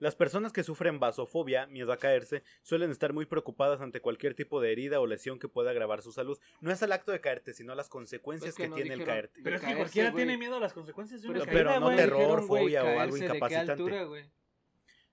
[0.00, 4.60] Las personas que sufren vasofobia, miedo a caerse, suelen estar muy preocupadas ante cualquier tipo
[4.60, 6.38] de herida o lesión que pueda agravar su salud.
[6.60, 9.04] No es el acto de caerte, sino las consecuencias Es que que, no tiene el
[9.04, 9.40] caerte.
[9.42, 11.96] Pero es que caerse, cualquiera tiene miedo a las consecuencias de una Pero- pero no
[11.96, 14.28] terror, Dijeron, fobia o algo caerse, ¿de qué incapacitante.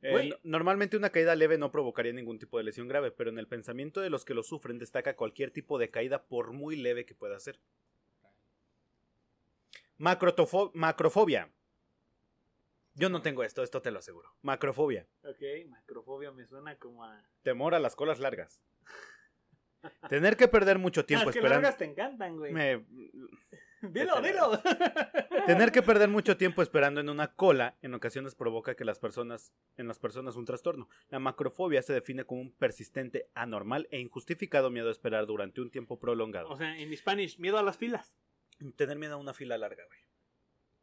[0.07, 3.47] Eh, normalmente una caída leve no provocaría ningún tipo de lesión grave, pero en el
[3.47, 7.15] pensamiento de los que lo sufren destaca cualquier tipo de caída por muy leve que
[7.15, 7.59] pueda ser.
[9.97, 11.49] Macrofobia.
[12.93, 14.29] Yo no tengo esto, esto te lo aseguro.
[14.41, 15.05] Macrofobia.
[15.23, 17.21] Ok, macrofobia me suena como a...
[17.43, 18.61] Temor a las colas largas.
[20.09, 21.61] Tener que perder mucho tiempo Las que esperando.
[21.63, 22.53] largas te encantan, güey.
[22.53, 22.85] Me-
[23.81, 24.61] Dilo, dilo.
[25.45, 29.51] Tener que perder mucho tiempo esperando en una cola en ocasiones provoca que las personas,
[29.77, 30.89] en las personas un trastorno.
[31.09, 35.71] La macrofobia se define como un persistente, anormal e injustificado miedo a esperar durante un
[35.71, 36.49] tiempo prolongado.
[36.49, 38.15] O sea, en Spanish, miedo a las filas.
[38.75, 39.99] Tener miedo a una fila larga, güey.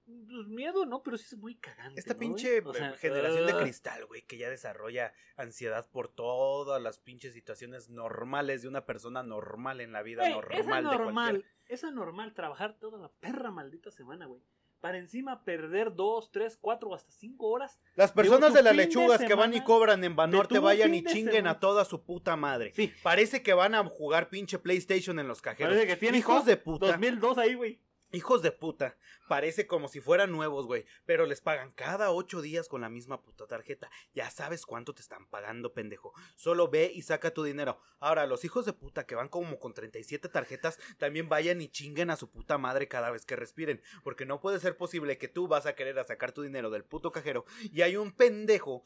[0.04, 2.00] Pues miedo, no, pero sí es muy cagante.
[2.00, 2.74] Esta ¿no, pinche güey?
[2.74, 7.88] O sea, generación de cristal, güey, que ya desarrolla ansiedad por todas las pinches situaciones
[7.88, 10.58] normales de una persona normal en la vida normal.
[10.58, 14.42] es de anormal, es anormal trabajar toda la perra maldita semana, güey.
[14.80, 17.78] Para encima perder dos, tres, cuatro, hasta cinco horas.
[17.94, 21.34] Las personas de las de lechugas que van y cobran en Banorte vayan y chinguen
[21.34, 21.50] semana.
[21.52, 22.72] a toda su puta madre.
[22.74, 22.92] Sí.
[23.04, 25.72] Parece que van a jugar pinche PlayStation en los cajeros.
[25.72, 26.86] Parece que tienen Hijos de puta.
[26.88, 27.80] 2002 ahí, güey.
[28.14, 28.98] Hijos de puta.
[29.26, 30.84] Parece como si fueran nuevos, güey.
[31.06, 33.90] Pero les pagan cada ocho días con la misma puta tarjeta.
[34.12, 36.12] Ya sabes cuánto te están pagando, pendejo.
[36.36, 37.80] Solo ve y saca tu dinero.
[38.00, 42.10] Ahora, los hijos de puta que van como con 37 tarjetas, también vayan y chinguen
[42.10, 43.80] a su puta madre cada vez que respiren.
[44.04, 46.84] Porque no puede ser posible que tú vas a querer a sacar tu dinero del
[46.84, 48.82] puto cajero y hay un pendejo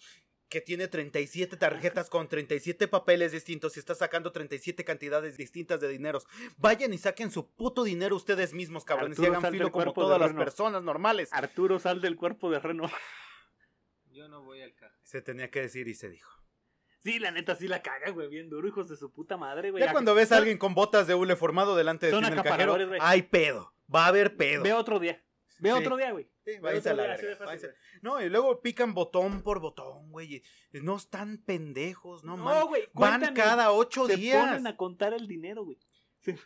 [0.56, 5.88] que tiene 37 tarjetas con 37 papeles distintos y está sacando 37 cantidades distintas de
[5.88, 6.26] dineros.
[6.56, 10.18] Vayan y saquen su puto dinero ustedes mismos, cabrones, Arturo, y hagan filo como todas
[10.18, 11.28] las personas normales.
[11.30, 12.90] Arturo, sal del cuerpo de Reno.
[14.12, 14.98] Yo no voy al cajero.
[15.02, 16.30] Se tenía que decir y se dijo.
[17.00, 19.84] Sí, la neta sí la caga, güey, bien duro, hijos de su puta madre, güey.
[19.84, 22.42] Ya cuando ves a alguien con botas de hule formado delante de ti en el
[22.42, 23.74] cajero, hay pedo.
[23.94, 24.62] Va a haber pedo.
[24.62, 25.22] Ve otro día.
[25.58, 25.76] Ve Sí.
[25.78, 26.28] otro día, güey.
[26.44, 27.74] Sí, váyanse a la verga, fácil, váyanse.
[28.02, 30.42] No, y luego pican botón por botón, güey.
[30.72, 32.58] No están pendejos, no, man.
[32.60, 32.88] No, güey.
[32.92, 34.44] Van cada ocho se días.
[34.46, 35.78] ponen a contar el dinero, güey.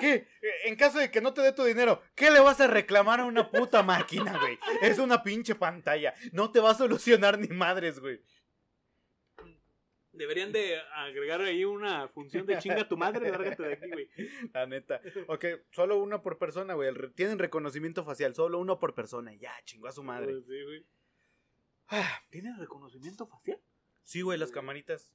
[0.00, 0.26] ¿Qué?
[0.64, 3.24] En caso de que no te dé tu dinero, ¿qué le vas a reclamar a
[3.24, 4.58] una puta máquina, güey?
[4.82, 6.14] Es una pinche pantalla.
[6.32, 8.20] No te va a solucionar ni madres, güey.
[10.18, 14.08] Deberían de agregar ahí una función de chinga tu madre, lárgate de aquí, güey.
[14.52, 15.00] La neta.
[15.28, 16.92] Ok, solo uno por persona, güey.
[17.14, 19.32] Tienen reconocimiento facial, solo uno por persona.
[19.32, 20.32] y Ya, chingó a su madre.
[20.32, 20.84] Pues sí, güey.
[21.88, 23.58] Ah, ¿Tienes reconocimiento facial?
[24.02, 25.14] Sí, güey, las camaritas.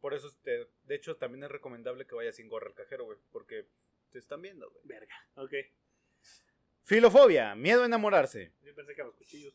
[0.00, 3.18] Por eso, este, de hecho, también es recomendable que vayas sin gorra al cajero, güey.
[3.32, 3.66] Porque
[4.10, 4.82] te están viendo, güey.
[4.84, 5.14] Verga.
[5.36, 5.52] Ok.
[6.82, 8.52] Filofobia, miedo a enamorarse.
[8.62, 9.54] Yo pensé que a los cuchillos.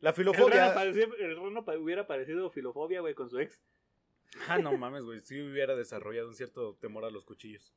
[0.00, 0.62] La El filofobia.
[0.68, 3.60] Reno, parecía- el Reno hubiera parecido filofobia, güey, con su ex.
[4.48, 5.20] Ah, no mames, güey.
[5.20, 7.72] Sí hubiera desarrollado un cierto temor a los cuchillos.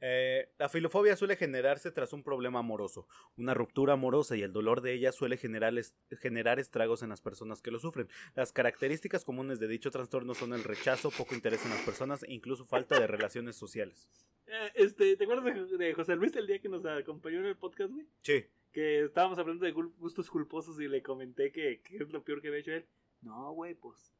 [0.00, 3.08] Eh, la filofobia suele generarse tras un problema amoroso.
[3.36, 5.72] Una ruptura amorosa y el dolor de ella suele generar,
[6.20, 8.08] generar estragos en las personas que lo sufren.
[8.34, 12.32] Las características comunes de dicho trastorno son el rechazo, poco interés en las personas e
[12.32, 14.08] incluso falta de relaciones sociales.
[14.46, 17.56] Eh, este, ¿te acuerdas de, de José Luis el día que nos acompañó en el
[17.56, 18.06] podcast, güey?
[18.22, 18.44] Sí.
[18.72, 22.48] Que estábamos hablando de gustos culposos y le comenté que, que es lo peor que
[22.48, 22.86] había hecho él.
[23.22, 24.15] No, güey, pues.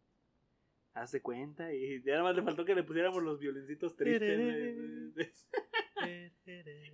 [0.97, 1.75] Haz de cuenta.
[1.75, 5.47] Y ya nada más le faltó que le pusiéramos los violincitos tristes.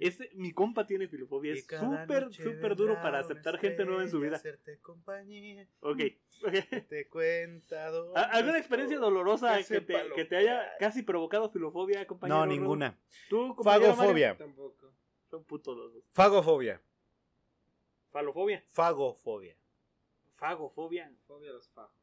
[0.00, 1.52] Ese, mi compa tiene filofobia.
[1.52, 4.36] Es súper, súper duro para aceptar gente nueva en su vida.
[4.36, 6.00] Hacerte compañía, Ok.
[6.44, 6.86] ok.
[6.88, 10.68] te cuenta dónde ¿A- ¿Alguna experiencia dolorosa que que te, que haya hay.
[10.80, 12.40] casi provocado filofobia, compañero?
[12.40, 12.98] No, ninguna.
[13.28, 14.36] ¿Tú, compañero Fagofobia.
[14.36, 14.92] Tampoco.
[15.30, 16.04] Son putos los dos.
[16.12, 16.80] Fagofobia.
[18.10, 18.64] Falofobia.
[18.70, 19.56] Fagofobia.
[20.34, 21.12] Fagofobia.
[21.28, 22.01] Fobia a los fajos.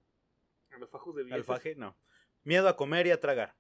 [0.72, 1.78] A los fajos de billetes.
[1.78, 1.98] No.
[2.44, 3.56] Miedo a comer y a tragar.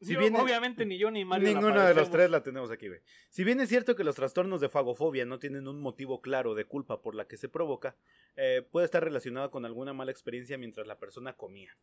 [0.00, 1.46] Si bien es- Obviamente ni yo ni Mario.
[1.46, 3.00] la Ninguno de los tres la tenemos aquí, güey.
[3.30, 6.64] Si bien es cierto que los trastornos de fagofobia no tienen un motivo claro de
[6.64, 7.96] culpa por la que se provoca,
[8.34, 11.76] eh, puede estar relacionado con alguna mala experiencia mientras la persona comía.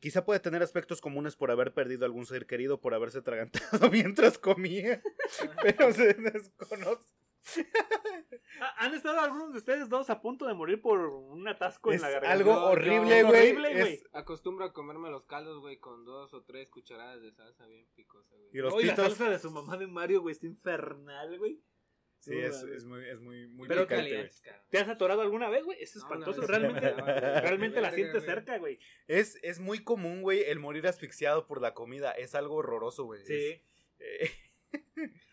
[0.00, 4.38] Quizá puede tener aspectos comunes por haber perdido algún ser querido por haberse atragantado mientras
[4.38, 5.02] comía,
[5.62, 7.12] pero se desconoce.
[8.60, 11.96] Ah, ¿Han estado algunos de ustedes dos a punto de morir por un atasco Es
[11.96, 12.32] en la garganta?
[12.32, 14.02] algo No, horrible, güey.
[14.12, 18.34] Acostumbro a comerme los caldos, güey, con dos o tres cucharadas de salsa bien picosa,
[18.36, 18.50] güey.
[18.52, 21.60] Y los Oye, la salsa de su mamá de Mario, güey, está infernal, güey.
[22.20, 24.30] Sí, es, muy, es muy, muy Pero picante.
[24.70, 25.76] ¿Te has atorado alguna vez, güey?
[25.82, 26.40] Es espantoso.
[26.40, 28.78] no, realmente no, realmente la sientes cerca, güey.
[29.08, 32.12] Es, es muy común, güey, el morir asfixiado por la comida.
[32.12, 33.22] Es algo horroroso, güey.
[33.26, 33.34] Sí.
[33.34, 33.60] Es-
[33.98, 34.30] eh,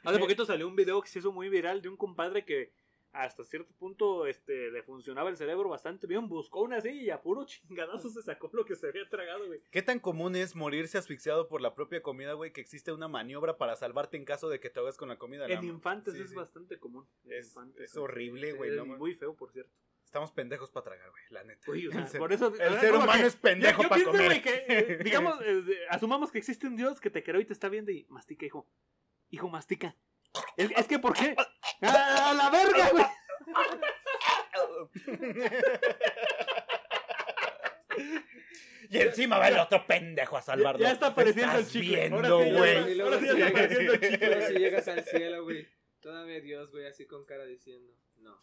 [0.04, 2.72] Hace poquito salió un video que se hizo muy viral de un compadre que
[3.14, 6.30] hasta cierto punto este, le funcionaba el cerebro bastante bien.
[6.30, 9.62] Buscó una así y a puro chingadazo se sacó lo que se había tragado, güey.
[9.70, 12.54] ¿Qué tan común es morirse asfixiado por la propia comida, güey?
[12.54, 15.46] Que existe una maniobra para salvarte en caso de que te ahogues con la comida.
[15.48, 16.36] En infantes Sí, es sí.
[16.36, 17.06] bastante común.
[17.26, 17.92] En Es, infantes.
[17.92, 18.72] es horrible, güey.
[18.72, 19.00] No mames.
[19.00, 19.72] muy feo, por cierto.
[20.12, 21.72] Estamos pendejos para tragar, güey, la neta.
[21.72, 24.26] Uy, o sea, el ser, por eso, el ser humano que- es pendejo para comer.
[24.26, 27.54] güey, que, eh, digamos, eh, asumamos que existe un Dios que te creó y te
[27.54, 28.68] está viendo y mastica, hijo.
[29.30, 29.96] Hijo, mastica.
[30.58, 31.34] Es, es que, ¿por qué?
[31.82, 33.06] ¡A la verga, güey!
[38.90, 40.82] y encima va el otro pendejo a salvarlo.
[40.82, 41.96] Ya está apareciendo el chicle.
[42.10, 42.76] viendo, güey.
[42.78, 45.68] está- Y luego ahora sí está apareciendo el si llegas al cielo, güey.
[46.02, 48.38] Todavía Dios, güey, así con cara diciendo, no.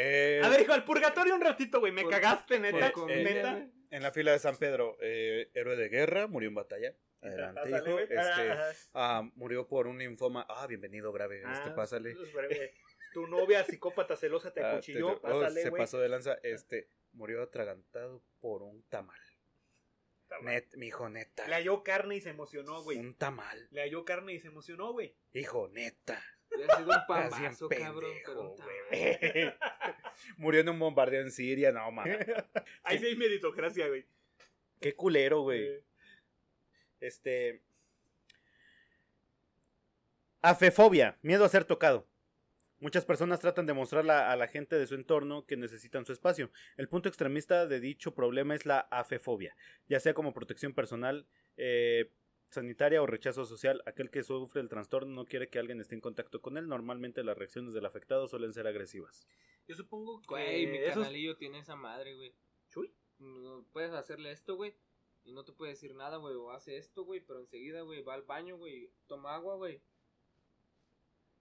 [0.00, 1.92] Eh, A ver, hijo, al purgatorio un ratito, güey.
[1.92, 2.92] Me Por- cagaste, neta.
[2.92, 3.66] por neta.
[3.90, 6.94] en la fila de San Pedro, eh, héroe de guerra, murió en batalla.
[7.20, 7.98] Adelante, Pásale, hijo.
[7.98, 10.46] Este, Ah, ah, murió por un linfoma.
[10.48, 11.42] Ah, bienvenido, grave.
[11.44, 12.14] ah, Este, pásale.
[12.14, 12.48] pues,
[13.12, 15.08] Tu novia psicópata celosa te Ah, acuchilló.
[15.16, 15.82] oh, Pásale, se güey.
[15.82, 16.34] pasó de lanza.
[16.44, 19.18] Este, murió atragantado por un tamal.
[20.42, 21.48] Net, mi hijo, neta.
[21.48, 22.98] Le halló carne y se emocionó, güey.
[22.98, 23.66] Un tamal.
[23.72, 25.16] Le halló carne y se emocionó, güey.
[25.32, 26.22] Hijo, neta.
[26.54, 28.02] Hubiera sido un pambazo, cabrón.
[28.02, 28.56] pendejo,
[28.90, 29.54] pero.
[30.36, 32.18] Murió en un bombardeo en Siria, no mames.
[32.82, 34.04] Ahí sí hay meritocracia, güey.
[34.80, 35.82] Qué culero, güey.
[37.00, 37.62] Este.
[40.40, 42.06] Afefobia, miedo a ser tocado.
[42.80, 46.52] Muchas personas tratan de mostrarle a la gente de su entorno que necesitan su espacio.
[46.76, 49.56] El punto extremista de dicho problema es la afefobia,
[49.88, 51.26] ya sea como protección personal,
[51.56, 52.12] eh,
[52.50, 53.82] sanitaria o rechazo social.
[53.86, 56.68] Aquel que sufre el trastorno no quiere que alguien esté en contacto con él.
[56.68, 59.26] Normalmente las reacciones del afectado suelen ser agresivas.
[59.66, 60.26] Yo supongo que.
[60.28, 62.34] Güey, mi esos- canalillo tiene esa madre, güey.
[62.68, 62.92] Chuy.
[63.18, 64.74] No puedes hacerle esto, güey.
[65.24, 66.34] Y no te puede decir nada, güey.
[66.36, 67.20] O hace esto, güey.
[67.20, 68.90] Pero enseguida, güey, va al baño, güey.
[69.06, 69.82] Toma agua, güey.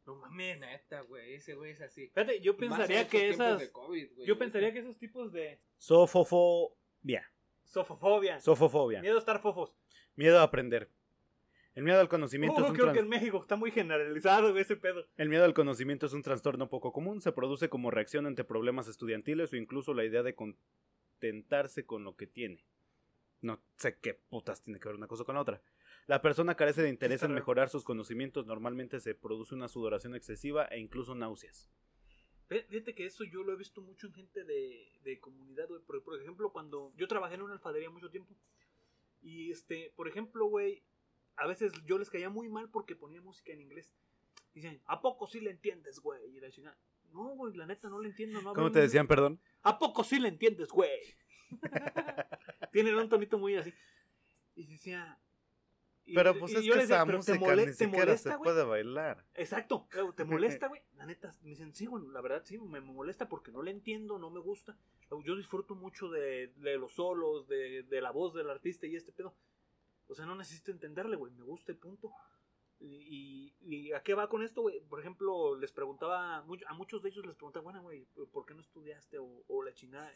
[0.05, 0.59] No mames.
[0.59, 1.35] Neta, güey.
[1.35, 2.07] Ese güey es así.
[2.09, 3.59] Fíjate, yo pensaría que esas.
[3.59, 4.27] de COVID, güey.
[4.27, 5.61] Yo pensaría que esos tipos de.
[5.77, 7.31] Sofofobia.
[7.63, 8.39] Sofofobia.
[8.39, 9.01] Sofofobia.
[9.01, 9.75] Miedo a estar fofos.
[10.15, 10.89] Miedo a aprender.
[11.78, 14.49] El miedo al conocimiento Uh, es un creo que trans- en México está muy generalizado
[14.49, 15.06] güey, ese pedo.
[15.16, 18.88] El miedo al conocimiento es un trastorno poco común, se produce como reacción ante problemas
[18.88, 22.66] estudiantiles o incluso la idea de contentarse con lo que tiene.
[23.41, 25.62] No sé qué putas tiene que ver una cosa con la otra.
[26.08, 30.66] La persona carece de interés en mejorar sus conocimientos, normalmente se produce una sudoración excesiva
[30.66, 31.70] e incluso náuseas.
[32.49, 35.82] Fí- Fíjate que eso yo lo he visto mucho en gente de, de comunidad, güey.
[35.82, 38.34] Por, por ejemplo, cuando yo trabajé en una alfadería mucho tiempo,
[39.22, 40.82] Y este, por ejemplo, güey,
[41.38, 43.89] a veces yo les caía muy mal porque ponía música en inglés.
[44.53, 46.35] Dicen, ¿a poco sí le entiendes, güey?
[46.35, 46.77] Y la chingada,
[47.11, 48.41] no, güey, la neta no le entiendo.
[48.41, 49.39] No ¿Cómo te decían, perdón?
[49.61, 50.89] ¿A poco sí le entiendes, güey?
[52.72, 53.73] Tienen un tonito muy así.
[54.55, 55.19] Y decía.
[56.05, 58.05] y- Pero pues y es yo que decía, esa "¿Pero te música mole- ni siquiera
[58.05, 59.26] molesta, se güey?" puede bailar.
[59.35, 60.23] Exacto, ¿te
[60.64, 60.81] molesta, güey?
[60.95, 64.18] La neta, me dicen, sí, bueno, la verdad sí, me molesta porque no le entiendo,
[64.18, 64.77] no me gusta.
[65.23, 69.11] Yo disfruto mucho de, de los solos, de, de la voz del artista y este
[69.11, 69.35] pedo.
[70.07, 72.11] O sea, no necesito entenderle, güey, me gusta y punto.
[72.79, 74.79] Y, a qué va con esto, güey?
[74.81, 78.61] Por ejemplo, les preguntaba, a muchos de ellos les preguntaba, bueno, güey, ¿por qué no
[78.61, 79.17] estudiaste?
[79.17, 80.11] O, o la chingada.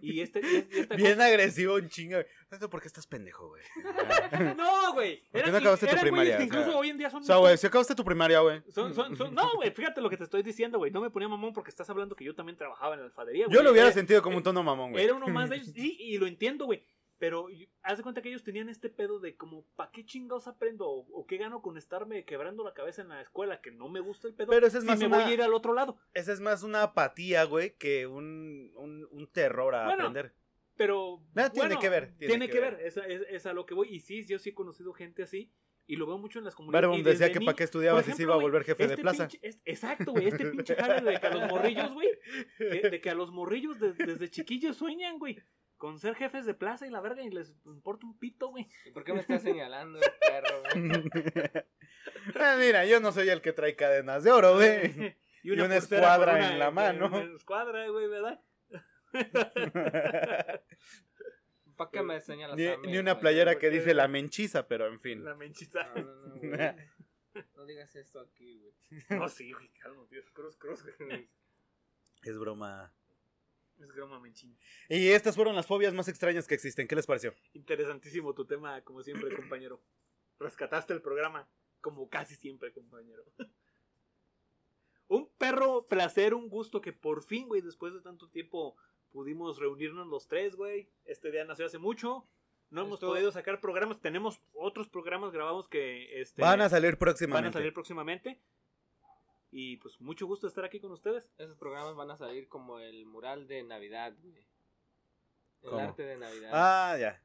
[0.00, 2.18] Y este, y, y esta Bien cosa- agresivo, un chingo.
[2.48, 3.62] ¿Sabes por qué estás pendejo, güey?
[4.56, 5.22] No, güey.
[5.30, 6.36] ¿Por qué no acabaste tu primaria?
[6.38, 8.40] que O sea, incluso hoy en día son O sea, güey, si acabaste tu primaria,
[8.40, 8.62] güey.
[8.70, 10.90] Son, son, son- no, güey, fíjate lo que te estoy diciendo, güey.
[10.92, 13.56] No me ponía mamón porque estás hablando que yo también trabajaba en la alfadería, güey.
[13.56, 15.04] Yo lo hubiera Era- sentido como un tono mamón, güey.
[15.04, 16.84] Era uno más de ellos, sí, y lo entiendo, güey.
[17.24, 17.46] Pero
[17.82, 20.86] haz de cuenta que ellos tenían este pedo de como, ¿pa' qué chingados aprendo?
[20.86, 23.62] O, o qué gano con estarme quebrando la cabeza en la escuela?
[23.62, 24.48] Que no me gusta el pedo.
[24.50, 25.96] Pero ese es si más me una- voy a ir al otro lado.
[26.12, 30.34] Esa es más una apatía, güey, que un, un, un terror a Bueno, aprender.
[30.76, 31.22] Pero.
[31.34, 32.76] No, tiene que ver, Tiene, tiene que, que ver.
[32.76, 32.86] ver.
[32.86, 33.88] Es, a- es- es a lo que voy.
[33.88, 35.50] Y sí, yo sí he conocido gente así.
[35.86, 36.82] Y lo veo mucho en las comunidades.
[36.88, 39.02] Barbon y decía que para qué estudiabas y se iba a volver jefe de este
[39.02, 39.28] plaza.
[39.28, 40.28] pinche- exacto, güey.
[40.28, 42.08] Este pinche jale de que a los morrillos, güey.
[42.58, 45.38] De que a los morrillos de- desde chiquillos sueñan, güey.
[45.84, 48.66] Con ser jefes de plaza y la verga y les importa un pito, güey.
[48.86, 50.62] ¿Y por qué me estás señalando, perro?
[50.62, 51.02] güey?
[52.40, 55.14] Ah, mira, yo no soy el que trae cadenas de oro, güey.
[55.42, 57.08] y una escuadra una- en la mano.
[57.08, 58.40] Una escuadra, güey, ¿verdad?
[61.76, 62.88] ¿Para qué me señalas ni, a mí?
[62.88, 63.20] ni una güey?
[63.20, 65.22] playera que porque- dice la menchiza, pero en fin.
[65.22, 65.86] La menchita.
[65.96, 67.44] No, no, no, güey.
[67.56, 68.72] No digas esto aquí, güey.
[69.20, 70.22] No, sí, güey, calma, tío.
[70.32, 70.82] Cruz, cruz.
[72.22, 72.90] Es broma.
[73.80, 74.56] Es broma, menchín.
[74.88, 76.86] Y estas fueron las fobias más extrañas que existen.
[76.86, 77.34] ¿Qué les pareció?
[77.54, 79.80] Interesantísimo tu tema, como siempre, compañero.
[80.38, 81.48] Rescataste el programa,
[81.80, 83.24] como casi siempre, compañero.
[85.08, 88.74] Un perro placer, un gusto que por fin, güey, después de tanto tiempo
[89.12, 90.88] pudimos reunirnos los tres, güey.
[91.04, 92.26] Este día nació hace mucho.
[92.70, 94.00] No hemos Esto- podido sacar programas.
[94.00, 97.48] Tenemos otros programas grabados que este, Van a salir van próximamente.
[97.50, 98.40] a salir próximamente.
[99.56, 101.30] Y pues mucho gusto estar aquí con ustedes.
[101.38, 104.44] Esos programas van a salir como el mural de Navidad, güey.
[105.62, 105.78] El ¿Cómo?
[105.80, 106.50] arte de Navidad.
[106.52, 107.22] Ah, ya.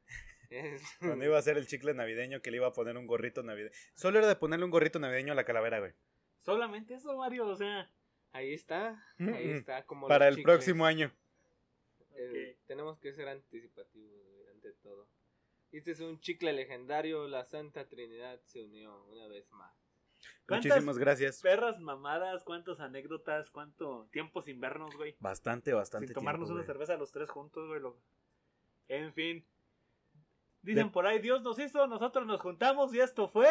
[0.52, 3.42] Es- Cuando iba a hacer el chicle navideño que le iba a poner un gorrito
[3.42, 3.74] navideño.
[3.96, 5.94] Solo era de ponerle un gorrito navideño a la calavera, güey.
[6.42, 7.92] Solamente eso, Mario, o sea.
[8.32, 9.84] Ahí está, ahí está.
[9.88, 10.54] Como Para el chicles.
[10.56, 11.12] próximo año.
[12.16, 15.08] Eh, tenemos que ser anticipativos, güey, ante todo.
[15.72, 19.74] Este es un chicle legendario, la Santa Trinidad se unió una vez más.
[20.50, 21.42] ¿Cuántas Muchísimas gracias.
[21.42, 25.16] Perras mamadas, cuántas anécdotas, cuánto tiempo sin vernos, güey.
[25.20, 26.08] Bastante, bastante.
[26.08, 26.68] Sin tomarnos tiempo, una güey.
[26.68, 27.80] cerveza los tres juntos, güey.
[27.80, 27.98] lo-
[28.90, 29.46] En fin.
[30.62, 33.48] Dicen De- por ahí, Dios nos hizo, nosotros nos juntamos y esto fue...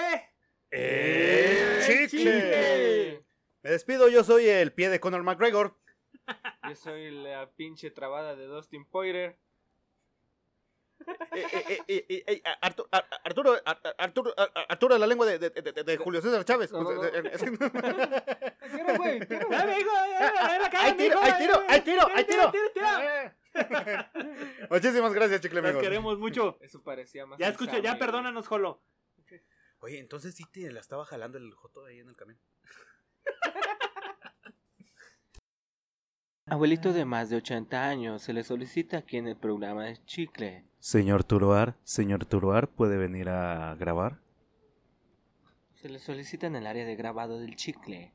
[0.71, 2.09] ¡El chicle!
[2.09, 3.25] chicle!
[3.63, 5.75] Me despido, yo soy el pie de Conor McGregor.
[6.69, 9.39] Yo soy la pinche trabada de Dustin Poirier.
[11.07, 14.99] Eh, eh, eh, eh, eh, Artu- Ar- Ar- Arturo, Ar- Ar- Arturo, Ar- Ar- Arturo,
[14.99, 16.73] la lengua de, de- de- de Julio César Chávez.
[16.73, 17.05] No, no, no.
[17.05, 17.57] Es que-
[18.71, 19.51] Quiero, güey, quiero.
[19.51, 19.91] ¡Ya, mijo!
[20.11, 22.53] ¡Ya, ya, la cara, ¡Hay tiro, hay tiro, hay tiro, hay tiro!
[24.71, 25.83] Muchísimas gracias, chicle amigos.
[25.83, 26.59] queremos mucho.
[26.61, 27.39] Eso parecía más.
[27.39, 28.83] Ya Sammy, ya perdónanos, Jolo.
[29.81, 32.39] Oye, entonces sí te la estaba jalando el joto ahí en el camión.
[36.47, 40.65] Abuelito de más de 80 años se le solicita aquí en el programa de Chicle.
[40.81, 44.21] Señor Turoar, señor Turoar, ¿puede venir a grabar?
[45.75, 48.13] Se le solicita en el área de grabado del Chicle.